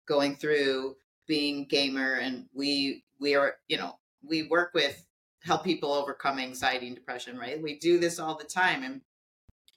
going 0.06 0.36
through 0.36 0.96
being 1.26 1.66
gamer 1.66 2.14
and 2.14 2.46
we 2.52 3.04
we 3.20 3.34
are 3.34 3.54
you 3.68 3.76
know 3.76 3.96
we 4.28 4.42
work 4.48 4.72
with 4.74 5.04
help 5.44 5.64
people 5.64 5.92
overcome 5.92 6.38
anxiety 6.38 6.88
and 6.88 6.96
depression 6.96 7.38
right 7.38 7.62
we 7.62 7.78
do 7.78 7.98
this 7.98 8.18
all 8.18 8.36
the 8.36 8.44
time 8.44 8.82
and 8.82 9.00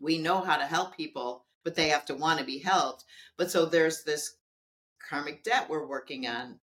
we 0.02 0.18
know 0.18 0.42
how 0.42 0.58
to 0.58 0.66
help 0.66 0.96
people 0.98 1.46
but 1.64 1.76
they 1.76 1.90
have 1.90 2.06
to 2.06 2.16
want 2.16 2.40
to 2.40 2.46
be 2.46 2.58
helped 2.58 3.06
but 3.38 3.52
so 3.52 3.66
there's 3.66 4.04
this 4.04 4.38
karmic 5.08 5.44
debt 5.44 5.70
we're 5.70 5.88
working 5.88 6.26
on 6.28 6.60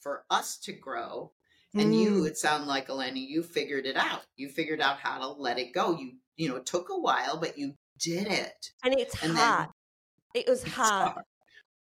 for 0.00 0.24
us 0.30 0.56
to 0.56 0.72
grow 0.72 1.32
and 1.74 1.92
mm. 1.92 2.02
you 2.02 2.24
it 2.24 2.36
sounded 2.36 2.66
like 2.66 2.88
Eleni 2.88 3.26
you 3.28 3.42
figured 3.42 3.86
it 3.86 3.96
out. 3.96 4.22
You 4.36 4.48
figured 4.48 4.80
out 4.80 4.98
how 4.98 5.18
to 5.18 5.28
let 5.28 5.58
it 5.58 5.72
go. 5.72 5.96
You 5.96 6.12
you 6.36 6.48
know 6.48 6.56
it 6.56 6.66
took 6.66 6.88
a 6.90 6.98
while 6.98 7.38
but 7.38 7.58
you 7.58 7.74
did 7.98 8.26
it. 8.26 8.70
And 8.82 8.98
it's 8.98 9.22
and 9.22 9.36
hard. 9.36 9.68
It 10.34 10.48
was 10.48 10.62
hard. 10.62 11.12
hard. 11.12 11.24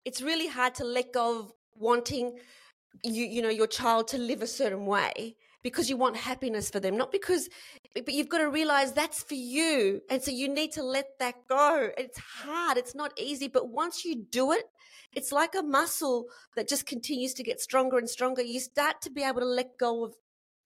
It's 0.06 0.22
really 0.22 0.48
hard 0.48 0.76
to 0.76 0.84
let 0.84 1.14
go 1.14 1.40
of 1.40 1.52
wanting 1.76 2.38
you 3.04 3.26
you 3.26 3.42
know 3.42 3.50
your 3.50 3.68
child 3.68 4.08
to 4.10 4.18
live 4.18 4.42
a 4.42 4.48
certain 4.48 4.86
way 4.86 5.36
because 5.64 5.90
you 5.90 5.98
want 5.98 6.18
happiness 6.18 6.70
for 6.70 6.80
them 6.80 6.98
not 6.98 7.12
because 7.12 7.50
but 7.94 8.14
you've 8.14 8.30
got 8.30 8.40
to 8.40 8.50
realize 8.50 8.94
that's 8.94 9.24
for 9.24 9.36
you. 9.36 10.02
And 10.10 10.22
so 10.22 10.32
you 10.32 10.48
need 10.48 10.72
to 10.74 10.84
let 10.84 11.18
that 11.20 11.36
go. 11.48 11.90
It's 11.98 12.20
hard. 12.20 12.78
It's 12.78 12.96
not 12.96 13.14
easy. 13.18 13.48
But 13.48 13.70
once 13.70 14.06
you 14.06 14.26
do 14.30 14.52
it 14.52 14.66
it's 15.14 15.32
like 15.32 15.56
a 15.56 15.64
muscle 15.64 16.26
that 16.56 16.68
just 16.68 16.86
continues 16.86 17.34
to 17.34 17.44
get 17.44 17.60
stronger 17.60 17.98
and 17.98 18.10
stronger 18.10 18.42
you 18.42 18.60
start 18.60 19.02
to 19.02 19.10
be 19.10 19.24
able 19.24 19.42
to 19.42 19.48
let 19.48 19.78
go 19.78 20.06
of 20.06 20.14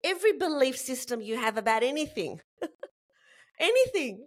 every 0.04 0.32
belief 0.32 0.76
system 0.76 1.20
you 1.20 1.36
have 1.36 1.56
about 1.56 1.82
anything 1.82 2.40
anything 3.58 4.26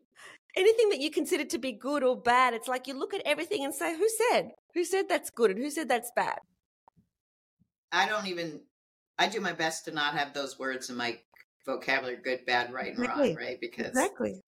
anything 0.56 0.90
that 0.90 1.00
you 1.00 1.10
consider 1.10 1.46
to 1.46 1.58
be 1.58 1.72
good 1.72 2.04
or 2.04 2.20
bad 2.20 2.54
it's 2.54 2.68
like 2.68 2.88
you 2.88 2.94
look 2.94 3.14
at 3.14 3.22
everything 3.26 3.64
and 3.64 3.74
say 3.74 3.98
who 3.98 4.08
said 4.30 4.52
who 4.74 4.84
said 4.84 5.08
that's 5.08 5.30
good 5.30 5.52
and 5.52 5.60
who 5.60 5.70
said 5.70 5.88
that's 5.88 6.12
bad 6.16 6.40
I 7.92 8.08
don't 8.08 8.28
even. 8.28 8.62
I 9.20 9.28
do 9.28 9.40
my 9.40 9.54
best 9.54 9.86
to 9.86 9.92
not 9.92 10.14
have 10.14 10.34
those 10.34 10.58
words 10.58 10.90
in 10.90 10.96
my 10.96 11.18
vocabulary: 11.66 12.18
good, 12.24 12.46
bad, 12.46 12.74
right, 12.74 12.94
and 12.94 13.00
exactly. 13.00 13.30
wrong. 13.30 13.38
Right? 13.38 13.60
Because 13.60 13.88
exactly. 13.88 14.42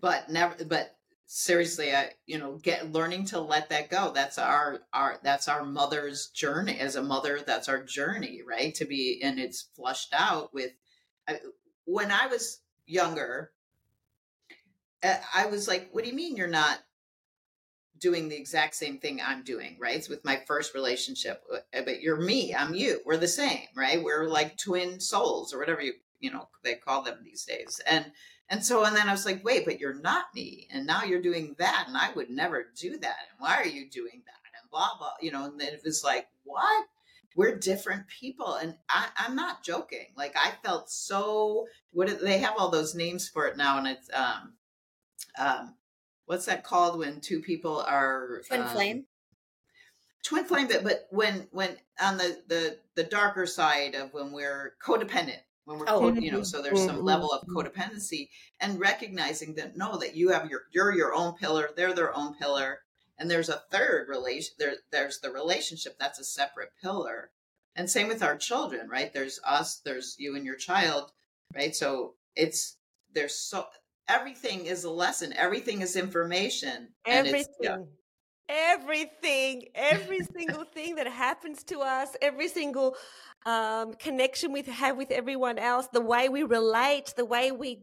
But 0.00 0.30
never. 0.30 0.64
But 0.64 0.94
seriously, 1.28 1.94
I 1.94 2.10
you 2.26 2.38
know 2.38 2.56
get 2.56 2.90
learning 2.90 3.26
to 3.26 3.40
let 3.40 3.68
that 3.68 3.90
go. 3.90 4.10
That's 4.12 4.38
our 4.38 4.80
our 4.92 5.20
that's 5.22 5.46
our 5.46 5.64
mother's 5.64 6.28
journey 6.28 6.78
as 6.80 6.96
a 6.96 7.02
mother. 7.02 7.40
That's 7.46 7.68
our 7.68 7.84
journey, 7.84 8.40
right? 8.46 8.74
To 8.74 8.84
be 8.84 9.20
and 9.22 9.38
it's 9.38 9.68
flushed 9.76 10.12
out 10.12 10.52
with. 10.52 10.72
I, 11.28 11.38
when 11.84 12.10
I 12.10 12.26
was 12.26 12.60
younger, 12.86 13.52
eh, 15.02 15.20
I 15.34 15.46
was 15.46 15.68
like, 15.68 15.90
"What 15.92 16.02
do 16.02 16.10
you 16.10 16.16
mean 16.16 16.36
you're 16.36 16.48
not 16.48 16.80
doing 17.98 18.28
the 18.28 18.36
exact 18.36 18.74
same 18.74 18.98
thing 18.98 19.20
I'm 19.20 19.42
doing, 19.42 19.76
right? 19.80 19.96
It's 19.96 20.08
with 20.08 20.24
my 20.24 20.42
first 20.46 20.74
relationship, 20.74 21.42
uh, 21.52 21.82
but 21.84 22.00
you're 22.00 22.20
me, 22.20 22.54
I'm 22.54 22.74
you. 22.74 23.00
We're 23.04 23.16
the 23.16 23.28
same, 23.28 23.66
right? 23.76 24.02
We're 24.02 24.28
like 24.28 24.56
twin 24.56 25.00
souls 25.00 25.52
or 25.52 25.58
whatever 25.58 25.82
you, 25.82 25.94
you 26.20 26.30
know, 26.30 26.48
they 26.64 26.74
call 26.74 27.02
them 27.02 27.18
these 27.24 27.44
days. 27.44 27.80
And 27.86 28.12
And 28.50 28.64
so, 28.64 28.84
and 28.84 28.96
then 28.96 29.08
I 29.08 29.12
was 29.12 29.26
like, 29.26 29.44
wait, 29.44 29.64
but 29.64 29.78
you're 29.78 30.00
not 30.00 30.26
me. 30.34 30.68
And 30.70 30.86
now 30.86 31.02
you're 31.04 31.20
doing 31.20 31.54
that. 31.58 31.84
And 31.86 31.96
I 31.96 32.12
would 32.14 32.30
never 32.30 32.66
do 32.76 32.92
that. 32.98 33.16
And 33.30 33.38
why 33.38 33.56
are 33.56 33.66
you 33.66 33.88
doing 33.90 34.22
that? 34.24 34.60
And 34.60 34.70
blah, 34.70 34.90
blah, 34.98 35.12
you 35.20 35.30
know, 35.30 35.44
and 35.44 35.60
then 35.60 35.74
it 35.74 35.82
was 35.84 36.02
like, 36.02 36.28
what? 36.44 36.86
We're 37.36 37.56
different 37.58 38.08
people. 38.08 38.54
And 38.54 38.74
I, 38.88 39.08
I'm 39.16 39.36
not 39.36 39.62
joking. 39.62 40.06
Like 40.16 40.34
I 40.36 40.52
felt 40.64 40.90
so, 40.90 41.66
what 41.92 42.20
they 42.20 42.38
have 42.38 42.54
all 42.58 42.70
those 42.70 42.94
names 42.94 43.28
for 43.28 43.46
it 43.46 43.56
now. 43.56 43.78
And 43.78 43.86
it's, 43.86 44.10
um, 44.14 44.54
um, 45.38 45.74
what's 46.28 46.46
that 46.46 46.62
called 46.64 46.98
when 46.98 47.20
two 47.20 47.40
people 47.40 47.80
are 47.80 48.42
twin 48.48 48.62
um, 48.62 48.68
flame 48.68 49.06
twin 50.22 50.44
flame 50.44 50.68
but, 50.68 50.84
but 50.84 51.06
when 51.10 51.48
when 51.52 51.76
on 52.00 52.18
the 52.18 52.38
the 52.48 52.78
the 52.96 53.04
darker 53.04 53.46
side 53.46 53.94
of 53.94 54.12
when 54.12 54.32
we're 54.32 54.74
codependent 54.84 55.40
when 55.68 55.78
we're 55.78 55.84
Oh. 55.88 56.12
you 56.14 56.32
know 56.32 56.42
so 56.42 56.62
there's 56.62 56.82
some 56.82 57.02
level 57.04 57.30
of 57.30 57.42
mm-hmm. 57.42 57.58
codependency 57.58 58.30
and 58.58 58.80
recognizing 58.80 59.54
that 59.56 59.76
no 59.76 59.98
that 59.98 60.16
you 60.16 60.30
have 60.30 60.48
your 60.48 60.62
you're 60.72 60.94
your 60.96 61.14
own 61.14 61.34
pillar 61.34 61.68
they're 61.76 61.92
their 61.92 62.16
own 62.16 62.34
pillar 62.34 62.80
and 63.18 63.30
there's 63.30 63.50
a 63.50 63.62
third 63.70 64.08
relation 64.08 64.54
there 64.58 64.76
there's 64.90 65.20
the 65.20 65.30
relationship 65.30 65.96
that's 65.98 66.18
a 66.18 66.24
separate 66.24 66.70
pillar 66.82 67.30
and 67.76 67.90
same 67.90 68.08
with 68.08 68.22
our 68.22 68.36
children 68.36 68.88
right 68.88 69.12
there's 69.12 69.38
us 69.44 69.80
there's 69.84 70.16
you 70.18 70.34
and 70.36 70.46
your 70.46 70.56
child 70.56 71.12
right 71.54 71.76
so 71.76 72.14
it's 72.34 72.78
there's 73.14 73.34
so 73.34 73.66
everything 74.08 74.64
is 74.64 74.84
a 74.84 74.90
lesson 74.90 75.34
everything 75.34 75.82
is 75.82 75.96
information 75.96 76.88
and 77.06 77.26
it's- 77.26 77.46
Everything. 77.60 77.60
yeah. 77.60 77.76
Everything, 78.50 79.66
every 79.74 80.20
single 80.34 80.64
thing 80.64 80.94
that 80.94 81.06
happens 81.06 81.62
to 81.64 81.80
us, 81.80 82.16
every 82.22 82.48
single 82.48 82.96
um, 83.46 83.94
connection 83.94 84.52
we 84.52 84.62
have 84.62 84.96
with 84.96 85.10
everyone 85.10 85.58
else, 85.58 85.88
the 85.92 86.00
way 86.00 86.28
we 86.28 86.42
relate, 86.42 87.14
the 87.16 87.24
way 87.24 87.50
we 87.52 87.82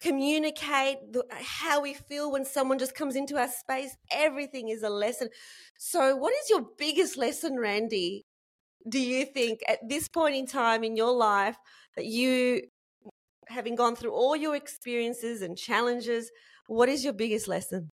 communicate, 0.00 0.98
the, 1.12 1.24
how 1.32 1.80
we 1.82 1.94
feel 1.94 2.30
when 2.30 2.44
someone 2.44 2.78
just 2.78 2.94
comes 2.94 3.16
into 3.16 3.36
our 3.36 3.48
space, 3.48 3.96
everything 4.12 4.68
is 4.68 4.82
a 4.82 4.90
lesson. 4.90 5.28
So, 5.78 6.16
what 6.16 6.32
is 6.34 6.50
your 6.50 6.64
biggest 6.78 7.16
lesson, 7.16 7.56
Randi? 7.58 8.24
Do 8.88 9.00
you 9.00 9.26
think 9.26 9.60
at 9.68 9.80
this 9.88 10.08
point 10.08 10.36
in 10.36 10.46
time 10.46 10.84
in 10.84 10.96
your 10.96 11.12
life 11.12 11.56
that 11.96 12.06
you, 12.06 12.62
having 13.48 13.76
gone 13.76 13.96
through 13.96 14.12
all 14.12 14.36
your 14.36 14.56
experiences 14.56 15.42
and 15.42 15.56
challenges, 15.56 16.30
what 16.66 16.88
is 16.88 17.04
your 17.04 17.12
biggest 17.14 17.48
lesson? 17.48 17.90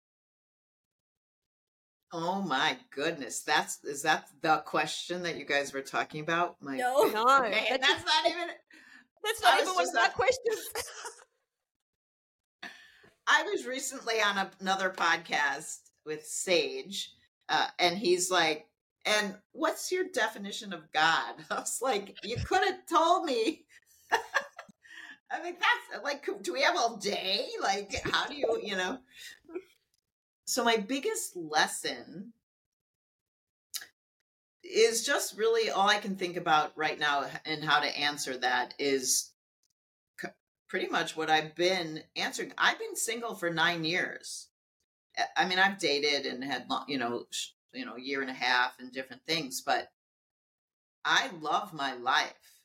Oh 2.12 2.42
my 2.42 2.76
goodness. 2.90 3.40
That's 3.40 3.82
is 3.84 4.02
that 4.02 4.26
the 4.42 4.58
question 4.66 5.22
that 5.22 5.36
you 5.36 5.44
guys 5.46 5.72
were 5.72 5.80
talking 5.80 6.20
about? 6.20 6.56
My 6.60 6.76
No. 6.76 7.04
No, 7.04 7.22
Okay, 7.40 7.66
that's, 7.70 7.86
that's 7.88 8.04
not 8.04 8.26
even 8.30 8.48
that's 9.24 9.42
not 9.42 9.60
even 9.60 9.74
one 9.74 9.84
just 9.84 9.90
of 9.90 9.94
my 9.94 10.02
not- 10.02 10.14
questions. 10.14 10.68
I 13.26 13.44
was 13.44 13.66
recently 13.66 14.20
on 14.20 14.36
a- 14.36 14.50
another 14.60 14.90
podcast 14.90 15.78
with 16.04 16.26
Sage, 16.26 17.12
uh, 17.48 17.68
and 17.78 17.96
he's 17.96 18.30
like, 18.30 18.66
and 19.06 19.36
what's 19.52 19.90
your 19.92 20.04
definition 20.12 20.72
of 20.72 20.90
God? 20.92 21.34
I 21.50 21.54
was 21.60 21.78
like, 21.80 22.16
you 22.24 22.36
could 22.36 22.64
have 22.64 22.84
told 22.90 23.24
me. 23.24 23.64
I 25.30 25.38
think 25.38 25.58
that's 25.60 26.04
like, 26.04 26.28
do 26.42 26.52
we 26.52 26.60
have 26.62 26.76
all 26.76 26.96
day? 26.98 27.46
Like, 27.62 27.94
how 28.12 28.26
do 28.26 28.34
you, 28.34 28.60
you 28.62 28.76
know? 28.76 28.98
So, 30.44 30.64
my 30.64 30.76
biggest 30.76 31.36
lesson 31.36 32.32
is 34.62 35.04
just 35.04 35.36
really 35.36 35.70
all 35.70 35.88
I 35.88 35.98
can 35.98 36.16
think 36.16 36.36
about 36.36 36.76
right 36.76 36.98
now 36.98 37.26
and 37.44 37.64
how 37.64 37.80
to 37.80 37.98
answer 37.98 38.36
that 38.38 38.74
is 38.78 39.32
c- 40.20 40.28
pretty 40.68 40.88
much 40.88 41.16
what 41.16 41.30
I've 41.30 41.54
been 41.54 42.04
answering. 42.16 42.52
I've 42.58 42.78
been 42.78 42.96
single 42.96 43.34
for 43.34 43.50
nine 43.50 43.84
years. 43.84 44.48
I- 45.36 45.46
mean, 45.46 45.58
I've 45.58 45.78
dated 45.78 46.26
and 46.26 46.44
had, 46.44 46.66
you 46.88 46.98
know, 46.98 47.26
sh- 47.30 47.50
you 47.72 47.84
know, 47.86 47.96
a 47.96 48.00
year 48.00 48.22
and 48.22 48.30
a 48.30 48.34
half 48.34 48.78
and 48.78 48.92
different 48.92 49.24
things, 49.26 49.62
but 49.62 49.92
I 51.04 51.28
love 51.40 51.72
my 51.72 51.94
life. 51.94 52.60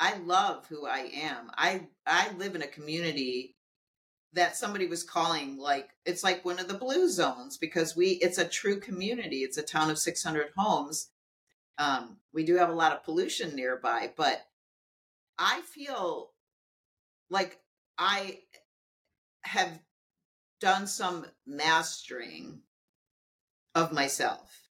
I 0.00 0.16
love 0.18 0.66
who 0.66 0.86
I 0.86 1.00
am. 1.14 1.50
I 1.54 1.88
I 2.06 2.32
live 2.32 2.54
in 2.56 2.62
a 2.62 2.66
community 2.66 3.56
that 4.34 4.56
somebody 4.56 4.86
was 4.86 5.02
calling 5.02 5.58
like 5.58 5.90
it's 6.06 6.24
like 6.24 6.44
one 6.44 6.58
of 6.58 6.68
the 6.68 6.74
blue 6.74 7.08
zones 7.08 7.58
because 7.58 7.94
we 7.94 8.10
it's 8.22 8.38
a 8.38 8.48
true 8.48 8.80
community. 8.80 9.38
It's 9.38 9.58
a 9.58 9.62
town 9.62 9.90
of 9.90 9.98
600 9.98 10.48
homes. 10.56 11.10
Um, 11.78 12.18
we 12.32 12.44
do 12.44 12.56
have 12.56 12.70
a 12.70 12.74
lot 12.74 12.92
of 12.92 13.04
pollution 13.04 13.54
nearby, 13.54 14.12
but 14.16 14.46
I 15.38 15.60
feel 15.62 16.30
like 17.30 17.58
I 17.98 18.40
have 19.42 19.80
done 20.60 20.86
some 20.86 21.26
mastering 21.46 22.60
of 23.74 23.92
myself, 23.92 24.68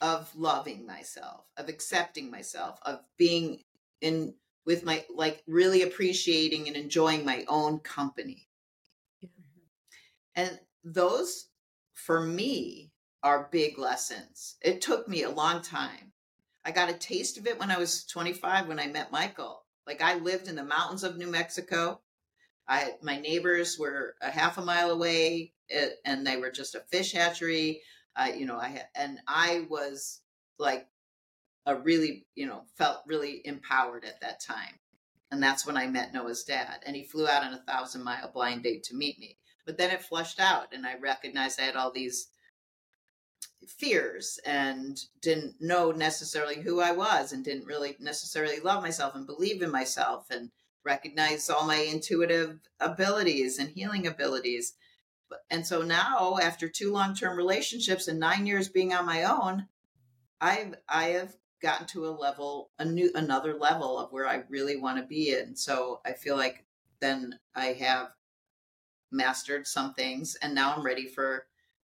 of 0.00 0.34
loving 0.34 0.86
myself, 0.86 1.44
of 1.56 1.68
accepting 1.68 2.30
myself, 2.30 2.78
of 2.82 3.00
being 3.18 3.60
in 4.00 4.34
with 4.66 4.84
my 4.84 5.04
like 5.14 5.42
really 5.46 5.82
appreciating 5.82 6.66
and 6.66 6.76
enjoying 6.76 7.24
my 7.24 7.44
own 7.48 7.78
company. 7.78 8.48
And 10.34 10.58
those 10.84 11.46
for 11.94 12.20
me 12.20 12.92
are 13.22 13.48
big 13.52 13.78
lessons. 13.78 14.56
It 14.62 14.80
took 14.80 15.08
me 15.08 15.22
a 15.22 15.30
long 15.30 15.62
time. 15.62 16.12
I 16.64 16.70
got 16.70 16.90
a 16.90 16.94
taste 16.94 17.38
of 17.38 17.46
it 17.46 17.58
when 17.58 17.70
I 17.70 17.78
was 17.78 18.04
25 18.06 18.68
when 18.68 18.78
I 18.78 18.86
met 18.86 19.12
Michael. 19.12 19.64
Like 19.86 20.02
I 20.02 20.14
lived 20.14 20.48
in 20.48 20.56
the 20.56 20.64
mountains 20.64 21.04
of 21.04 21.16
New 21.16 21.28
Mexico. 21.28 22.00
I 22.68 22.92
my 23.02 23.18
neighbors 23.18 23.78
were 23.78 24.14
a 24.22 24.30
half 24.30 24.58
a 24.58 24.62
mile 24.62 24.90
away 24.90 25.52
eh, 25.70 25.88
and 26.04 26.26
they 26.26 26.36
were 26.36 26.50
just 26.50 26.74
a 26.74 26.80
fish 26.80 27.12
hatchery. 27.12 27.82
I 28.14 28.32
you 28.32 28.46
know, 28.46 28.58
I 28.58 28.68
had 28.68 28.86
and 28.94 29.18
I 29.26 29.66
was 29.68 30.20
like 30.58 30.86
a 31.66 31.76
really, 31.76 32.26
you 32.34 32.46
know, 32.46 32.62
felt 32.76 33.02
really 33.06 33.40
empowered 33.44 34.04
at 34.04 34.20
that 34.20 34.40
time. 34.40 34.78
And 35.30 35.42
that's 35.42 35.66
when 35.66 35.76
I 35.76 35.86
met 35.86 36.12
Noah's 36.12 36.44
dad. 36.44 36.80
And 36.84 36.94
he 36.94 37.04
flew 37.04 37.26
out 37.26 37.44
on 37.44 37.54
a 37.54 37.62
thousand 37.66 38.04
mile 38.04 38.30
blind 38.32 38.62
date 38.62 38.84
to 38.84 38.94
meet 38.94 39.18
me. 39.18 39.38
But 39.64 39.78
then 39.78 39.90
it 39.90 40.02
flushed 40.02 40.40
out 40.40 40.72
and 40.72 40.86
I 40.86 40.98
recognized 40.98 41.60
I 41.60 41.64
had 41.64 41.76
all 41.76 41.92
these 41.92 42.28
fears 43.66 44.40
and 44.44 44.98
didn't 45.20 45.54
know 45.60 45.92
necessarily 45.92 46.60
who 46.60 46.80
I 46.80 46.92
was 46.92 47.32
and 47.32 47.44
didn't 47.44 47.66
really 47.66 47.96
necessarily 48.00 48.58
love 48.58 48.82
myself 48.82 49.14
and 49.14 49.26
believe 49.26 49.62
in 49.62 49.70
myself 49.70 50.26
and 50.30 50.50
recognize 50.84 51.48
all 51.48 51.64
my 51.64 51.76
intuitive 51.76 52.58
abilities 52.80 53.58
and 53.58 53.70
healing 53.70 54.06
abilities. 54.06 54.74
And 55.48 55.66
so 55.66 55.82
now 55.82 56.38
after 56.42 56.68
two 56.68 56.92
long-term 56.92 57.36
relationships 57.36 58.08
and 58.08 58.18
9 58.18 58.46
years 58.46 58.68
being 58.68 58.92
on 58.92 59.06
my 59.06 59.22
own, 59.22 59.68
I've 60.40 60.74
I 60.88 61.10
have 61.10 61.36
gotten 61.62 61.86
to 61.86 62.06
a 62.06 62.10
level 62.10 62.70
a 62.80 62.84
new 62.84 63.12
another 63.14 63.54
level 63.54 63.96
of 63.98 64.12
where 64.12 64.26
I 64.26 64.42
really 64.48 64.76
want 64.76 64.98
to 64.98 65.04
be 65.04 65.30
in. 65.30 65.54
So 65.54 66.00
I 66.04 66.12
feel 66.12 66.36
like 66.36 66.64
then 67.00 67.38
I 67.54 67.66
have 67.66 68.08
mastered 69.12 69.66
some 69.66 69.94
things 69.94 70.36
and 70.36 70.54
now 70.54 70.74
I'm 70.74 70.84
ready 70.84 71.06
for 71.06 71.46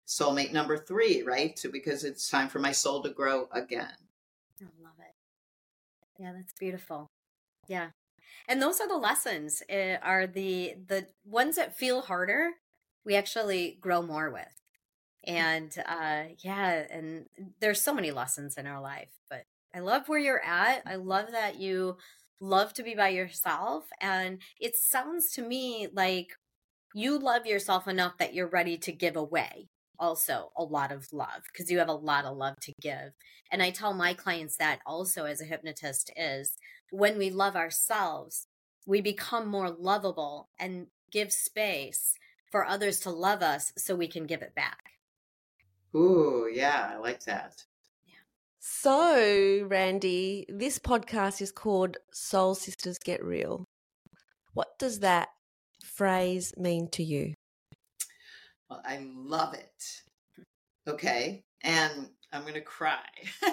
soulmate 0.07 0.53
number 0.53 0.79
3, 0.79 1.23
right? 1.23 1.59
So 1.59 1.71
because 1.71 2.03
it's 2.03 2.31
time 2.31 2.49
for 2.49 2.59
my 2.59 2.73
soul 2.73 3.03
to 3.03 3.11
grow 3.11 3.49
again. 3.53 3.93
I 4.61 4.66
love 4.83 4.95
it. 4.99 5.14
Yeah, 6.19 6.33
that's 6.33 6.55
beautiful. 6.59 7.07
Yeah. 7.69 7.91
And 8.49 8.61
those 8.62 8.81
are 8.81 8.89
the 8.89 8.97
lessons 8.97 9.62
uh, 9.71 9.99
are 10.03 10.27
the 10.27 10.75
the 10.87 11.07
ones 11.25 11.57
that 11.57 11.77
feel 11.77 12.01
harder 12.03 12.53
we 13.05 13.14
actually 13.14 13.79
grow 13.81 14.03
more 14.03 14.31
with. 14.31 14.61
And 15.25 15.73
uh 15.87 16.25
yeah, 16.39 16.87
and 16.91 17.27
there's 17.61 17.83
so 17.83 17.95
many 17.95 18.11
lessons 18.11 18.57
in 18.57 18.66
our 18.66 18.81
life, 18.81 19.11
but 19.29 19.45
I 19.75 19.81
love 19.81 20.09
where 20.09 20.19
you're 20.19 20.45
at. 20.45 20.83
I 20.87 20.97
love 20.97 21.33
that 21.33 21.61
you 21.61 21.99
love 22.41 22.73
to 22.73 22.83
be 22.83 22.95
by 22.95 23.09
yourself 23.09 23.85
and 24.01 24.41
it 24.61 24.77
sounds 24.77 25.33
to 25.33 25.43
me 25.43 25.89
like 25.93 26.29
you 26.95 27.18
love 27.18 27.47
yourself 27.47 27.86
enough 27.86 28.18
that 28.18 28.34
you're 28.34 28.49
ready 28.49 28.76
to 28.78 28.93
give 28.93 29.16
away 29.16 29.68
also 29.99 30.53
a 30.57 30.62
lot 30.62 30.93
of 30.93 31.12
love 31.12 31.43
because 31.53 31.70
you 31.70 31.78
have 31.78 31.89
a 31.89 31.93
lot 31.93 32.24
of 32.24 32.36
love 32.36 32.57
to 32.62 32.72
give. 32.80 33.12
And 33.51 33.62
I 33.62 33.70
tell 33.70 33.95
my 33.95 34.14
clients 34.14 34.57
that 34.57 34.80
also 34.86 35.24
as 35.24 35.41
a 35.41 35.45
hypnotist 35.45 36.11
is 36.16 36.57
when 36.91 37.18
we 37.18 37.30
love 37.30 37.57
ourselves, 37.57 38.47
we 38.86 39.01
become 39.01 39.49
more 39.49 39.70
lovable 39.70 40.49
and 40.59 40.86
give 41.11 41.32
space 41.32 42.14
for 42.51 42.64
others 42.64 43.01
to 43.01 43.11
love 43.11 43.43
us 43.43 43.72
so 43.76 43.95
we 43.95 44.09
can 44.09 44.26
give 44.26 44.43
it 44.43 44.55
back. 44.55 44.78
Ooh, 45.95 46.49
yeah, 46.53 46.91
I 46.95 46.99
like 46.99 47.24
that. 47.24 47.64
So, 48.61 49.66
Randi, 49.68 50.47
this 50.49 50.78
podcast 50.78 51.41
is 51.41 51.53
called 51.53 51.97
Soul 52.12 52.55
Sisters 52.55 52.99
Get 52.99 53.24
Real. 53.24 53.64
What 54.53 54.78
does 54.78 55.01
that 55.01 55.28
phrase 55.99 56.55
mean 56.57 56.88
to 56.92 57.03
you? 57.03 57.34
Well, 58.70 58.80
I 58.84 59.07
love 59.14 59.55
it. 59.55 59.84
Okay. 60.88 61.42
And 61.62 62.09
I'm 62.32 62.42
going 62.42 62.55
to 62.55 62.61
cry. 62.61 63.05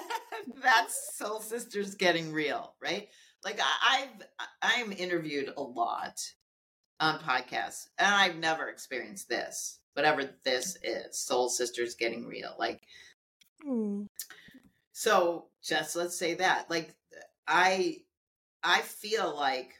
That's 0.62 1.16
Soul 1.16 1.40
Sisters 1.40 1.96
getting 1.96 2.32
real, 2.32 2.74
right? 2.80 3.08
Like 3.44 3.60
I, 3.60 4.08
I've, 4.62 4.80
I'm 4.80 4.92
interviewed 4.92 5.52
a 5.56 5.62
lot 5.62 6.18
on 6.98 7.20
podcasts, 7.20 7.88
and 7.98 8.12
I've 8.12 8.36
never 8.36 8.68
experienced 8.68 9.28
this, 9.28 9.78
whatever 9.94 10.30
this 10.44 10.76
is. 10.82 11.18
Soul 11.18 11.48
sisters 11.48 11.94
getting 11.94 12.26
real, 12.26 12.54
like. 12.58 12.82
Mm. 13.66 14.06
So 14.92 15.46
just 15.62 15.94
let's 15.94 16.18
say 16.18 16.34
that, 16.34 16.70
like, 16.70 16.94
I, 17.46 17.98
I 18.64 18.80
feel 18.80 19.34
like 19.36 19.74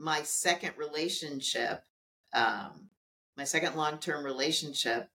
my 0.00 0.22
second 0.22 0.72
relationship, 0.78 1.84
um, 2.32 2.88
my 3.36 3.44
second 3.44 3.76
long 3.76 3.98
term 3.98 4.24
relationship, 4.24 5.08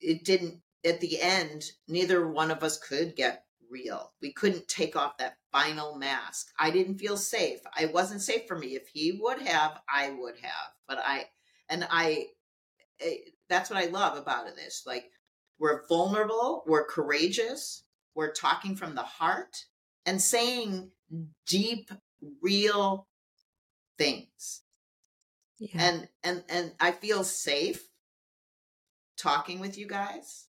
it 0.00 0.24
didn't. 0.24 0.60
At 0.86 1.00
the 1.00 1.18
end, 1.18 1.64
neither 1.88 2.28
one 2.28 2.50
of 2.50 2.62
us 2.62 2.78
could 2.78 3.16
get 3.16 3.44
real. 3.70 4.12
We 4.20 4.34
couldn't 4.34 4.68
take 4.68 4.96
off 4.96 5.16
that 5.16 5.38
final 5.50 5.96
mask. 5.96 6.48
I 6.58 6.70
didn't 6.70 6.98
feel 6.98 7.16
safe. 7.16 7.60
I 7.74 7.86
wasn't 7.86 8.20
safe 8.20 8.42
for 8.46 8.58
me. 8.58 8.74
If 8.74 8.88
he 8.88 9.18
would 9.18 9.40
have, 9.40 9.80
I 9.92 10.10
would 10.10 10.34
have. 10.42 10.72
But 10.86 10.98
I, 10.98 11.24
and 11.70 11.86
I, 11.90 12.26
it, 12.98 13.20
eh, 13.26 13.30
that's 13.48 13.70
what 13.70 13.82
I 13.82 13.86
love 13.86 14.18
about. 14.18 14.44
This 14.56 14.82
like 14.86 15.06
we're 15.58 15.86
vulnerable, 15.88 16.64
we're 16.66 16.86
courageous, 16.86 17.84
we're 18.14 18.32
talking 18.32 18.76
from 18.76 18.94
the 18.94 19.02
heart 19.02 19.56
and 20.04 20.20
saying 20.20 20.90
deep, 21.46 21.90
real 22.42 23.06
things. 23.98 24.62
Yeah. 25.58 25.82
And 25.82 26.08
and 26.22 26.44
and 26.48 26.72
I 26.80 26.92
feel 26.92 27.24
safe 27.24 27.88
talking 29.16 29.60
with 29.60 29.78
you 29.78 29.86
guys. 29.86 30.46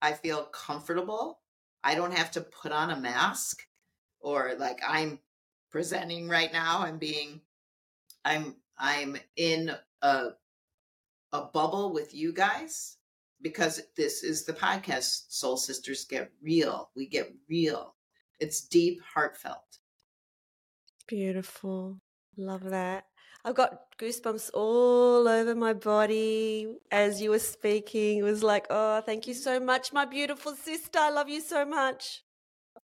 I 0.00 0.12
feel 0.12 0.44
comfortable. 0.44 1.40
I 1.84 1.94
don't 1.94 2.14
have 2.14 2.30
to 2.32 2.40
put 2.40 2.72
on 2.72 2.90
a 2.90 3.00
mask 3.00 3.62
or 4.20 4.54
like 4.58 4.80
I'm 4.86 5.20
presenting 5.70 6.28
right 6.28 6.52
now. 6.52 6.80
I'm 6.80 6.98
being 6.98 7.40
I'm 8.24 8.56
I'm 8.78 9.16
in 9.36 9.72
a 10.02 10.28
a 11.32 11.42
bubble 11.42 11.92
with 11.92 12.14
you 12.14 12.32
guys 12.32 12.96
because 13.42 13.82
this 13.96 14.22
is 14.22 14.44
the 14.44 14.52
podcast 14.52 15.24
Soul 15.28 15.56
Sisters 15.56 16.04
Get 16.04 16.32
Real. 16.42 16.90
We 16.96 17.06
get 17.06 17.34
real. 17.48 17.94
It's 18.40 18.62
deep, 18.62 19.00
heartfelt. 19.02 19.78
Beautiful. 21.06 22.00
Love 22.36 22.64
that. 22.64 23.06
I've 23.44 23.54
got 23.54 23.96
goosebumps 23.98 24.50
all 24.52 25.28
over 25.28 25.54
my 25.54 25.72
body 25.72 26.66
as 26.90 27.22
you 27.22 27.30
were 27.30 27.38
speaking. 27.38 28.18
It 28.18 28.22
was 28.24 28.42
like, 28.42 28.66
oh, 28.70 29.00
thank 29.00 29.26
you 29.26 29.34
so 29.34 29.60
much, 29.60 29.92
my 29.92 30.04
beautiful 30.04 30.52
sister. 30.54 30.98
I 30.98 31.10
love 31.10 31.28
you 31.28 31.40
so 31.40 31.64
much. 31.64 32.22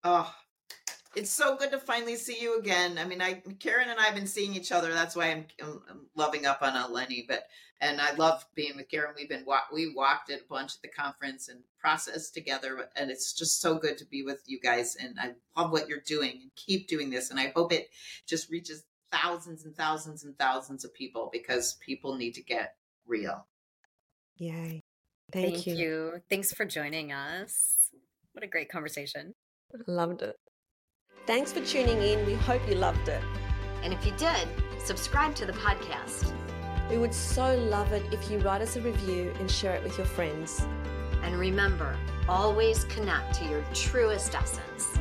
Oh, 0.02 0.34
it's 1.14 1.30
so 1.30 1.56
good 1.56 1.70
to 1.72 1.78
finally 1.78 2.16
see 2.16 2.40
you 2.40 2.58
again. 2.58 2.98
I 2.98 3.04
mean, 3.04 3.22
I 3.22 3.34
Caryn 3.58 3.88
and 3.88 3.98
I 3.98 4.04
have 4.04 4.14
been 4.14 4.26
seeing 4.26 4.54
each 4.54 4.72
other. 4.72 4.92
That's 4.92 5.14
why 5.14 5.30
I'm, 5.30 5.46
I'm, 5.62 6.06
loving 6.14 6.46
up 6.46 6.62
on 6.62 6.74
uh, 6.74 6.88
Eleni. 6.88 7.26
But 7.28 7.44
and 7.80 8.00
I 8.00 8.14
love 8.14 8.44
being 8.54 8.76
with 8.76 8.90
Caryn. 8.90 9.14
We've 9.16 9.28
been 9.28 9.44
we 9.72 9.94
walked 9.94 10.30
it 10.30 10.42
a 10.42 10.48
bunch 10.48 10.74
at 10.76 10.82
the 10.82 10.88
conference 10.88 11.48
and 11.48 11.60
processed 11.80 12.34
together, 12.34 12.88
and 12.96 13.10
it's 13.10 13.32
just 13.32 13.60
so 13.60 13.76
good 13.76 13.98
to 13.98 14.04
be 14.06 14.22
with 14.22 14.42
you 14.46 14.60
guys. 14.60 14.96
And 14.96 15.18
I 15.18 15.32
love 15.60 15.70
what 15.70 15.88
you're 15.88 16.00
doing 16.06 16.32
and 16.42 16.50
keep 16.54 16.88
doing 16.88 17.10
this. 17.10 17.30
And 17.30 17.40
I 17.40 17.52
hope 17.54 17.72
it 17.72 17.88
just 18.26 18.50
reaches 18.50 18.84
thousands 19.22 19.64
and 19.64 19.76
thousands 19.76 20.24
and 20.24 20.36
thousands 20.38 20.84
of 20.84 20.92
people 20.94 21.30
because 21.32 21.76
people 21.84 22.16
need 22.16 22.34
to 22.34 22.42
get 22.42 22.74
real. 23.06 23.46
Yay. 24.36 24.82
Thank, 25.32 25.54
Thank 25.54 25.66
you. 25.66 25.74
you. 25.74 26.12
Thanks 26.28 26.52
for 26.52 26.64
joining 26.64 27.12
us. 27.12 27.90
What 28.32 28.44
a 28.44 28.46
great 28.46 28.68
conversation. 28.68 29.34
Loved 29.86 30.22
it. 30.22 30.36
Thanks 31.26 31.52
for 31.52 31.64
tuning 31.64 32.00
in. 32.00 32.24
We 32.26 32.34
hope 32.34 32.62
you 32.68 32.76
loved 32.76 33.08
it. 33.08 33.22
And 33.82 33.92
if 33.92 34.04
you 34.06 34.12
did, 34.12 34.48
subscribe 34.78 35.34
to 35.36 35.46
the 35.46 35.52
podcast. 35.54 36.32
We 36.90 36.98
would 36.98 37.14
so 37.14 37.56
love 37.56 37.92
it 37.92 38.04
if 38.12 38.30
you 38.30 38.38
write 38.38 38.62
us 38.62 38.76
a 38.76 38.80
review 38.80 39.32
and 39.40 39.50
share 39.50 39.74
it 39.74 39.82
with 39.82 39.98
your 39.98 40.06
friends. 40.06 40.64
And 41.22 41.36
remember, 41.36 41.96
always 42.28 42.84
connect 42.84 43.34
to 43.36 43.44
your 43.46 43.64
truest 43.74 44.34
essence. 44.34 44.96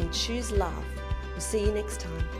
And 0.00 0.12
choose 0.12 0.50
love. 0.50 0.84
We'll 1.30 1.40
see 1.40 1.64
you 1.64 1.72
next 1.72 2.00
time. 2.00 2.37